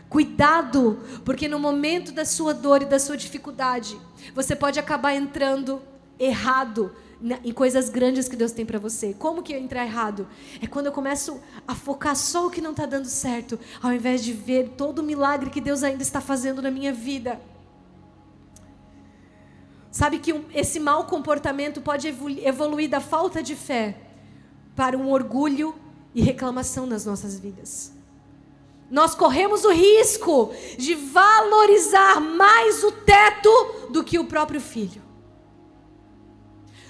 Cuidado, 0.09 0.99
porque 1.25 1.47
no 1.47 1.59
momento 1.59 2.11
da 2.11 2.23
sua 2.23 2.53
dor 2.53 2.81
e 2.81 2.85
da 2.85 2.99
sua 2.99 3.17
dificuldade, 3.17 3.99
você 4.33 4.55
pode 4.55 4.79
acabar 4.79 5.13
entrando 5.13 5.81
errado 6.17 6.93
em 7.43 7.51
coisas 7.51 7.89
grandes 7.89 8.27
que 8.29 8.35
Deus 8.35 8.51
tem 8.51 8.65
para 8.65 8.79
você. 8.79 9.13
Como 9.13 9.41
que 9.41 9.53
entrar 9.53 9.83
errado? 9.83 10.27
É 10.61 10.67
quando 10.67 10.85
eu 10.85 10.91
começo 10.91 11.41
a 11.67 11.75
focar 11.75 12.15
só 12.15 12.47
o 12.47 12.49
que 12.49 12.61
não 12.61 12.71
está 12.71 12.85
dando 12.85 13.07
certo, 13.07 13.59
ao 13.81 13.91
invés 13.91 14.23
de 14.23 14.31
ver 14.33 14.69
todo 14.77 14.99
o 14.99 15.03
milagre 15.03 15.49
que 15.49 15.59
Deus 15.59 15.83
ainda 15.83 16.03
está 16.03 16.21
fazendo 16.21 16.61
na 16.61 16.71
minha 16.71 16.93
vida. 16.93 17.41
Sabe 19.91 20.19
que 20.19 20.31
um, 20.31 20.45
esse 20.53 20.79
mau 20.79 21.05
comportamento 21.05 21.81
pode 21.81 22.07
evoluir 22.07 22.89
da 22.89 23.01
falta 23.01 23.41
de 23.41 23.55
fé 23.55 23.97
para 24.75 24.95
um 24.95 25.09
orgulho 25.09 25.73
e 26.13 26.21
reclamação 26.21 26.85
nas 26.85 27.03
nossas 27.03 27.39
vidas. 27.39 27.96
Nós 28.89 29.13
corremos 29.13 29.65
o 29.65 29.71
risco 29.71 30.53
de 30.77 30.95
valorizar 30.95 32.21
mais 32.21 32.83
o 32.83 32.91
teto 32.91 33.89
do 33.89 34.03
que 34.03 34.17
o 34.17 34.25
próprio 34.25 34.61
filho. 34.61 35.01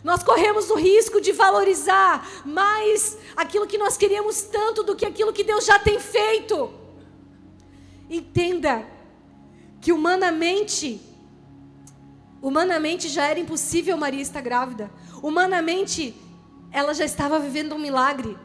Nós 0.04 0.24
corremos 0.24 0.70
o 0.70 0.76
risco 0.76 1.20
de 1.20 1.32
valorizar 1.32 2.26
mais 2.46 3.18
aquilo 3.36 3.66
que 3.66 3.78
nós 3.78 3.98
queríamos 3.98 4.42
tanto 4.44 4.84
do 4.84 4.96
que 4.96 5.06
aquilo 5.06 5.34
que 5.34 5.44
Deus 5.44 5.66
já 5.66 5.80
tem 5.80 6.00
feito. 6.00 6.72
Entenda 8.10 8.88
que 9.82 9.92
humanamente, 9.92 11.02
humanamente 12.42 13.10
já 13.10 13.26
era 13.28 13.40
impossível 13.40 13.98
Maria 13.98 14.22
estar 14.22 14.42
grávida. 14.42 14.92
Humanamente, 15.22 16.16
ela 16.72 16.94
já 16.94 17.04
estava 17.04 17.40
vivendo 17.40 17.74
um 17.74 17.80
milagre. 17.80 18.38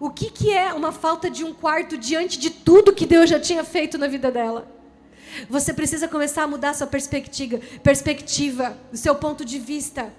O 0.00 0.10
que, 0.10 0.30
que 0.30 0.52
é 0.52 0.72
uma 0.72 0.92
falta 0.92 1.30
de 1.30 1.44
um 1.44 1.54
quarto 1.54 1.96
diante 1.96 2.38
de 2.38 2.50
tudo 2.50 2.92
que 2.92 3.06
Deus 3.06 3.30
já 3.30 3.38
tinha 3.38 3.64
feito 3.64 3.96
na 3.96 4.08
vida 4.08 4.30
dela? 4.30 4.68
Você 5.48 5.72
precisa 5.72 6.08
começar 6.08 6.44
a 6.44 6.46
mudar 6.46 6.74
sua 6.74 6.86
perspectiva, 6.86 7.60
perspectiva, 7.82 8.76
o 8.92 8.96
seu 8.96 9.14
ponto 9.14 9.44
de 9.44 9.58
vista 9.58 10.12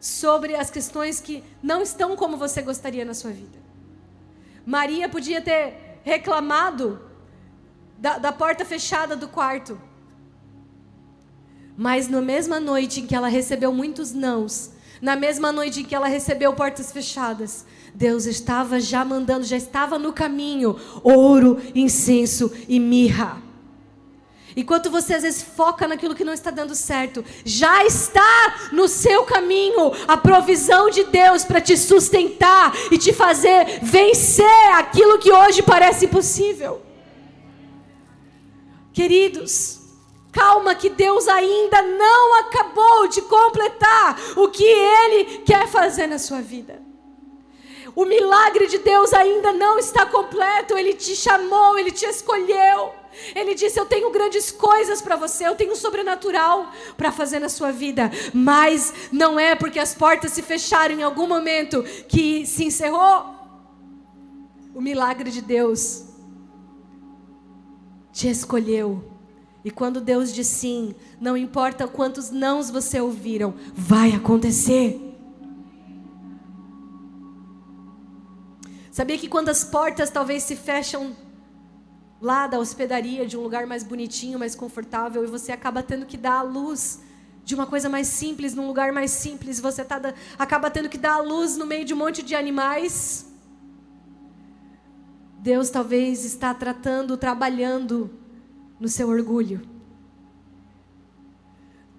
sobre 0.00 0.54
as 0.54 0.70
questões 0.70 1.20
que 1.20 1.44
não 1.62 1.82
estão 1.82 2.16
como 2.16 2.36
você 2.36 2.62
gostaria 2.62 3.04
na 3.04 3.14
sua 3.14 3.30
vida. 3.30 3.58
Maria 4.64 5.08
podia 5.08 5.40
ter 5.40 6.00
reclamado 6.02 7.00
da, 7.98 8.18
da 8.18 8.32
porta 8.32 8.64
fechada 8.64 9.14
do 9.16 9.28
quarto. 9.28 9.80
Mas 11.76 12.08
na 12.08 12.20
mesma 12.20 12.60
noite 12.60 13.00
em 13.00 13.06
que 13.06 13.14
ela 13.14 13.28
recebeu 13.28 13.72
muitos 13.72 14.12
nãos, 14.12 14.72
na 15.00 15.16
mesma 15.16 15.50
noite 15.50 15.80
em 15.80 15.84
que 15.84 15.94
ela 15.94 16.08
recebeu 16.08 16.52
portas 16.52 16.92
fechadas, 16.92 17.64
Deus 17.94 18.26
estava 18.26 18.78
já 18.78 19.04
mandando, 19.04 19.44
já 19.44 19.56
estava 19.56 19.98
no 19.98 20.12
caminho 20.12 20.78
ouro, 21.02 21.60
incenso 21.74 22.52
e 22.68 22.78
mirra. 22.78 23.42
Enquanto 24.56 24.90
você 24.90 25.14
às 25.14 25.22
vezes 25.22 25.42
foca 25.42 25.86
naquilo 25.86 26.14
que 26.14 26.24
não 26.24 26.32
está 26.32 26.50
dando 26.50 26.74
certo, 26.74 27.24
já 27.44 27.84
está 27.84 28.70
no 28.72 28.88
seu 28.88 29.22
caminho 29.24 29.92
a 30.08 30.16
provisão 30.16 30.90
de 30.90 31.04
Deus 31.04 31.44
para 31.44 31.60
te 31.60 31.76
sustentar 31.76 32.72
e 32.90 32.98
te 32.98 33.12
fazer 33.12 33.80
vencer 33.80 34.72
aquilo 34.74 35.18
que 35.18 35.30
hoje 35.30 35.62
parece 35.62 36.06
impossível. 36.06 36.82
Queridos, 38.92 39.79
calma 40.32 40.74
que 40.74 40.88
Deus 40.88 41.28
ainda 41.28 41.82
não 41.82 42.40
acabou 42.40 43.08
de 43.08 43.22
completar 43.22 44.18
o 44.36 44.48
que 44.48 44.64
Ele 44.64 45.38
quer 45.38 45.68
fazer 45.68 46.06
na 46.06 46.18
sua 46.18 46.40
vida. 46.40 46.90
O 47.94 48.04
milagre 48.04 48.66
de 48.66 48.78
Deus 48.78 49.12
ainda 49.12 49.52
não 49.52 49.78
está 49.78 50.06
completo. 50.06 50.76
Ele 50.76 50.94
te 50.94 51.16
chamou, 51.16 51.78
ele 51.78 51.90
te 51.90 52.04
escolheu. 52.04 52.92
Ele 53.34 53.54
disse: 53.54 53.78
Eu 53.78 53.86
tenho 53.86 54.10
grandes 54.10 54.50
coisas 54.50 55.02
para 55.02 55.16
você, 55.16 55.46
eu 55.46 55.56
tenho 55.56 55.74
sobrenatural 55.74 56.70
para 56.96 57.10
fazer 57.10 57.40
na 57.40 57.48
sua 57.48 57.72
vida. 57.72 58.10
Mas 58.32 59.10
não 59.10 59.38
é 59.38 59.54
porque 59.54 59.78
as 59.78 59.94
portas 59.94 60.32
se 60.32 60.42
fecharam 60.42 60.94
em 60.94 61.02
algum 61.02 61.26
momento 61.26 61.82
que 62.08 62.46
se 62.46 62.64
encerrou. 62.64 63.34
O 64.74 64.80
milagre 64.80 65.30
de 65.30 65.42
Deus 65.42 66.04
te 68.12 68.28
escolheu. 68.28 69.09
E 69.64 69.70
quando 69.70 70.00
Deus 70.00 70.32
diz 70.32 70.46
sim, 70.46 70.94
não 71.20 71.36
importa 71.36 71.86
quantos 71.86 72.30
nãos 72.30 72.70
você 72.70 73.00
ouviram, 73.00 73.54
vai 73.74 74.12
acontecer. 74.12 74.98
Sabia 78.90 79.18
que 79.18 79.28
quando 79.28 79.50
as 79.50 79.64
portas 79.64 80.10
talvez 80.10 80.42
se 80.42 80.56
fecham 80.56 81.14
lá 82.20 82.46
da 82.46 82.58
hospedaria, 82.58 83.26
de 83.26 83.36
um 83.36 83.42
lugar 83.42 83.66
mais 83.66 83.82
bonitinho, 83.82 84.38
mais 84.38 84.54
confortável, 84.54 85.24
e 85.24 85.26
você 85.26 85.52
acaba 85.52 85.82
tendo 85.82 86.06
que 86.06 86.16
dar 86.16 86.40
a 86.40 86.42
luz 86.42 87.00
de 87.44 87.54
uma 87.54 87.66
coisa 87.66 87.88
mais 87.88 88.06
simples, 88.06 88.54
num 88.54 88.66
lugar 88.66 88.92
mais 88.92 89.10
simples, 89.10 89.58
você 89.58 89.84
tá, 89.84 90.14
acaba 90.38 90.70
tendo 90.70 90.88
que 90.88 90.98
dar 90.98 91.14
a 91.14 91.20
luz 91.20 91.56
no 91.56 91.66
meio 91.66 91.84
de 91.84 91.94
um 91.94 91.96
monte 91.96 92.22
de 92.22 92.34
animais. 92.34 93.26
Deus 95.38 95.70
talvez 95.70 96.24
está 96.24 96.52
tratando, 96.52 97.16
trabalhando 97.16 98.19
no 98.80 98.88
seu 98.88 99.08
orgulho. 99.08 99.60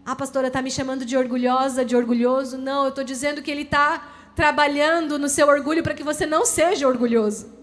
A 0.04 0.16
pastora 0.16 0.48
está 0.48 0.62
me 0.62 0.72
chamando 0.72 1.06
de 1.06 1.16
orgulhosa, 1.16 1.86
de 1.86 1.96
orgulhoso. 1.96 2.58
Não, 2.58 2.84
eu 2.84 2.90
estou 2.90 3.04
dizendo 3.04 3.42
que 3.42 3.52
Ele 3.52 3.62
está 3.62 4.10
trabalhando 4.36 5.20
no 5.20 5.30
seu 5.30 5.48
orgulho 5.48 5.84
para 5.84 5.94
que 5.94 6.04
você 6.04 6.26
não 6.26 6.44
seja 6.44 6.88
orgulhoso 6.88 7.62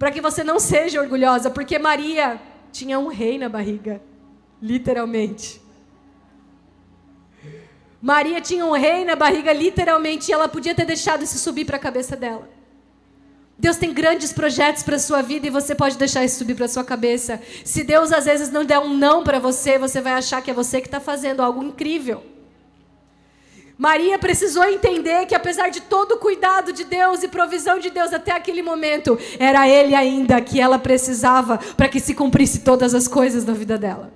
para 0.00 0.10
que 0.10 0.22
você 0.22 0.42
não 0.42 0.58
seja 0.58 0.98
orgulhosa, 0.98 1.50
porque 1.50 1.78
Maria 1.78 2.40
tinha 2.72 2.98
um 2.98 3.08
rei 3.08 3.36
na 3.36 3.50
barriga, 3.50 4.00
literalmente. 4.62 5.60
Maria 8.00 8.40
tinha 8.40 8.64
um 8.64 8.72
rei 8.72 9.04
na 9.04 9.14
barriga, 9.14 9.52
literalmente, 9.52 10.30
e 10.30 10.32
ela 10.32 10.48
podia 10.48 10.74
ter 10.74 10.86
deixado 10.86 11.22
isso 11.22 11.36
subir 11.36 11.66
para 11.66 11.76
a 11.76 11.78
cabeça 11.78 12.16
dela. 12.16 12.48
Deus 13.60 13.76
tem 13.76 13.92
grandes 13.92 14.32
projetos 14.32 14.82
para 14.82 14.96
a 14.96 14.98
sua 14.98 15.20
vida 15.20 15.46
e 15.46 15.50
você 15.50 15.74
pode 15.74 15.98
deixar 15.98 16.24
isso 16.24 16.38
subir 16.38 16.54
para 16.54 16.64
a 16.64 16.68
sua 16.68 16.82
cabeça. 16.82 17.38
Se 17.62 17.84
Deus 17.84 18.10
às 18.10 18.24
vezes 18.24 18.50
não 18.50 18.64
der 18.64 18.78
um 18.78 18.96
não 18.96 19.22
para 19.22 19.38
você, 19.38 19.78
você 19.78 20.00
vai 20.00 20.14
achar 20.14 20.40
que 20.40 20.50
é 20.50 20.54
você 20.54 20.80
que 20.80 20.86
está 20.86 20.98
fazendo 20.98 21.42
algo 21.42 21.62
incrível. 21.62 22.22
Maria 23.76 24.18
precisou 24.18 24.64
entender 24.64 25.26
que, 25.26 25.34
apesar 25.34 25.68
de 25.68 25.82
todo 25.82 26.12
o 26.12 26.18
cuidado 26.18 26.72
de 26.72 26.84
Deus 26.84 27.22
e 27.22 27.28
provisão 27.28 27.78
de 27.78 27.90
Deus 27.90 28.14
até 28.14 28.32
aquele 28.32 28.62
momento, 28.62 29.18
era 29.38 29.68
Ele 29.68 29.94
ainda 29.94 30.40
que 30.40 30.58
ela 30.58 30.78
precisava 30.78 31.58
para 31.76 31.88
que 31.88 32.00
se 32.00 32.14
cumprisse 32.14 32.60
todas 32.60 32.94
as 32.94 33.06
coisas 33.06 33.44
da 33.44 33.52
vida 33.52 33.76
dela. 33.76 34.10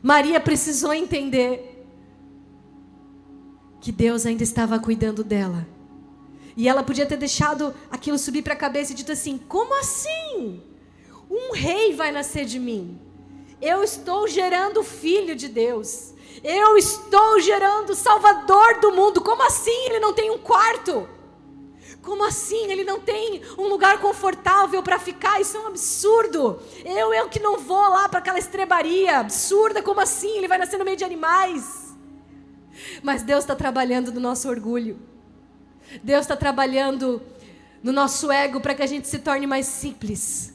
Maria 0.00 0.38
precisou 0.38 0.94
entender 0.94 1.84
que 3.80 3.90
Deus 3.90 4.26
ainda 4.26 4.44
estava 4.44 4.78
cuidando 4.78 5.24
dela. 5.24 5.66
E 6.58 6.68
ela 6.68 6.82
podia 6.82 7.06
ter 7.06 7.16
deixado 7.16 7.72
aquilo 7.88 8.18
subir 8.18 8.42
para 8.42 8.54
a 8.54 8.56
cabeça 8.56 8.90
e 8.90 8.94
dito 8.96 9.12
assim: 9.12 9.38
como 9.38 9.78
assim? 9.78 10.60
Um 11.30 11.52
rei 11.52 11.94
vai 11.94 12.10
nascer 12.10 12.44
de 12.44 12.58
mim. 12.58 13.00
Eu 13.62 13.84
estou 13.84 14.26
gerando 14.26 14.82
filho 14.82 15.36
de 15.36 15.46
Deus. 15.46 16.14
Eu 16.42 16.76
estou 16.76 17.38
gerando 17.38 17.94
Salvador 17.94 18.80
do 18.80 18.90
mundo. 18.90 19.20
Como 19.20 19.40
assim 19.46 19.86
ele 19.86 20.00
não 20.00 20.12
tem 20.12 20.32
um 20.32 20.38
quarto? 20.38 21.08
Como 22.02 22.24
assim 22.24 22.72
ele 22.72 22.82
não 22.82 22.98
tem 22.98 23.40
um 23.56 23.68
lugar 23.68 24.00
confortável 24.00 24.82
para 24.82 24.98
ficar? 24.98 25.40
Isso 25.40 25.56
é 25.56 25.60
um 25.60 25.68
absurdo. 25.68 26.60
Eu, 26.84 27.14
eu 27.14 27.28
que 27.28 27.38
não 27.38 27.58
vou 27.58 27.88
lá 27.88 28.08
para 28.08 28.18
aquela 28.18 28.38
estrebaria 28.38 29.18
absurda. 29.18 29.80
Como 29.80 30.00
assim? 30.00 30.36
Ele 30.36 30.48
vai 30.48 30.58
nascer 30.58 30.76
no 30.76 30.84
meio 30.84 30.96
de 30.96 31.04
animais. 31.04 31.94
Mas 33.00 33.22
Deus 33.22 33.44
está 33.44 33.54
trabalhando 33.54 34.10
no 34.10 34.18
nosso 34.18 34.48
orgulho. 34.48 34.98
Deus 36.02 36.22
está 36.22 36.36
trabalhando 36.36 37.22
no 37.82 37.92
nosso 37.92 38.30
ego 38.30 38.60
para 38.60 38.74
que 38.74 38.82
a 38.82 38.86
gente 38.86 39.08
se 39.08 39.18
torne 39.18 39.46
mais 39.46 39.66
simples, 39.66 40.54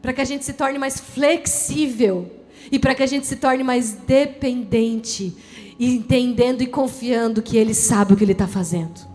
para 0.00 0.12
que 0.12 0.20
a 0.20 0.24
gente 0.24 0.44
se 0.44 0.52
torne 0.52 0.78
mais 0.78 1.00
flexível 1.00 2.30
e 2.70 2.78
para 2.78 2.94
que 2.94 3.02
a 3.02 3.06
gente 3.06 3.26
se 3.26 3.36
torne 3.36 3.64
mais 3.64 3.92
dependente, 3.92 5.36
entendendo 5.78 6.62
e 6.62 6.66
confiando 6.66 7.42
que 7.42 7.56
Ele 7.56 7.74
sabe 7.74 8.12
o 8.12 8.16
que 8.16 8.24
Ele 8.24 8.32
está 8.32 8.46
fazendo. 8.46 9.10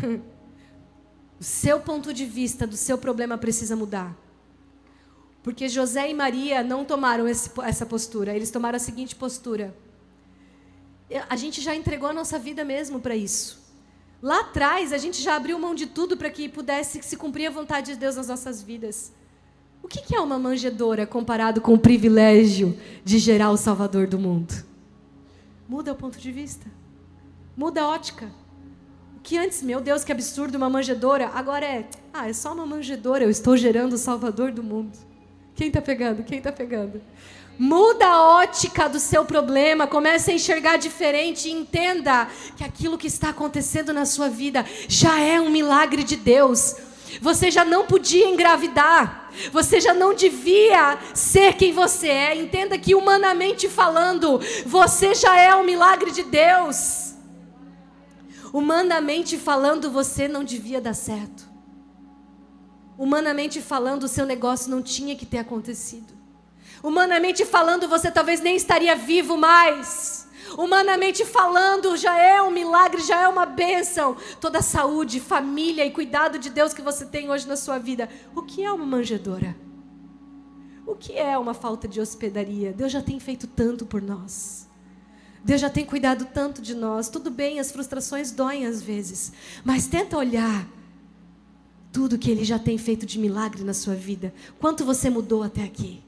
o 1.40 1.44
seu 1.44 1.80
ponto 1.80 2.12
de 2.12 2.24
vista 2.24 2.66
do 2.66 2.76
seu 2.76 2.96
problema 2.98 3.36
precisa 3.36 3.76
mudar. 3.76 4.16
Porque 5.42 5.68
José 5.68 6.10
e 6.10 6.14
Maria 6.14 6.62
não 6.62 6.84
tomaram 6.86 7.28
esse, 7.28 7.50
essa 7.62 7.84
postura, 7.84 8.34
eles 8.34 8.50
tomaram 8.50 8.76
a 8.76 8.80
seguinte 8.80 9.14
postura: 9.14 9.76
a 11.28 11.36
gente 11.36 11.60
já 11.60 11.74
entregou 11.74 12.08
a 12.08 12.12
nossa 12.12 12.38
vida 12.38 12.64
mesmo 12.64 13.00
para 13.00 13.14
isso. 13.14 13.62
Lá 14.22 14.40
atrás, 14.40 14.92
a 14.92 14.98
gente 14.98 15.20
já 15.20 15.36
abriu 15.36 15.58
mão 15.58 15.74
de 15.74 15.86
tudo 15.86 16.16
para 16.16 16.30
que 16.30 16.48
pudesse 16.48 17.02
se 17.02 17.16
cumprir 17.16 17.46
a 17.46 17.50
vontade 17.50 17.92
de 17.92 17.98
Deus 17.98 18.16
nas 18.16 18.28
nossas 18.28 18.62
vidas. 18.62 19.12
O 19.82 19.86
que 19.86 20.16
é 20.16 20.20
uma 20.20 20.38
manjedora 20.38 21.06
comparado 21.06 21.60
com 21.60 21.74
o 21.74 21.78
privilégio 21.78 22.74
de 23.04 23.18
gerar 23.18 23.50
o 23.50 23.56
Salvador 23.58 24.06
do 24.06 24.18
mundo? 24.18 24.64
Muda 25.68 25.92
o 25.92 25.94
ponto 25.94 26.18
de 26.18 26.32
vista. 26.32 26.66
Muda 27.54 27.82
a 27.82 27.88
ótica. 27.88 28.30
O 29.18 29.20
que 29.20 29.36
antes, 29.36 29.62
meu 29.62 29.82
Deus, 29.82 30.02
que 30.02 30.10
absurdo, 30.10 30.56
uma 30.56 30.70
manjedora, 30.70 31.28
agora 31.34 31.66
é, 31.66 31.86
ah, 32.12 32.26
é 32.26 32.32
só 32.32 32.54
uma 32.54 32.64
manjedora, 32.64 33.24
eu 33.24 33.30
estou 33.30 33.58
gerando 33.58 33.92
o 33.92 33.98
Salvador 33.98 34.52
do 34.52 34.62
mundo. 34.62 34.96
Quem 35.54 35.68
está 35.68 35.80
pegando? 35.80 36.22
Quem 36.24 36.38
está 36.38 36.50
pegando? 36.50 37.00
Muda 37.56 38.06
a 38.06 38.22
ótica 38.32 38.88
do 38.88 38.98
seu 38.98 39.24
problema, 39.24 39.86
comece 39.86 40.32
a 40.32 40.34
enxergar 40.34 40.76
diferente 40.76 41.48
e 41.48 41.52
entenda 41.52 42.26
que 42.56 42.64
aquilo 42.64 42.98
que 42.98 43.06
está 43.06 43.28
acontecendo 43.28 43.92
na 43.92 44.04
sua 44.04 44.28
vida 44.28 44.66
já 44.88 45.20
é 45.20 45.40
um 45.40 45.50
milagre 45.50 46.02
de 46.02 46.16
Deus. 46.16 46.74
Você 47.20 47.52
já 47.52 47.64
não 47.64 47.86
podia 47.86 48.26
engravidar, 48.26 49.30
você 49.52 49.80
já 49.80 49.94
não 49.94 50.12
devia 50.14 50.98
ser 51.14 51.54
quem 51.54 51.72
você 51.72 52.08
é. 52.08 52.34
Entenda 52.34 52.76
que, 52.76 52.92
humanamente 52.92 53.68
falando, 53.68 54.40
você 54.66 55.14
já 55.14 55.38
é 55.38 55.54
um 55.54 55.64
milagre 55.64 56.10
de 56.10 56.24
Deus. 56.24 57.14
Humanamente 58.52 59.38
falando, 59.38 59.92
você 59.92 60.26
não 60.26 60.42
devia 60.42 60.80
dar 60.80 60.94
certo. 60.94 61.53
Humanamente 62.96 63.60
falando, 63.60 64.04
o 64.04 64.08
seu 64.08 64.24
negócio 64.24 64.70
não 64.70 64.82
tinha 64.82 65.16
que 65.16 65.26
ter 65.26 65.38
acontecido. 65.38 66.12
Humanamente 66.82 67.44
falando, 67.44 67.88
você 67.88 68.10
talvez 68.10 68.40
nem 68.40 68.56
estaria 68.56 68.94
vivo 68.94 69.36
mais. 69.36 70.28
Humanamente 70.56 71.24
falando, 71.24 71.96
já 71.96 72.16
é 72.16 72.40
um 72.42 72.50
milagre, 72.50 73.02
já 73.02 73.22
é 73.22 73.28
uma 73.28 73.46
bênção. 73.46 74.16
Toda 74.40 74.58
a 74.58 74.62
saúde, 74.62 75.18
família 75.18 75.84
e 75.84 75.90
cuidado 75.90 76.38
de 76.38 76.50
Deus 76.50 76.74
que 76.74 76.82
você 76.82 77.06
tem 77.06 77.30
hoje 77.30 77.48
na 77.48 77.56
sua 77.56 77.78
vida. 77.78 78.08
O 78.34 78.42
que 78.42 78.62
é 78.62 78.70
uma 78.70 78.84
manjedora? 78.84 79.56
O 80.86 80.94
que 80.94 81.14
é 81.14 81.36
uma 81.38 81.54
falta 81.54 81.88
de 81.88 82.00
hospedaria? 82.00 82.72
Deus 82.72 82.92
já 82.92 83.00
tem 83.00 83.18
feito 83.18 83.46
tanto 83.46 83.86
por 83.86 84.02
nós. 84.02 84.68
Deus 85.42 85.60
já 85.60 85.70
tem 85.70 85.84
cuidado 85.84 86.26
tanto 86.26 86.62
de 86.62 86.74
nós. 86.74 87.08
Tudo 87.08 87.30
bem, 87.30 87.58
as 87.58 87.72
frustrações 87.72 88.30
doem 88.30 88.66
às 88.66 88.82
vezes, 88.82 89.32
mas 89.64 89.86
tenta 89.86 90.16
olhar 90.16 90.66
tudo 91.94 92.18
que 92.18 92.28
Ele 92.28 92.42
já 92.42 92.58
tem 92.58 92.76
feito 92.76 93.06
de 93.06 93.20
milagre 93.20 93.62
na 93.62 93.72
sua 93.72 93.94
vida. 93.94 94.34
Quanto 94.58 94.84
você 94.84 95.08
mudou 95.08 95.44
até 95.44 95.62
aqui? 95.62 96.02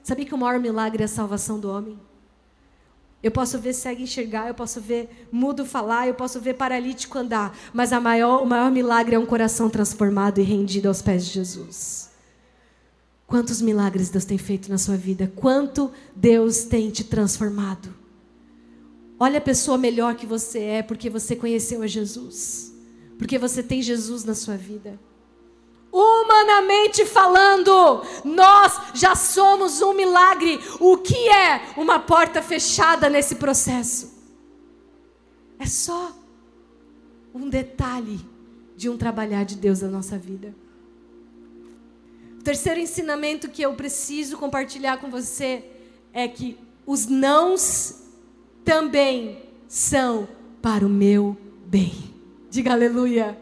Sabia 0.00 0.24
que 0.24 0.32
o 0.32 0.38
maior 0.38 0.60
milagre 0.60 1.02
é 1.02 1.06
a 1.06 1.08
salvação 1.08 1.58
do 1.58 1.68
homem? 1.68 1.98
Eu 3.20 3.32
posso 3.32 3.58
ver 3.58 3.72
cego 3.72 4.00
enxergar, 4.00 4.46
eu 4.46 4.54
posso 4.54 4.80
ver 4.80 5.26
mudo 5.32 5.66
falar, 5.66 6.06
eu 6.06 6.14
posso 6.14 6.40
ver 6.40 6.54
paralítico 6.54 7.18
andar, 7.18 7.52
mas 7.74 7.90
maior, 7.90 8.44
o 8.44 8.46
maior 8.46 8.70
milagre 8.70 9.16
é 9.16 9.18
um 9.18 9.26
coração 9.26 9.68
transformado 9.68 10.38
e 10.38 10.44
rendido 10.44 10.86
aos 10.86 11.02
pés 11.02 11.26
de 11.26 11.32
Jesus. 11.32 12.10
Quantos 13.26 13.60
milagres 13.60 14.10
Deus 14.10 14.24
tem 14.24 14.38
feito 14.38 14.70
na 14.70 14.78
sua 14.78 14.96
vida? 14.96 15.32
Quanto 15.34 15.90
Deus 16.14 16.62
tem 16.62 16.90
te 16.90 17.02
transformado? 17.02 17.92
Olha 19.18 19.38
a 19.38 19.42
pessoa 19.42 19.76
melhor 19.76 20.14
que 20.14 20.26
você 20.26 20.60
é 20.60 20.82
porque 20.82 21.10
você 21.10 21.34
conheceu 21.34 21.82
a 21.82 21.88
Jesus, 21.88 22.72
porque 23.18 23.38
você 23.38 23.62
tem 23.62 23.82
Jesus 23.82 24.24
na 24.24 24.34
sua 24.34 24.56
vida. 24.56 24.98
Humanamente 25.90 27.04
falando, 27.04 28.02
nós 28.24 28.80
já 28.94 29.14
somos 29.14 29.82
um 29.82 29.92
milagre. 29.92 30.60
O 30.78 30.98
que 30.98 31.28
é 31.28 31.72
uma 31.76 31.98
porta 31.98 32.40
fechada 32.40 33.08
nesse 33.08 33.34
processo? 33.36 34.16
É 35.58 35.66
só 35.66 36.12
um 37.34 37.48
detalhe 37.48 38.20
de 38.76 38.88
um 38.88 38.96
trabalhar 38.96 39.44
de 39.44 39.56
Deus 39.56 39.80
na 39.80 39.88
nossa 39.88 40.16
vida. 40.16 40.54
O 42.38 42.42
terceiro 42.42 42.78
ensinamento 42.78 43.48
que 43.48 43.62
eu 43.62 43.74
preciso 43.74 44.38
compartilhar 44.38 44.98
com 44.98 45.10
você 45.10 45.64
é 46.12 46.28
que 46.28 46.56
os 46.86 47.06
nãos 47.06 48.02
também 48.64 49.42
são 49.66 50.28
para 50.62 50.86
o 50.86 50.88
meu 50.88 51.36
bem. 51.66 52.07
Diga 52.50 52.72
aleluia. 52.72 53.38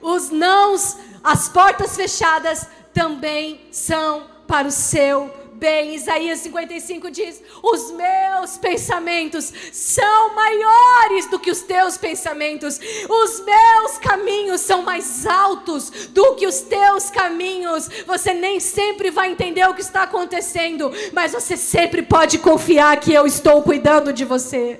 Os 0.00 0.30
nãos 0.30 0.96
as 1.24 1.48
portas 1.48 1.96
fechadas 1.96 2.68
também 2.92 3.58
são 3.72 4.26
para 4.46 4.68
o 4.68 4.70
seu 4.70 5.32
bem. 5.54 5.94
Isaías 5.94 6.40
55 6.40 7.10
diz: 7.10 7.42
Os 7.62 7.90
meus 7.92 8.58
pensamentos 8.58 9.50
são 9.72 10.34
maiores 10.34 11.26
do 11.30 11.38
que 11.38 11.50
os 11.50 11.62
teus 11.62 11.96
pensamentos, 11.96 12.78
os 13.08 13.42
meus 13.42 13.96
caminhos 13.96 14.60
são 14.60 14.82
mais 14.82 15.26
altos 15.26 16.08
do 16.10 16.34
que 16.34 16.46
os 16.46 16.60
teus 16.60 17.08
caminhos. 17.08 17.88
Você 18.06 18.34
nem 18.34 18.60
sempre 18.60 19.10
vai 19.10 19.32
entender 19.32 19.66
o 19.66 19.74
que 19.74 19.80
está 19.80 20.02
acontecendo, 20.02 20.92
mas 21.14 21.32
você 21.32 21.56
sempre 21.56 22.02
pode 22.02 22.38
confiar 22.38 23.00
que 23.00 23.14
eu 23.14 23.26
estou 23.26 23.62
cuidando 23.62 24.12
de 24.12 24.26
você. 24.26 24.78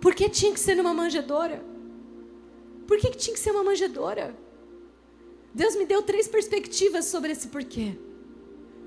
Por 0.00 0.14
que 0.14 0.30
tinha 0.30 0.54
que 0.54 0.60
ser 0.60 0.76
numa 0.76 0.94
manjedora? 0.94 1.75
Por 2.86 2.98
que, 2.98 3.10
que 3.10 3.16
tinha 3.16 3.34
que 3.34 3.40
ser 3.40 3.50
uma 3.50 3.64
manjedora? 3.64 4.34
Deus 5.52 5.74
me 5.74 5.86
deu 5.86 6.02
três 6.02 6.28
perspectivas 6.28 7.06
sobre 7.06 7.32
esse 7.32 7.48
porquê. 7.48 7.96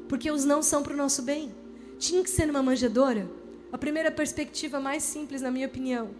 Porque 0.08 0.32
os 0.32 0.46
não 0.46 0.62
são 0.62 0.82
para 0.82 0.94
o 0.94 0.98
nosso 0.98 1.22
bem. 1.22 1.54
Tinha 1.98 2.24
que 2.24 2.30
ser 2.30 2.46
numa 2.46 2.64
manjedoura. 2.64 3.30
A 3.72 3.78
primeira 3.78 4.10
perspectiva 4.10 4.80
mais 4.80 5.04
simples, 5.04 5.42
na 5.42 5.52
minha 5.52 5.68
opinião, 5.68 6.12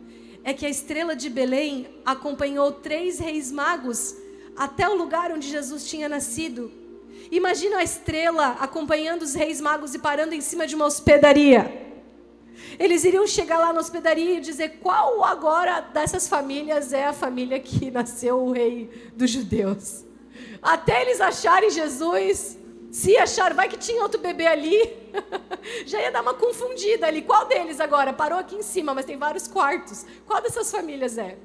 é 0.44 0.54
que 0.54 0.66
a 0.66 0.70
estrela 0.70 1.16
de 1.16 1.30
Belém 1.30 1.88
acompanhou 2.06 2.72
três 2.72 3.20
reis 3.20 3.52
magos 3.52 4.16
até 4.56 4.88
o 4.90 4.96
lugar 4.96 5.32
onde 5.32 5.48
Jesus 5.48 5.86
tinha 5.86 6.10
nascido. 6.10 6.72
Imagina 7.32 7.78
a 7.78 7.84
estrela 7.84 8.58
acompanhando 8.60 9.22
os 9.22 9.34
reis 9.34 9.62
magos 9.62 9.94
e 9.94 10.00
parando 10.00 10.34
em 10.34 10.42
cima 10.42 10.68
de 10.68 10.76
uma 10.76 10.86
hospedaria. 10.86 11.79
Eles 12.80 13.04
iriam 13.04 13.28
chegar 13.28 13.60
lá 13.60 13.74
na 13.74 13.82
hospedaria 13.82 14.36
e 14.36 14.40
dizer 14.40 14.80
qual 14.82 15.26
agora 15.26 15.82
dessas 15.82 16.30
famílias 16.30 16.94
é 16.94 17.06
a 17.08 17.14
família 17.14 17.60
que 17.60 17.92
nasceu 17.92 18.42
o 18.42 18.54
rei 18.54 19.12
dos 19.14 19.30
judeus. 19.30 20.06
Até 20.62 21.02
eles 21.02 21.20
acharem 21.20 21.70
Jesus. 21.70 22.58
Se 22.90 23.18
achar, 23.18 23.54
vai 23.54 23.68
que 23.68 23.78
tinha 23.78 24.02
outro 24.02 24.20
bebê 24.20 24.48
ali. 24.48 24.94
Já 25.86 26.02
ia 26.02 26.12
dar 26.12 26.22
uma 26.22 26.34
confundida 26.34 27.06
ali. 27.06 27.22
Qual 27.22 27.46
deles 27.46 27.82
agora? 27.82 28.14
Parou 28.14 28.40
aqui 28.40 28.56
em 28.56 28.64
cima, 28.64 28.94
mas 28.94 29.06
tem 29.06 29.18
vários 29.18 29.46
quartos. 29.46 30.06
Qual 30.26 30.42
dessas 30.42 30.72
famílias 30.72 31.18
é? 31.18 31.38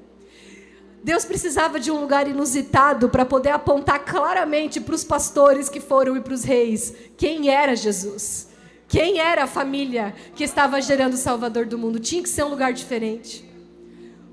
Deus 1.03 1.23
precisava 1.23 1.79
de 1.79 1.91
um 1.91 1.99
lugar 1.99 2.27
inusitado 2.27 3.09
para 3.09 3.25
poder 3.25 3.51
apontar 3.51 4.03
claramente 4.05 4.81
para 4.81 4.95
os 4.95 5.03
pastores 5.03 5.69
que 5.69 5.79
foram 5.79 6.17
e 6.17 6.21
para 6.21 6.33
os 6.33 6.43
reis 6.43 6.95
quem 7.15 7.49
era 7.49 7.75
Jesus. 7.75 8.44
Quem 8.87 9.19
era 9.19 9.43
a 9.43 9.47
família 9.47 10.15
que 10.35 10.43
estava 10.43 10.79
gerando 10.81 11.13
o 11.13 11.17
Salvador 11.17 11.65
do 11.65 11.77
mundo? 11.77 11.99
Tinha 11.99 12.21
que 12.21 12.29
ser 12.29 12.43
um 12.43 12.49
lugar 12.49 12.71
diferente. 12.71 13.43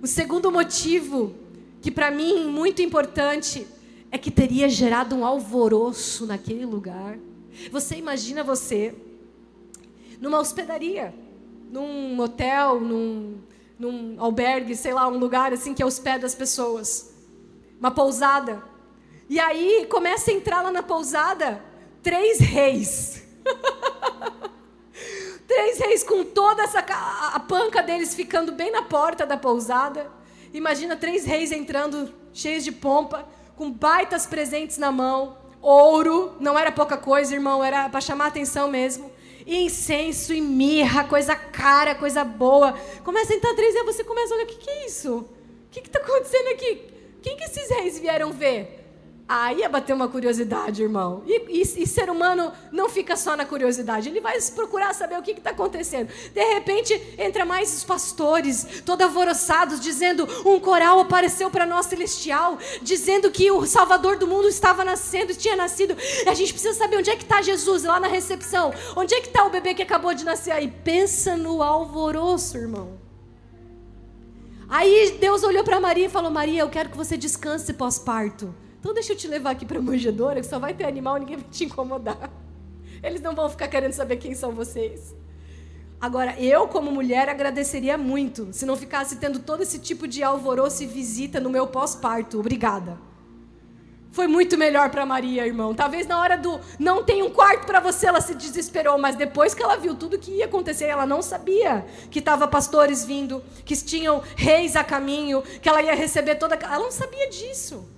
O 0.02 0.06
segundo 0.06 0.50
motivo, 0.50 1.34
que 1.80 1.90
para 1.90 2.10
mim 2.10 2.44
muito 2.46 2.82
importante, 2.82 3.66
é 4.10 4.18
que 4.18 4.30
teria 4.30 4.68
gerado 4.68 5.16
um 5.16 5.24
alvoroço 5.24 6.26
naquele 6.26 6.66
lugar. 6.66 7.18
Você 7.70 7.96
imagina 7.96 8.44
você 8.44 8.94
numa 10.20 10.38
hospedaria, 10.38 11.14
num 11.70 12.20
hotel, 12.20 12.80
num, 12.80 13.38
num 13.78 14.16
albergue, 14.18 14.76
sei 14.76 14.92
lá, 14.92 15.08
um 15.08 15.18
lugar 15.18 15.52
assim 15.52 15.72
que 15.72 15.82
hospeda 15.82 16.26
as 16.26 16.34
pessoas, 16.34 17.14
uma 17.80 17.90
pousada. 17.90 18.62
E 19.28 19.40
aí 19.40 19.86
começa 19.88 20.30
a 20.30 20.34
entrar 20.34 20.62
lá 20.62 20.70
na 20.70 20.82
pousada 20.82 21.64
três 22.02 22.38
reis. 22.38 23.22
três 25.52 25.78
reis 25.78 26.02
com 26.02 26.24
toda 26.24 26.62
essa 26.62 26.78
a 26.78 27.38
panca 27.40 27.82
deles 27.82 28.14
ficando 28.14 28.52
bem 28.52 28.70
na 28.70 28.82
porta 28.82 29.26
da 29.26 29.36
pousada. 29.36 30.10
Imagina 30.54 30.96
três 30.96 31.26
reis 31.26 31.52
entrando 31.52 32.10
cheios 32.32 32.64
de 32.64 32.72
pompa, 32.72 33.28
com 33.54 33.70
baitas 33.70 34.24
presentes 34.24 34.78
na 34.78 34.90
mão, 34.90 35.36
ouro, 35.60 36.34
não 36.40 36.58
era 36.58 36.72
pouca 36.72 36.96
coisa, 36.96 37.34
irmão, 37.34 37.62
era 37.62 37.86
para 37.90 38.00
chamar 38.00 38.28
atenção 38.28 38.66
mesmo. 38.66 39.12
E 39.44 39.64
incenso 39.64 40.32
e 40.32 40.40
mirra, 40.40 41.04
coisa 41.04 41.36
cara, 41.36 41.94
coisa 41.94 42.24
boa. 42.24 42.74
Começa 43.04 43.34
a 43.34 43.36
entrar 43.36 43.54
três 43.54 43.74
reis, 43.74 43.84
você 43.84 44.04
começa 44.04 44.32
a 44.32 44.36
olhar, 44.36 44.44
o 44.44 44.48
que, 44.48 44.56
que 44.56 44.70
é 44.70 44.86
isso? 44.86 45.18
O 45.18 45.70
que 45.70 45.80
está 45.80 45.98
acontecendo 45.98 46.48
aqui? 46.48 46.80
Quem 47.20 47.36
que 47.36 47.44
esses 47.44 47.68
reis 47.68 47.98
vieram 47.98 48.32
ver? 48.32 48.81
Aí 49.34 49.60
ia 49.60 49.68
bater 49.70 49.94
uma 49.94 50.08
curiosidade, 50.08 50.82
irmão. 50.82 51.22
E, 51.26 51.62
e, 51.62 51.62
e, 51.62 51.86
ser 51.86 52.10
humano 52.10 52.52
não 52.70 52.90
fica 52.90 53.16
só 53.16 53.34
na 53.34 53.46
curiosidade, 53.46 54.10
ele 54.10 54.20
vai 54.20 54.38
procurar 54.54 54.92
saber 54.94 55.18
o 55.18 55.22
que 55.22 55.30
está 55.30 55.52
acontecendo. 55.52 56.12
De 56.34 56.44
repente, 56.52 56.92
entra 57.16 57.46
mais 57.46 57.74
os 57.74 57.82
pastores, 57.82 58.82
todos 58.84 59.06
alvoroçados, 59.06 59.80
dizendo: 59.80 60.28
um 60.44 60.60
coral 60.60 61.00
apareceu 61.00 61.48
para 61.50 61.64
nós 61.64 61.86
celestial, 61.86 62.58
dizendo 62.82 63.30
que 63.30 63.50
o 63.50 63.64
Salvador 63.64 64.18
do 64.18 64.26
mundo 64.26 64.48
estava 64.48 64.84
nascendo, 64.84 65.34
tinha 65.34 65.56
nascido. 65.56 65.96
E 66.26 66.28
a 66.28 66.34
gente 66.34 66.52
precisa 66.52 66.74
saber 66.74 66.98
onde 66.98 67.08
é 67.08 67.16
que 67.16 67.22
está 67.22 67.40
Jesus 67.40 67.84
lá 67.84 67.98
na 67.98 68.08
recepção. 68.08 68.70
Onde 68.94 69.14
é 69.14 69.20
que 69.22 69.28
está 69.28 69.44
o 69.46 69.50
bebê 69.50 69.72
que 69.72 69.82
acabou 69.82 70.12
de 70.12 70.26
nascer? 70.26 70.50
Aí 70.50 70.68
pensa 70.68 71.38
no 71.38 71.62
alvoroço, 71.62 72.58
irmão. 72.58 72.98
Aí 74.68 75.16
Deus 75.18 75.42
olhou 75.42 75.64
para 75.64 75.80
Maria 75.80 76.04
e 76.04 76.10
falou: 76.10 76.30
Maria, 76.30 76.60
eu 76.60 76.68
quero 76.68 76.90
que 76.90 76.98
você 76.98 77.16
descanse 77.16 77.72
pós-parto. 77.72 78.54
Então 78.82 78.92
deixa 78.92 79.12
eu 79.12 79.16
te 79.16 79.28
levar 79.28 79.50
aqui 79.50 79.64
para 79.64 79.78
a 79.78 79.80
manjedoura, 79.80 80.40
que 80.40 80.46
só 80.46 80.58
vai 80.58 80.74
ter 80.74 80.84
animal, 80.86 81.16
ninguém 81.16 81.36
vai 81.36 81.46
te 81.48 81.64
incomodar. 81.64 82.28
Eles 83.00 83.20
não 83.20 83.32
vão 83.32 83.48
ficar 83.48 83.68
querendo 83.68 83.92
saber 83.92 84.16
quem 84.16 84.34
são 84.34 84.50
vocês. 84.50 85.14
Agora, 86.00 86.34
eu, 86.36 86.66
como 86.66 86.90
mulher, 86.90 87.28
agradeceria 87.28 87.96
muito 87.96 88.48
se 88.52 88.66
não 88.66 88.76
ficasse 88.76 89.14
tendo 89.14 89.38
todo 89.38 89.62
esse 89.62 89.78
tipo 89.78 90.08
de 90.08 90.24
alvoroço 90.24 90.82
e 90.82 90.86
visita 90.86 91.38
no 91.38 91.48
meu 91.48 91.68
pós-parto. 91.68 92.40
Obrigada. 92.40 92.98
Foi 94.10 94.26
muito 94.26 94.58
melhor 94.58 94.90
para 94.90 95.06
Maria, 95.06 95.46
irmão. 95.46 95.72
Talvez 95.76 96.08
na 96.08 96.18
hora 96.18 96.36
do 96.36 96.58
não 96.76 97.04
tem 97.04 97.22
um 97.22 97.30
quarto 97.30 97.64
para 97.64 97.78
você, 97.78 98.08
ela 98.08 98.20
se 98.20 98.34
desesperou, 98.34 98.98
mas 98.98 99.14
depois 99.14 99.54
que 99.54 99.62
ela 99.62 99.76
viu 99.76 99.94
tudo 99.94 100.18
que 100.18 100.38
ia 100.38 100.46
acontecer, 100.46 100.86
ela 100.86 101.06
não 101.06 101.22
sabia 101.22 101.86
que 102.10 102.20
tava 102.20 102.48
pastores 102.48 103.04
vindo, 103.04 103.44
que 103.64 103.76
tinham 103.76 104.20
reis 104.34 104.74
a 104.74 104.82
caminho, 104.82 105.40
que 105.40 105.68
ela 105.68 105.80
ia 105.80 105.94
receber 105.94 106.34
toda, 106.34 106.56
ela 106.56 106.80
não 106.80 106.90
sabia 106.90 107.30
disso. 107.30 107.91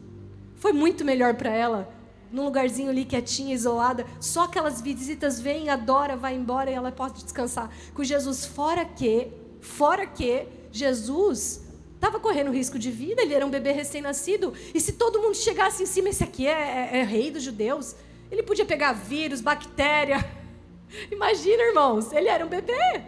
Foi 0.65 0.73
muito 0.73 1.05
melhor 1.05 1.35
para 1.35 1.51
ela, 1.51 1.95
num 2.33 2.43
lugarzinho 2.43 2.89
ali 2.89 3.05
quietinha, 3.05 3.55
isolada. 3.55 4.07
Só 4.19 4.45
aquelas 4.45 4.81
visitas 4.81 5.39
vêm, 5.39 5.69
adora, 5.69 6.17
vai 6.17 6.35
embora 6.35 6.71
e 6.71 6.73
ela 6.73 6.91
pode 6.91 7.23
descansar. 7.23 7.71
Com 7.93 8.03
Jesus, 8.03 8.47
fora 8.47 8.83
que, 8.83 9.29
fora 9.61 10.07
que 10.07 10.47
Jesus 10.73 11.63
estava 11.95 12.19
correndo 12.19 12.51
risco 12.51 12.79
de 12.79 12.91
vida, 12.91 13.21
ele 13.21 13.35
era 13.35 13.45
um 13.45 13.51
bebê 13.51 13.73
recém-nascido. 13.73 14.55
E 14.73 14.81
se 14.81 14.95
todo 14.95 15.21
mundo 15.21 15.37
chegasse 15.37 15.83
em 15.83 15.87
cima, 15.87 16.09
esse 16.09 16.25
aqui 16.25 16.47
é, 16.47 16.89
é, 16.95 17.01
é 17.01 17.03
rei 17.03 17.31
dos 17.31 17.43
judeus, 17.43 17.95
ele 18.31 18.43
podia 18.43 18.65
pegar 18.65 18.95
vírus, 18.95 19.43
bactéria. 19.43 20.27
Imagina, 21.13 21.63
irmãos, 21.63 22.11
ele 22.11 22.31
era 22.31 22.43
um 22.43 22.49
bebê. 22.49 23.03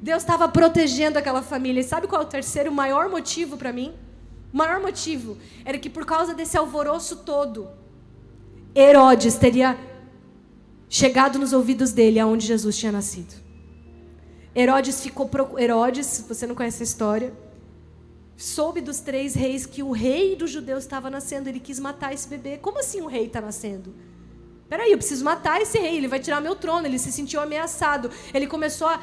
Deus 0.00 0.22
estava 0.22 0.48
protegendo 0.48 1.18
aquela 1.18 1.42
família. 1.42 1.82
E 1.82 1.84
sabe 1.84 2.06
qual 2.06 2.22
é 2.22 2.24
o 2.24 2.28
terceiro 2.28 2.72
maior 2.72 3.10
motivo 3.10 3.58
para 3.58 3.70
mim? 3.70 4.05
O 4.52 4.56
maior 4.56 4.80
motivo 4.80 5.36
era 5.64 5.78
que 5.78 5.90
por 5.90 6.04
causa 6.04 6.34
desse 6.34 6.56
alvoroço 6.56 7.16
todo, 7.16 7.68
Herodes 8.74 9.36
teria 9.36 9.78
chegado 10.88 11.38
nos 11.38 11.52
ouvidos 11.52 11.92
dele 11.92 12.18
aonde 12.18 12.46
Jesus 12.46 12.76
tinha 12.76 12.92
nascido. 12.92 13.34
Herodes 14.54 15.02
ficou 15.02 15.28
Herodes, 15.58 16.06
se 16.06 16.22
você 16.22 16.46
não 16.46 16.54
conhece 16.54 16.82
a 16.82 16.84
história, 16.84 17.34
soube 18.36 18.80
dos 18.80 19.00
três 19.00 19.34
reis 19.34 19.66
que 19.66 19.82
o 19.82 19.92
rei 19.92 20.36
dos 20.36 20.50
judeus 20.50 20.84
estava 20.84 21.10
nascendo, 21.10 21.48
ele 21.48 21.60
quis 21.60 21.78
matar 21.78 22.12
esse 22.12 22.28
bebê. 22.28 22.56
Como 22.58 22.78
assim 22.78 23.00
o 23.00 23.06
rei 23.06 23.26
está 23.26 23.40
nascendo? 23.40 23.94
Peraí, 24.68 24.90
eu 24.90 24.98
preciso 24.98 25.24
matar 25.24 25.60
esse 25.60 25.78
rei, 25.78 25.96
ele 25.96 26.08
vai 26.08 26.18
tirar 26.18 26.40
meu 26.40 26.56
trono. 26.56 26.86
Ele 26.86 26.98
se 26.98 27.12
sentiu 27.12 27.40
ameaçado. 27.40 28.10
Ele 28.34 28.46
começou 28.46 28.88
a. 28.88 29.00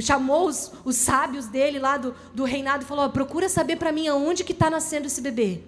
chamou 0.00 0.48
os, 0.48 0.72
os 0.84 0.96
sábios 0.96 1.46
dele 1.46 1.78
lá 1.78 1.96
do, 1.96 2.14
do 2.34 2.44
reinado 2.44 2.84
e 2.84 2.86
falou: 2.86 3.08
procura 3.10 3.48
saber 3.48 3.76
para 3.76 3.92
mim 3.92 4.08
aonde 4.08 4.44
que 4.44 4.52
está 4.52 4.68
nascendo 4.68 5.06
esse 5.06 5.20
bebê. 5.20 5.60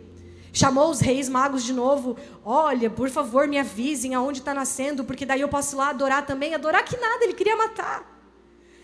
Chamou 0.53 0.91
os 0.91 1.01
reis 1.01 1.29
magos 1.29 1.63
de 1.63 1.73
novo. 1.73 2.17
Olha, 2.45 2.89
por 2.89 3.11
favor, 3.11 3.47
me 3.47 3.59
avisem 3.59 4.15
aonde 4.15 4.39
está 4.39 4.55
nascendo, 4.55 5.05
porque 5.05 5.27
daí 5.27 5.43
eu 5.43 5.49
posso 5.49 5.77
ir 5.77 5.79
lá 5.79 5.91
adorar 5.91 6.25
também. 6.25 6.55
Adorar 6.55 6.83
que 6.83 6.97
nada, 6.97 7.25
ele 7.25 7.35
queria 7.35 7.57
matar. 7.57 8.17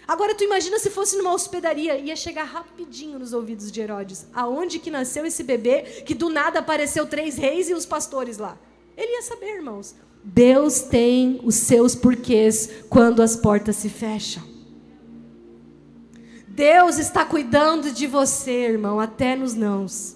Agora 0.06 0.34
tu 0.34 0.44
imagina 0.44 0.78
se 0.78 0.90
fosse 0.90 1.16
numa 1.16 1.32
hospedaria, 1.32 1.96
ia 1.96 2.14
chegar 2.14 2.44
rapidinho 2.44 3.18
nos 3.18 3.32
ouvidos 3.32 3.72
de 3.72 3.80
Herodes. 3.80 4.26
Aonde 4.34 4.78
que 4.78 4.90
nasceu 4.90 5.24
esse 5.24 5.42
bebê 5.42 6.02
que 6.04 6.14
do 6.14 6.28
nada 6.28 6.58
apareceu 6.58 7.06
três 7.06 7.38
reis 7.38 7.70
e 7.70 7.74
os 7.74 7.86
pastores 7.86 8.36
lá? 8.36 8.58
Ele 8.96 9.12
ia 9.12 9.22
saber, 9.22 9.56
irmãos. 9.56 9.94
Deus 10.22 10.82
tem 10.82 11.40
os 11.42 11.54
seus 11.54 11.94
porquês 11.94 12.68
quando 12.90 13.22
as 13.22 13.34
portas 13.34 13.76
se 13.76 13.88
fecham. 13.88 14.51
Deus 16.54 16.98
está 16.98 17.24
cuidando 17.24 17.90
de 17.90 18.06
você, 18.06 18.66
irmão, 18.66 19.00
até 19.00 19.34
nos 19.34 19.54
nãos. 19.54 20.14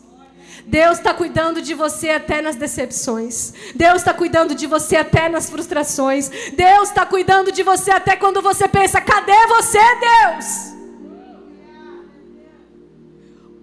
Deus 0.67 0.99
está 0.99 1.15
cuidando 1.15 1.63
de 1.63 1.73
você 1.73 2.11
até 2.11 2.43
nas 2.43 2.57
decepções. 2.57 3.55
Deus 3.75 3.97
está 3.97 4.13
cuidando 4.13 4.55
de 4.55 4.67
você 4.67 4.97
até 4.97 5.31
nas 5.31 5.49
frustrações. 5.49 6.29
Deus 6.55 6.91
está 6.91 7.07
cuidando 7.07 7.51
de 7.51 7.63
você 7.63 7.91
até 7.91 8.17
quando 8.17 8.43
você 8.43 8.69
pensa: 8.69 9.01
cadê 9.01 9.47
você, 9.47 9.79
Deus? 9.79 10.76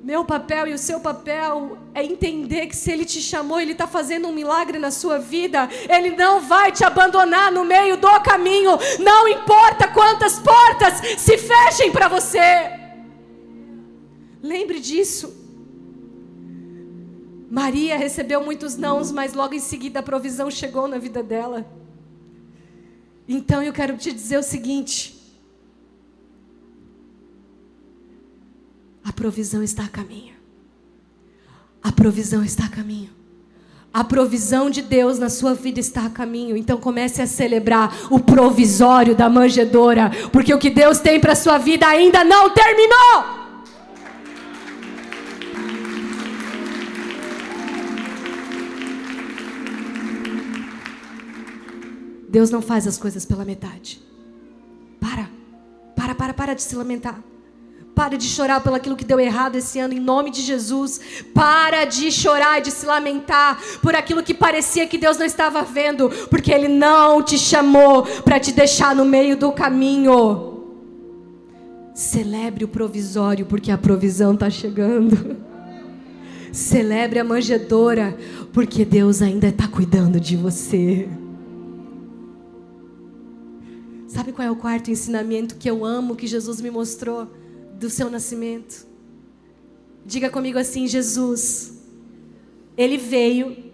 Meu 0.03 0.25
papel 0.25 0.67
e 0.67 0.73
o 0.73 0.77
seu 0.77 0.99
papel 0.99 1.77
é 1.93 2.03
entender 2.03 2.67
que 2.67 2.75
se 2.75 2.91
Ele 2.91 3.05
te 3.05 3.21
chamou, 3.21 3.57
Ele 3.57 3.71
está 3.71 3.87
fazendo 3.87 4.27
um 4.27 4.33
milagre 4.33 4.77
na 4.77 4.91
sua 4.91 5.17
vida. 5.17 5.69
Ele 5.87 6.13
não 6.13 6.41
vai 6.41 6.73
te 6.73 6.83
abandonar 6.83 7.49
no 7.53 7.63
meio 7.63 7.95
do 7.95 8.19
caminho. 8.19 8.71
Não 8.99 9.29
importa 9.29 9.87
quantas 9.87 10.37
portas 10.39 10.95
se 11.17 11.37
fechem 11.37 11.89
para 11.89 12.09
você. 12.09 12.69
Lembre 14.41 14.81
disso. 14.81 15.41
Maria 17.49 17.97
recebeu 17.97 18.43
muitos 18.43 18.75
nãos, 18.75 19.09
mas 19.09 19.33
logo 19.33 19.53
em 19.53 19.59
seguida 19.59 20.01
a 20.01 20.03
provisão 20.03 20.51
chegou 20.51 20.85
na 20.85 20.97
vida 20.97 21.23
dela. 21.23 21.65
Então 23.25 23.63
eu 23.63 23.71
quero 23.71 23.95
te 23.95 24.11
dizer 24.11 24.37
o 24.37 24.43
seguinte: 24.43 25.22
A 29.03 29.11
provisão 29.11 29.61
está 29.61 29.83
a 29.83 29.87
caminho. 29.87 30.33
A 31.83 31.91
provisão 31.91 32.43
está 32.43 32.65
a 32.65 32.69
caminho. 32.69 33.09
A 33.93 34.03
provisão 34.03 34.69
de 34.69 34.81
Deus 34.81 35.19
na 35.19 35.29
sua 35.29 35.53
vida 35.53 35.79
está 35.79 36.05
a 36.05 36.09
caminho. 36.09 36.57
Então 36.57 36.77
comece 36.77 37.21
a 37.21 37.27
celebrar 37.27 37.95
o 38.09 38.19
provisório 38.19 39.15
da 39.15 39.29
manjedora, 39.29 40.09
porque 40.31 40.53
o 40.53 40.57
que 40.57 40.69
Deus 40.69 40.99
tem 40.99 41.19
para 41.19 41.35
sua 41.35 41.57
vida 41.57 41.85
ainda 41.85 42.23
não 42.23 42.49
terminou. 42.49 43.43
Deus 52.29 52.49
não 52.49 52.63
faz 52.63 52.87
as 52.87 52.97
coisas 52.97 53.25
pela 53.25 53.45
metade. 53.45 54.01
Para. 54.99 55.29
Para, 55.95 56.15
para, 56.15 56.33
para 56.33 56.53
de 56.55 56.63
se 56.63 56.75
lamentar. 56.75 57.21
Para 57.95 58.17
de 58.17 58.25
chorar 58.25 58.61
pelo 58.61 58.75
aquilo 58.75 58.95
que 58.95 59.05
deu 59.05 59.19
errado 59.19 59.55
esse 59.55 59.77
ano, 59.79 59.93
em 59.93 59.99
nome 59.99 60.31
de 60.31 60.41
Jesus. 60.41 60.99
Para 61.33 61.85
de 61.85 62.11
chorar 62.11 62.59
e 62.59 62.63
de 62.63 62.71
se 62.71 62.85
lamentar 62.85 63.61
por 63.81 63.95
aquilo 63.95 64.23
que 64.23 64.33
parecia 64.33 64.87
que 64.87 64.97
Deus 64.97 65.17
não 65.17 65.25
estava 65.25 65.61
vendo, 65.61 66.09
porque 66.29 66.51
Ele 66.51 66.67
não 66.67 67.21
te 67.21 67.37
chamou 67.37 68.03
para 68.23 68.39
te 68.39 68.51
deixar 68.51 68.95
no 68.95 69.05
meio 69.05 69.37
do 69.37 69.51
caminho. 69.51 70.53
Celebre 71.93 72.65
o 72.65 72.67
provisório, 72.67 73.45
porque 73.45 73.69
a 73.69 73.77
provisão 73.77 74.33
está 74.33 74.49
chegando. 74.49 75.37
Celebre 76.51 77.19
a 77.19 77.23
manjedora, 77.23 78.17
porque 78.51 78.83
Deus 78.83 79.21
ainda 79.21 79.47
está 79.47 79.67
cuidando 79.67 80.19
de 80.19 80.35
você. 80.35 81.07
Sabe 84.07 84.31
qual 84.31 84.47
é 84.47 84.51
o 84.51 84.55
quarto 84.55 84.89
ensinamento 84.89 85.55
que 85.55 85.69
eu 85.69 85.85
amo, 85.85 86.15
que 86.15 86.25
Jesus 86.25 86.61
me 86.61 86.71
mostrou 86.71 87.27
do 87.83 87.89
seu 87.89 88.09
nascimento? 88.09 88.87
Diga 90.05 90.29
comigo 90.29 90.57
assim: 90.57 90.87
Jesus, 90.87 91.83
Ele 92.77 92.97
veio 92.97 93.71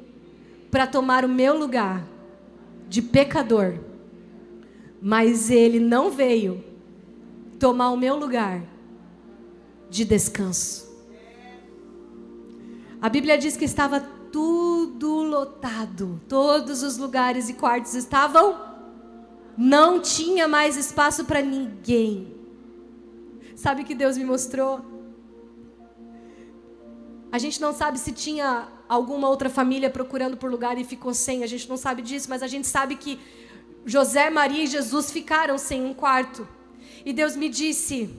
para 0.71 0.87
tomar 0.87 1.23
o 1.23 1.29
meu 1.29 1.57
lugar 1.57 2.05
de 2.87 3.03
pecador, 3.03 3.79
mas 4.99 5.51
Ele 5.51 5.79
não 5.79 6.09
veio 6.09 6.63
tomar 7.59 7.91
o 7.91 7.97
meu 7.97 8.15
lugar 8.15 8.63
de 9.91 10.03
descanso. 10.03 10.89
A 12.99 13.09
Bíblia 13.09 13.37
diz 13.37 13.55
que 13.55 13.65
estava 13.65 13.99
tudo 14.31 15.21
lotado, 15.21 16.19
todos 16.27 16.81
os 16.81 16.97
lugares 16.97 17.47
e 17.47 17.53
quartos 17.53 17.93
estavam, 17.93 18.59
não 19.55 19.99
tinha 20.01 20.47
mais 20.47 20.77
espaço 20.77 21.25
para 21.25 21.41
ninguém. 21.41 22.38
Sabe 23.63 23.81
o 23.81 23.85
que 23.85 23.93
Deus 23.93 24.15
me 24.17 24.23
mostrou? 24.23 24.79
A 27.29 27.37
gente 27.37 27.59
não 27.59 27.73
sabe 27.73 27.99
se 27.99 28.13
tinha 28.13 28.69
alguma 28.87 29.27
outra 29.27 29.49
família 29.49 29.89
procurando 29.89 30.37
por 30.37 30.49
lugar 30.49 30.77
e 30.77 30.85
ficou 30.85 31.13
sem, 31.13 31.43
a 31.43 31.47
gente 31.47 31.67
não 31.67 31.75
sabe 31.75 32.01
disso, 32.01 32.29
mas 32.29 32.41
a 32.41 32.47
gente 32.47 32.65
sabe 32.67 32.95
que 32.95 33.19
José, 33.85 34.29
Maria 34.29 34.63
e 34.63 34.67
Jesus 34.67 35.11
ficaram 35.11 35.57
sem 35.57 35.85
um 35.85 35.93
quarto. 35.93 36.47
E 37.05 37.11
Deus 37.11 37.35
me 37.35 37.49
disse 37.49 38.09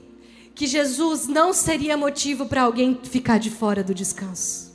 que 0.54 0.66
Jesus 0.66 1.26
não 1.26 1.54
seria 1.54 1.96
motivo 1.96 2.44
para 2.44 2.60
alguém 2.64 3.00
ficar 3.02 3.38
de 3.38 3.50
fora 3.50 3.82
do 3.82 3.94
descanso. 3.94 4.70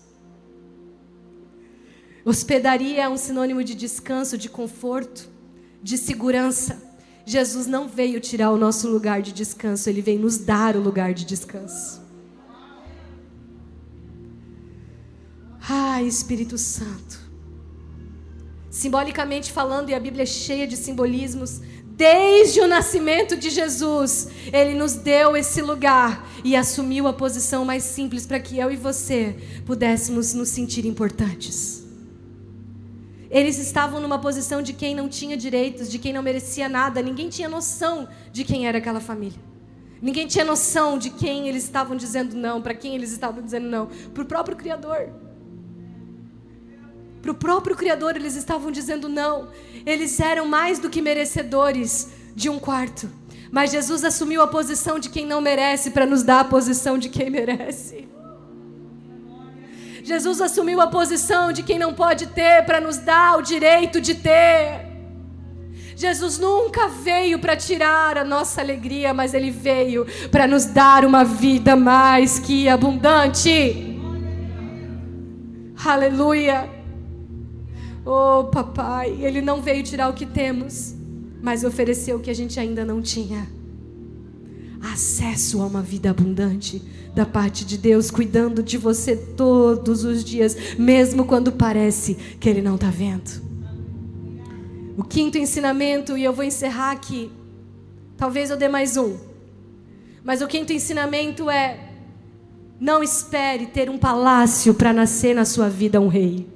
Hospedaria 2.26 3.03
é 3.03 3.09
um 3.09 3.18
sinônimo 3.18 3.63
de 3.63 3.76
descanso, 3.76 4.36
de 4.36 4.49
conforto, 4.49 5.30
de 5.84 5.95
segurança. 5.95 6.84
Jesus 7.26 7.65
não 7.65 7.88
veio 7.88 8.19
tirar 8.19 8.51
o 8.51 8.57
nosso 8.57 8.88
lugar 8.88 9.21
de 9.21 9.34
descanso, 9.34 9.89
ele 9.89 10.01
veio 10.01 10.19
nos 10.19 10.38
dar 10.38 10.76
o 10.76 10.82
lugar 10.82 11.13
de 11.13 11.26
descanso. 11.26 12.01
Ai, 15.67 16.05
Espírito 16.05 16.57
Santo. 16.57 17.19
Simbolicamente 18.69 19.51
falando, 19.51 19.89
e 19.89 19.95
a 19.95 19.99
Bíblia 19.99 20.23
é 20.23 20.28
cheia 20.28 20.67
de 20.67 20.78
simbolismos, 20.78 21.61
desde 21.86 22.59
o 22.59 22.67
nascimento 22.67 23.38
de 23.38 23.49
Jesus, 23.49 24.28
Ele 24.51 24.78
nos 24.78 24.93
deu 24.93 25.36
esse 25.36 25.61
lugar 25.61 26.30
e 26.43 26.55
assumiu 26.55 27.07
a 27.07 27.13
posição 27.13 27.65
mais 27.65 27.84
simples 27.84 28.26
para 28.26 28.39
que 28.39 28.59
eu 28.59 28.69
e 28.69 28.76
você 28.76 29.36
pudéssemos 29.65 30.34
nos 30.34 30.49
sentir 30.49 30.86
importantes. 30.86 31.84
Eles 33.30 33.57
estavam 33.57 33.99
numa 33.99 34.19
posição 34.19 34.61
de 34.61 34.73
quem 34.73 34.95
não 34.95 35.09
tinha 35.09 35.36
direitos, 35.36 35.89
de 35.89 35.97
quem 35.99 36.13
não 36.13 36.21
merecia 36.21 36.69
nada, 36.69 37.01
ninguém 37.01 37.30
tinha 37.30 37.49
noção 37.49 38.07
de 38.32 38.43
quem 38.43 38.67
era 38.67 38.78
aquela 38.78 38.99
família. 38.99 39.39
Ninguém 40.01 40.28
tinha 40.28 40.45
noção 40.45 40.97
de 40.97 41.09
quem 41.09 41.47
eles 41.47 41.63
estavam 41.63 41.95
dizendo 41.95 42.36
não, 42.36 42.61
para 42.61 42.73
quem 42.73 42.95
eles 42.95 43.11
estavam 43.11 43.41
dizendo 43.41 43.67
não, 43.67 43.88
para 44.13 44.23
o 44.23 44.26
próprio 44.26 44.55
Criador. 44.55 45.09
Para 47.21 47.32
o 47.32 47.36
próprio 47.36 47.76
Criador 47.76 48.15
eles 48.15 48.36
estavam 48.36 48.69
dizendo 48.69 49.09
não. 49.09 49.49
Eles 49.84 50.19
eram 50.19 50.45
mais 50.45 50.78
do 50.78 50.91
que 50.91 51.01
merecedores 51.01 52.11
de 52.36 52.49
um 52.49 52.59
quarto. 52.59 53.09
Mas 53.51 53.71
Jesus 53.71 54.03
assumiu 54.03 54.43
a 54.43 54.47
posição 54.47 54.99
de 54.99 55.09
quem 55.09 55.26
não 55.26 55.41
merece 55.41 55.89
para 55.89 56.05
nos 56.05 56.21
dar 56.21 56.41
a 56.41 56.43
posição 56.43 56.99
de 56.99 57.09
quem 57.09 57.30
merece. 57.32 58.07
Jesus 60.06 60.39
assumiu 60.39 60.80
a 60.80 60.86
posição 60.86 61.51
de 61.51 61.64
quem 61.64 61.80
não 61.80 61.91
pode 61.91 62.28
ter 62.28 62.64
para 62.64 62.80
nos 62.80 62.97
dar 62.97 63.39
o 63.39 63.41
direito 63.41 63.99
de 63.99 64.14
ter. 64.14 64.86
Jesus 65.95 66.38
nunca 66.38 66.88
veio 66.88 67.39
para 67.39 67.56
tirar 67.56 68.16
a 68.16 68.24
nossa 68.24 68.62
alegria, 68.62 69.16
mas 69.16 69.34
Ele 69.34 69.49
veio 69.49 70.06
para 70.30 70.45
nos 70.45 70.66
dar 70.66 71.03
uma 71.06 71.24
vida 71.24 71.76
mais 71.76 72.38
que 72.38 72.70
abundante. 72.70 73.99
Aleluia. 75.84 76.70
Oh, 78.06 78.43
papai, 78.43 79.18
Ele 79.20 79.41
não 79.41 79.60
veio 79.60 79.82
tirar 79.82 80.08
o 80.10 80.14
que 80.14 80.28
temos, 80.28 80.93
mas 81.41 81.64
ofereceu 81.64 82.18
o 82.18 82.20
que 82.20 82.30
a 82.30 82.36
gente 82.36 82.60
ainda 82.60 82.86
não 82.86 83.01
tinha. 83.01 83.55
Acesso 84.91 85.61
a 85.61 85.65
uma 85.65 85.81
vida 85.81 86.09
abundante 86.09 86.81
da 87.13 87.25
parte 87.25 87.65
de 87.65 87.77
Deus, 87.77 88.11
cuidando 88.11 88.61
de 88.61 88.77
você 88.77 89.15
todos 89.15 90.03
os 90.03 90.23
dias, 90.23 90.77
mesmo 90.77 91.25
quando 91.25 91.51
parece 91.51 92.15
que 92.39 92.49
Ele 92.49 92.61
não 92.61 92.75
está 92.75 92.89
vendo. 92.89 93.43
O 94.97 95.03
quinto 95.03 95.38
ensinamento, 95.38 96.17
e 96.17 96.23
eu 96.23 96.33
vou 96.33 96.43
encerrar 96.43 96.91
aqui, 96.91 97.31
talvez 98.17 98.49
eu 98.49 98.57
dê 98.57 98.67
mais 98.67 98.95
um, 98.95 99.17
mas 100.23 100.41
o 100.41 100.47
quinto 100.47 100.73
ensinamento 100.73 101.49
é: 101.49 101.91
não 102.79 103.01
espere 103.03 103.67
ter 103.67 103.89
um 103.89 103.97
palácio 103.97 104.73
para 104.73 104.91
nascer 104.91 105.33
na 105.33 105.45
sua 105.45 105.69
vida 105.69 106.01
um 106.01 106.07
rei. 106.07 106.47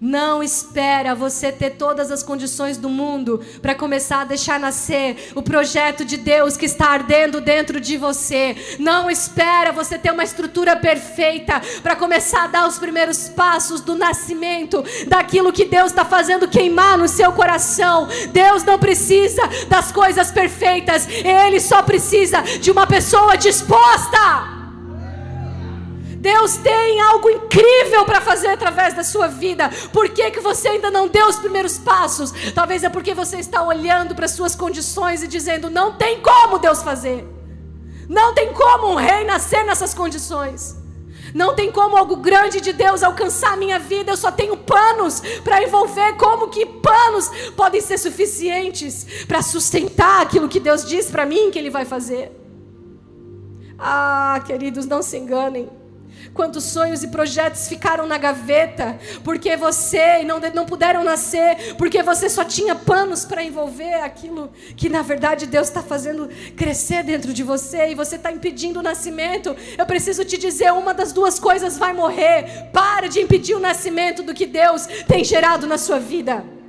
Não 0.00 0.42
espera 0.42 1.14
você 1.14 1.52
ter 1.52 1.72
todas 1.72 2.10
as 2.10 2.22
condições 2.22 2.78
do 2.78 2.88
mundo 2.88 3.44
para 3.60 3.74
começar 3.74 4.22
a 4.22 4.24
deixar 4.24 4.58
nascer 4.58 5.30
o 5.34 5.42
projeto 5.42 6.06
de 6.06 6.16
Deus 6.16 6.56
que 6.56 6.64
está 6.64 6.86
ardendo 6.86 7.38
dentro 7.38 7.78
de 7.78 7.98
você. 7.98 8.56
Não 8.78 9.10
espera 9.10 9.72
você 9.72 9.98
ter 9.98 10.10
uma 10.10 10.24
estrutura 10.24 10.74
perfeita 10.74 11.60
para 11.82 11.94
começar 11.94 12.44
a 12.44 12.46
dar 12.46 12.66
os 12.66 12.78
primeiros 12.78 13.28
passos 13.28 13.82
do 13.82 13.94
nascimento 13.94 14.82
daquilo 15.06 15.52
que 15.52 15.66
Deus 15.66 15.88
está 15.90 16.04
fazendo 16.04 16.48
queimar 16.48 16.96
no 16.96 17.06
seu 17.06 17.32
coração. 17.32 18.08
Deus 18.32 18.64
não 18.64 18.78
precisa 18.78 19.42
das 19.68 19.92
coisas 19.92 20.30
perfeitas, 20.30 21.06
Ele 21.08 21.60
só 21.60 21.82
precisa 21.82 22.40
de 22.40 22.70
uma 22.70 22.86
pessoa 22.86 23.36
disposta. 23.36 24.59
Deus 26.20 26.58
tem 26.58 27.00
algo 27.00 27.30
incrível 27.30 28.04
para 28.04 28.20
fazer 28.20 28.48
através 28.48 28.92
da 28.92 29.02
sua 29.02 29.26
vida. 29.26 29.70
Por 29.90 30.10
que, 30.10 30.30
que 30.30 30.40
você 30.40 30.68
ainda 30.68 30.90
não 30.90 31.08
deu 31.08 31.26
os 31.26 31.36
primeiros 31.36 31.78
passos? 31.78 32.30
Talvez 32.54 32.84
é 32.84 32.90
porque 32.90 33.14
você 33.14 33.38
está 33.38 33.62
olhando 33.62 34.14
para 34.14 34.26
as 34.26 34.32
suas 34.32 34.54
condições 34.54 35.22
e 35.22 35.26
dizendo: 35.26 35.70
não 35.70 35.94
tem 35.96 36.20
como 36.20 36.58
Deus 36.58 36.82
fazer. 36.82 37.26
Não 38.06 38.34
tem 38.34 38.52
como 38.52 38.88
um 38.88 38.96
rei 38.96 39.24
nascer 39.24 39.64
nessas 39.64 39.94
condições. 39.94 40.76
Não 41.34 41.54
tem 41.54 41.72
como 41.72 41.96
algo 41.96 42.16
grande 42.16 42.60
de 42.60 42.74
Deus 42.74 43.02
alcançar 43.02 43.54
a 43.54 43.56
minha 43.56 43.78
vida. 43.78 44.12
Eu 44.12 44.16
só 44.16 44.30
tenho 44.30 44.58
panos 44.58 45.22
para 45.42 45.62
envolver. 45.62 46.18
Como 46.18 46.48
que 46.48 46.66
panos 46.66 47.30
podem 47.56 47.80
ser 47.80 47.96
suficientes 47.96 49.24
para 49.26 49.40
sustentar 49.40 50.20
aquilo 50.20 50.48
que 50.48 50.60
Deus 50.60 50.84
diz 50.84 51.10
para 51.10 51.24
mim 51.24 51.50
que 51.50 51.58
Ele 51.58 51.70
vai 51.70 51.86
fazer? 51.86 52.30
Ah, 53.78 54.42
queridos, 54.44 54.84
não 54.84 55.00
se 55.00 55.16
enganem. 55.16 55.79
Quantos 56.34 56.64
sonhos 56.64 57.02
e 57.02 57.08
projetos 57.08 57.68
ficaram 57.68 58.06
na 58.06 58.18
gaveta 58.18 58.98
porque 59.24 59.56
você 59.56 60.22
não, 60.24 60.38
não 60.54 60.66
puderam 60.66 61.02
nascer, 61.02 61.74
porque 61.76 62.02
você 62.02 62.28
só 62.28 62.44
tinha 62.44 62.74
panos 62.74 63.24
para 63.24 63.42
envolver 63.42 63.94
aquilo 64.02 64.50
que 64.76 64.88
na 64.88 65.02
verdade 65.02 65.46
Deus 65.46 65.68
está 65.68 65.82
fazendo 65.82 66.28
crescer 66.56 67.02
dentro 67.02 67.32
de 67.32 67.42
você 67.42 67.90
e 67.90 67.94
você 67.94 68.16
está 68.16 68.30
impedindo 68.30 68.80
o 68.80 68.82
nascimento. 68.82 69.56
Eu 69.76 69.86
preciso 69.86 70.24
te 70.24 70.36
dizer: 70.38 70.72
uma 70.72 70.94
das 70.94 71.12
duas 71.12 71.38
coisas 71.38 71.78
vai 71.78 71.92
morrer. 71.92 72.68
Para 72.72 73.08
de 73.08 73.20
impedir 73.20 73.54
o 73.54 73.60
nascimento 73.60 74.22
do 74.22 74.34
que 74.34 74.46
Deus 74.46 74.86
tem 75.06 75.24
gerado 75.24 75.66
na 75.66 75.78
sua 75.78 75.98
vida. 75.98 76.59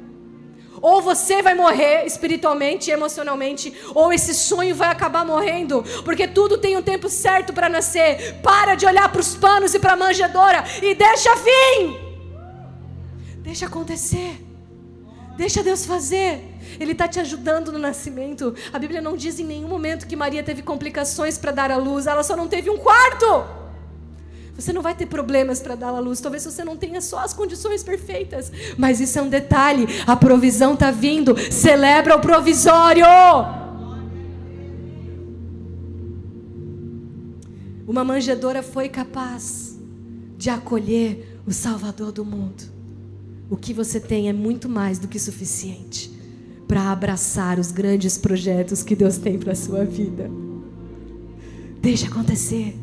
Ou 0.81 1.01
você 1.01 1.41
vai 1.41 1.53
morrer 1.53 2.05
espiritualmente 2.05 2.89
emocionalmente, 2.89 3.73
ou 3.93 4.11
esse 4.11 4.33
sonho 4.33 4.75
vai 4.75 4.89
acabar 4.89 5.23
morrendo, 5.23 5.83
porque 6.03 6.27
tudo 6.27 6.57
tem 6.57 6.75
um 6.75 6.81
tempo 6.81 7.07
certo 7.07 7.53
para 7.53 7.69
nascer. 7.69 8.39
Para 8.41 8.75
de 8.75 8.85
olhar 8.85 9.07
para 9.09 9.21
os 9.21 9.35
panos 9.35 9.73
e 9.73 9.79
para 9.79 9.93
a 9.93 9.95
manjedoura 9.95 10.63
e 10.81 10.95
deixa 10.95 11.35
vir. 11.35 12.11
Deixa 13.37 13.67
acontecer. 13.67 14.39
Deixa 15.37 15.63
Deus 15.63 15.85
fazer. 15.85 16.43
Ele 16.79 16.93
está 16.93 17.07
te 17.07 17.19
ajudando 17.19 17.71
no 17.71 17.79
nascimento. 17.79 18.55
A 18.73 18.79
Bíblia 18.79 19.01
não 19.01 19.15
diz 19.15 19.39
em 19.39 19.45
nenhum 19.45 19.67
momento 19.67 20.07
que 20.07 20.15
Maria 20.15 20.43
teve 20.43 20.61
complicações 20.61 21.37
para 21.37 21.51
dar 21.51 21.71
à 21.71 21.77
luz, 21.77 22.07
ela 22.07 22.23
só 22.23 22.35
não 22.35 22.47
teve 22.47 22.69
um 22.69 22.77
quarto. 22.77 23.60
Você 24.55 24.71
não 24.73 24.81
vai 24.81 24.93
ter 24.93 25.05
problemas 25.05 25.59
para 25.59 25.75
dar 25.75 25.89
à 25.89 25.99
luz. 25.99 26.19
Talvez 26.19 26.43
você 26.43 26.63
não 26.63 26.77
tenha 26.77 27.01
só 27.01 27.19
as 27.19 27.33
condições 27.33 27.83
perfeitas. 27.83 28.51
Mas 28.77 28.99
isso 28.99 29.17
é 29.17 29.21
um 29.21 29.29
detalhe. 29.29 29.87
A 30.05 30.15
provisão 30.15 30.73
está 30.73 30.91
vindo. 30.91 31.35
Celebra 31.51 32.15
o 32.15 32.19
provisório. 32.19 33.05
Uma 37.87 38.03
manjedora 38.03 38.61
foi 38.63 38.87
capaz 38.87 39.77
de 40.37 40.49
acolher 40.49 41.39
o 41.45 41.51
Salvador 41.51 42.11
do 42.11 42.23
mundo. 42.23 42.63
O 43.49 43.57
que 43.57 43.73
você 43.73 43.99
tem 43.99 44.29
é 44.29 44.33
muito 44.33 44.69
mais 44.69 44.97
do 44.97 45.07
que 45.07 45.19
suficiente 45.19 46.11
para 46.67 46.89
abraçar 46.89 47.59
os 47.59 47.69
grandes 47.69 48.17
projetos 48.17 48.81
que 48.81 48.95
Deus 48.95 49.17
tem 49.17 49.37
para 49.37 49.51
a 49.51 49.55
sua 49.55 49.83
vida. 49.83 50.31
Deixa 51.81 52.07
acontecer. 52.07 52.77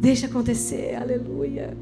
Deixa 0.00 0.26
acontecer, 0.26 0.94
aleluia. 0.94 1.76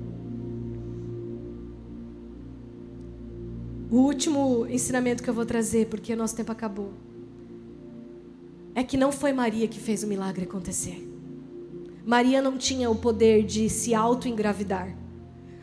O 3.89 3.99
último 3.99 4.67
ensinamento 4.69 5.23
que 5.23 5.31
eu 5.31 5.35
vou 5.35 5.47
trazer, 5.47 5.87
porque 5.87 6.13
o 6.13 6.17
nosso 6.17 6.35
tempo 6.35 6.51
acabou. 6.51 6.93
é 8.75 8.83
que 8.83 8.97
não 8.97 9.13
foi 9.13 9.33
Maria 9.33 9.69
que 9.69 9.79
fez 9.79 10.03
o 10.03 10.09
milagre 10.09 10.43
acontecer. 10.47 11.09
Maria 12.05 12.43
não 12.43 12.59
tinha 12.59 12.91
o 12.91 12.97
poder 12.97 13.45
de 13.45 13.71
se 13.71 13.95
auto-engravidar. 13.95 14.97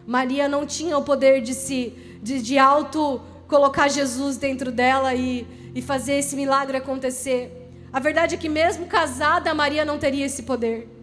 Maria 0.07 0.47
não 0.47 0.65
tinha 0.65 0.97
o 0.97 1.03
poder 1.03 1.41
de 1.41 1.53
se 1.53 1.93
de, 2.23 2.41
de 2.41 2.57
auto 2.57 3.19
colocar 3.49 3.89
Jesus 3.89 4.37
dentro 4.37 4.71
dela 4.71 5.13
e, 5.13 5.45
e 5.75 5.81
fazer 5.81 6.13
esse 6.13 6.37
milagre 6.37 6.77
acontecer. 6.77 7.51
A 7.91 7.99
verdade 7.99 8.35
é 8.35 8.37
que 8.37 8.47
mesmo 8.47 8.85
casada, 8.85 9.53
Maria 9.53 9.83
não 9.83 9.99
teria 9.99 10.25
esse 10.25 10.43
poder. 10.43 10.94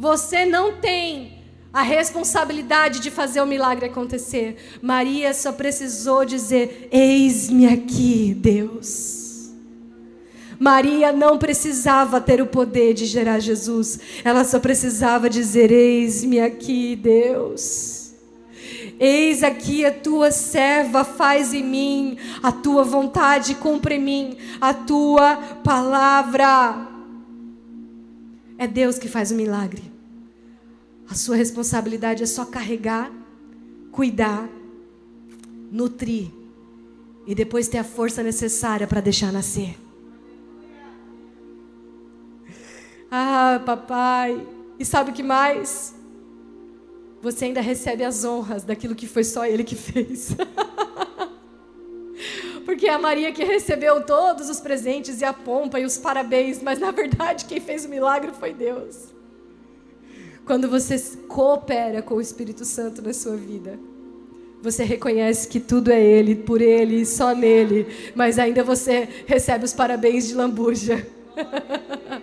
Você 0.00 0.46
não 0.46 0.76
tem 0.76 1.42
a 1.70 1.82
responsabilidade 1.82 3.00
de 3.00 3.10
fazer 3.10 3.42
o 3.42 3.46
milagre 3.46 3.84
acontecer. 3.84 4.56
Maria 4.80 5.34
só 5.34 5.52
precisou 5.52 6.24
dizer: 6.24 6.88
Eis-me 6.90 7.66
aqui, 7.66 8.32
Deus. 8.32 9.50
Maria 10.58 11.12
não 11.12 11.36
precisava 11.36 12.18
ter 12.18 12.40
o 12.40 12.46
poder 12.46 12.94
de 12.94 13.04
gerar 13.04 13.40
Jesus, 13.40 14.00
ela 14.24 14.42
só 14.42 14.58
precisava 14.58 15.28
dizer: 15.28 15.70
Eis-me 15.70 16.40
aqui, 16.40 16.96
Deus. 16.96 18.14
Eis 18.98 19.42
aqui 19.42 19.84
a 19.84 19.92
tua 19.92 20.30
serva, 20.30 21.04
faz 21.04 21.52
em 21.52 21.62
mim 21.62 22.16
a 22.42 22.50
tua 22.50 22.84
vontade, 22.84 23.54
cumpre 23.54 23.96
em 23.96 24.00
mim 24.00 24.38
a 24.62 24.72
tua 24.72 25.36
palavra. 25.62 26.88
É 28.56 28.66
Deus 28.66 28.98
que 28.98 29.08
faz 29.08 29.30
o 29.30 29.34
milagre. 29.34 29.89
A 31.10 31.14
sua 31.14 31.34
responsabilidade 31.34 32.22
é 32.22 32.26
só 32.26 32.44
carregar, 32.44 33.10
cuidar, 33.90 34.48
nutrir 35.72 36.30
e 37.26 37.34
depois 37.34 37.66
ter 37.66 37.78
a 37.78 37.84
força 37.84 38.22
necessária 38.22 38.86
para 38.86 39.00
deixar 39.00 39.32
nascer. 39.32 39.76
Ah, 43.10 43.60
papai. 43.66 44.46
E 44.78 44.84
sabe 44.84 45.10
o 45.10 45.12
que 45.12 45.22
mais? 45.22 45.92
Você 47.20 47.46
ainda 47.46 47.60
recebe 47.60 48.04
as 48.04 48.24
honras 48.24 48.62
daquilo 48.62 48.94
que 48.94 49.08
foi 49.08 49.24
só 49.24 49.44
ele 49.44 49.64
que 49.64 49.74
fez. 49.74 50.36
Porque 52.64 52.86
é 52.86 52.94
a 52.94 52.98
Maria 53.00 53.32
que 53.32 53.42
recebeu 53.42 54.06
todos 54.06 54.48
os 54.48 54.60
presentes 54.60 55.20
e 55.20 55.24
a 55.24 55.32
pompa 55.32 55.80
e 55.80 55.84
os 55.84 55.98
parabéns, 55.98 56.62
mas 56.62 56.78
na 56.78 56.92
verdade 56.92 57.46
quem 57.46 57.60
fez 57.60 57.84
o 57.84 57.88
milagre 57.88 58.30
foi 58.32 58.54
Deus. 58.54 59.19
Quando 60.50 60.68
você 60.68 60.98
coopera 61.28 62.02
com 62.02 62.16
o 62.16 62.20
Espírito 62.20 62.64
Santo 62.64 63.00
na 63.00 63.12
sua 63.12 63.36
vida, 63.36 63.78
você 64.60 64.82
reconhece 64.82 65.46
que 65.46 65.60
tudo 65.60 65.92
é 65.92 66.02
Ele, 66.02 66.34
por 66.34 66.60
Ele, 66.60 67.06
só 67.06 67.32
nele, 67.32 67.86
mas 68.16 68.36
ainda 68.36 68.64
você 68.64 69.08
recebe 69.26 69.64
os 69.64 69.72
parabéns 69.72 70.26
de 70.26 70.34
lambuja. 70.34 71.06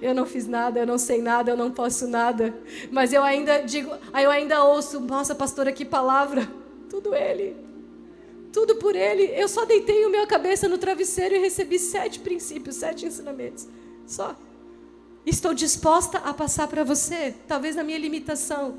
eu 0.00 0.14
não 0.14 0.24
fiz 0.24 0.46
nada, 0.46 0.78
eu 0.78 0.86
não 0.86 0.96
sei 0.96 1.20
nada, 1.20 1.50
eu 1.50 1.56
não 1.56 1.72
posso 1.72 2.06
nada. 2.06 2.54
Mas 2.88 3.12
eu 3.12 3.24
ainda 3.24 3.62
digo, 3.62 3.90
eu 4.22 4.30
ainda 4.30 4.62
ouço, 4.62 5.00
nossa 5.00 5.34
pastora, 5.34 5.72
que 5.72 5.84
palavra. 5.84 6.48
Tudo 6.88 7.16
ele. 7.16 7.56
Tudo 8.52 8.76
por 8.76 8.94
ele. 8.94 9.24
Eu 9.34 9.48
só 9.48 9.64
deitei 9.64 10.04
a 10.04 10.08
minha 10.08 10.26
cabeça 10.28 10.68
no 10.68 10.78
travesseiro 10.78 11.34
e 11.34 11.40
recebi 11.40 11.80
sete 11.80 12.20
princípios, 12.20 12.76
sete 12.76 13.06
ensinamentos. 13.06 13.66
Só. 14.06 14.36
Estou 15.24 15.54
disposta 15.54 16.18
a 16.18 16.34
passar 16.34 16.66
para 16.66 16.82
você, 16.82 17.34
talvez 17.46 17.76
na 17.76 17.84
minha 17.84 17.98
limitação. 17.98 18.78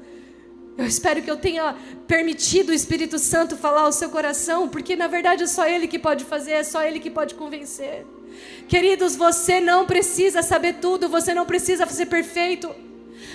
Eu 0.77 0.85
espero 0.85 1.21
que 1.21 1.29
eu 1.29 1.37
tenha 1.37 1.75
permitido 2.07 2.69
o 2.69 2.73
Espírito 2.73 3.17
Santo 3.17 3.55
falar 3.55 3.81
ao 3.81 3.91
seu 3.91 4.09
coração, 4.09 4.67
porque 4.67 4.95
na 4.95 5.07
verdade 5.07 5.43
é 5.43 5.47
só 5.47 5.65
Ele 5.65 5.87
que 5.87 5.99
pode 5.99 6.25
fazer, 6.25 6.51
é 6.51 6.63
só 6.63 6.83
Ele 6.83 6.99
que 6.99 7.09
pode 7.09 7.35
convencer. 7.35 8.05
Queridos, 8.67 9.15
você 9.15 9.61
não 9.61 9.85
precisa 9.85 10.41
saber 10.41 10.75
tudo, 10.81 11.07
você 11.07 11.33
não 11.33 11.45
precisa 11.45 11.85
ser 11.85 12.07
perfeito. 12.07 12.69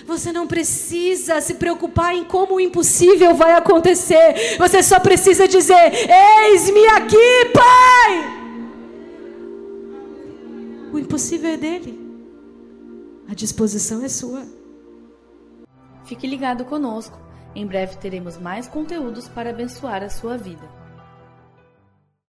Você 0.06 0.32
não 0.32 0.46
precisa 0.46 1.40
se 1.40 1.54
preocupar 1.54 2.14
em 2.14 2.24
como 2.24 2.54
o 2.54 2.60
impossível 2.60 3.34
vai 3.34 3.52
acontecer. 3.52 4.56
Você 4.58 4.82
só 4.82 4.98
precisa 4.98 5.46
dizer: 5.46 5.92
Eis-me 6.46 6.86
aqui, 6.88 7.44
Pai. 7.52 8.38
O 10.92 10.98
impossível 10.98 11.50
é 11.50 11.56
dele. 11.56 12.07
A 13.28 13.34
disposição 13.34 14.02
é 14.02 14.08
sua. 14.08 14.46
Fique 16.04 16.26
ligado 16.26 16.64
conosco. 16.64 17.20
Em 17.54 17.66
breve 17.66 17.98
teremos 17.98 18.38
mais 18.38 18.66
conteúdos 18.66 19.28
para 19.28 19.50
abençoar 19.50 20.02
a 20.02 20.08
sua 20.08 20.38
vida. 20.38 20.77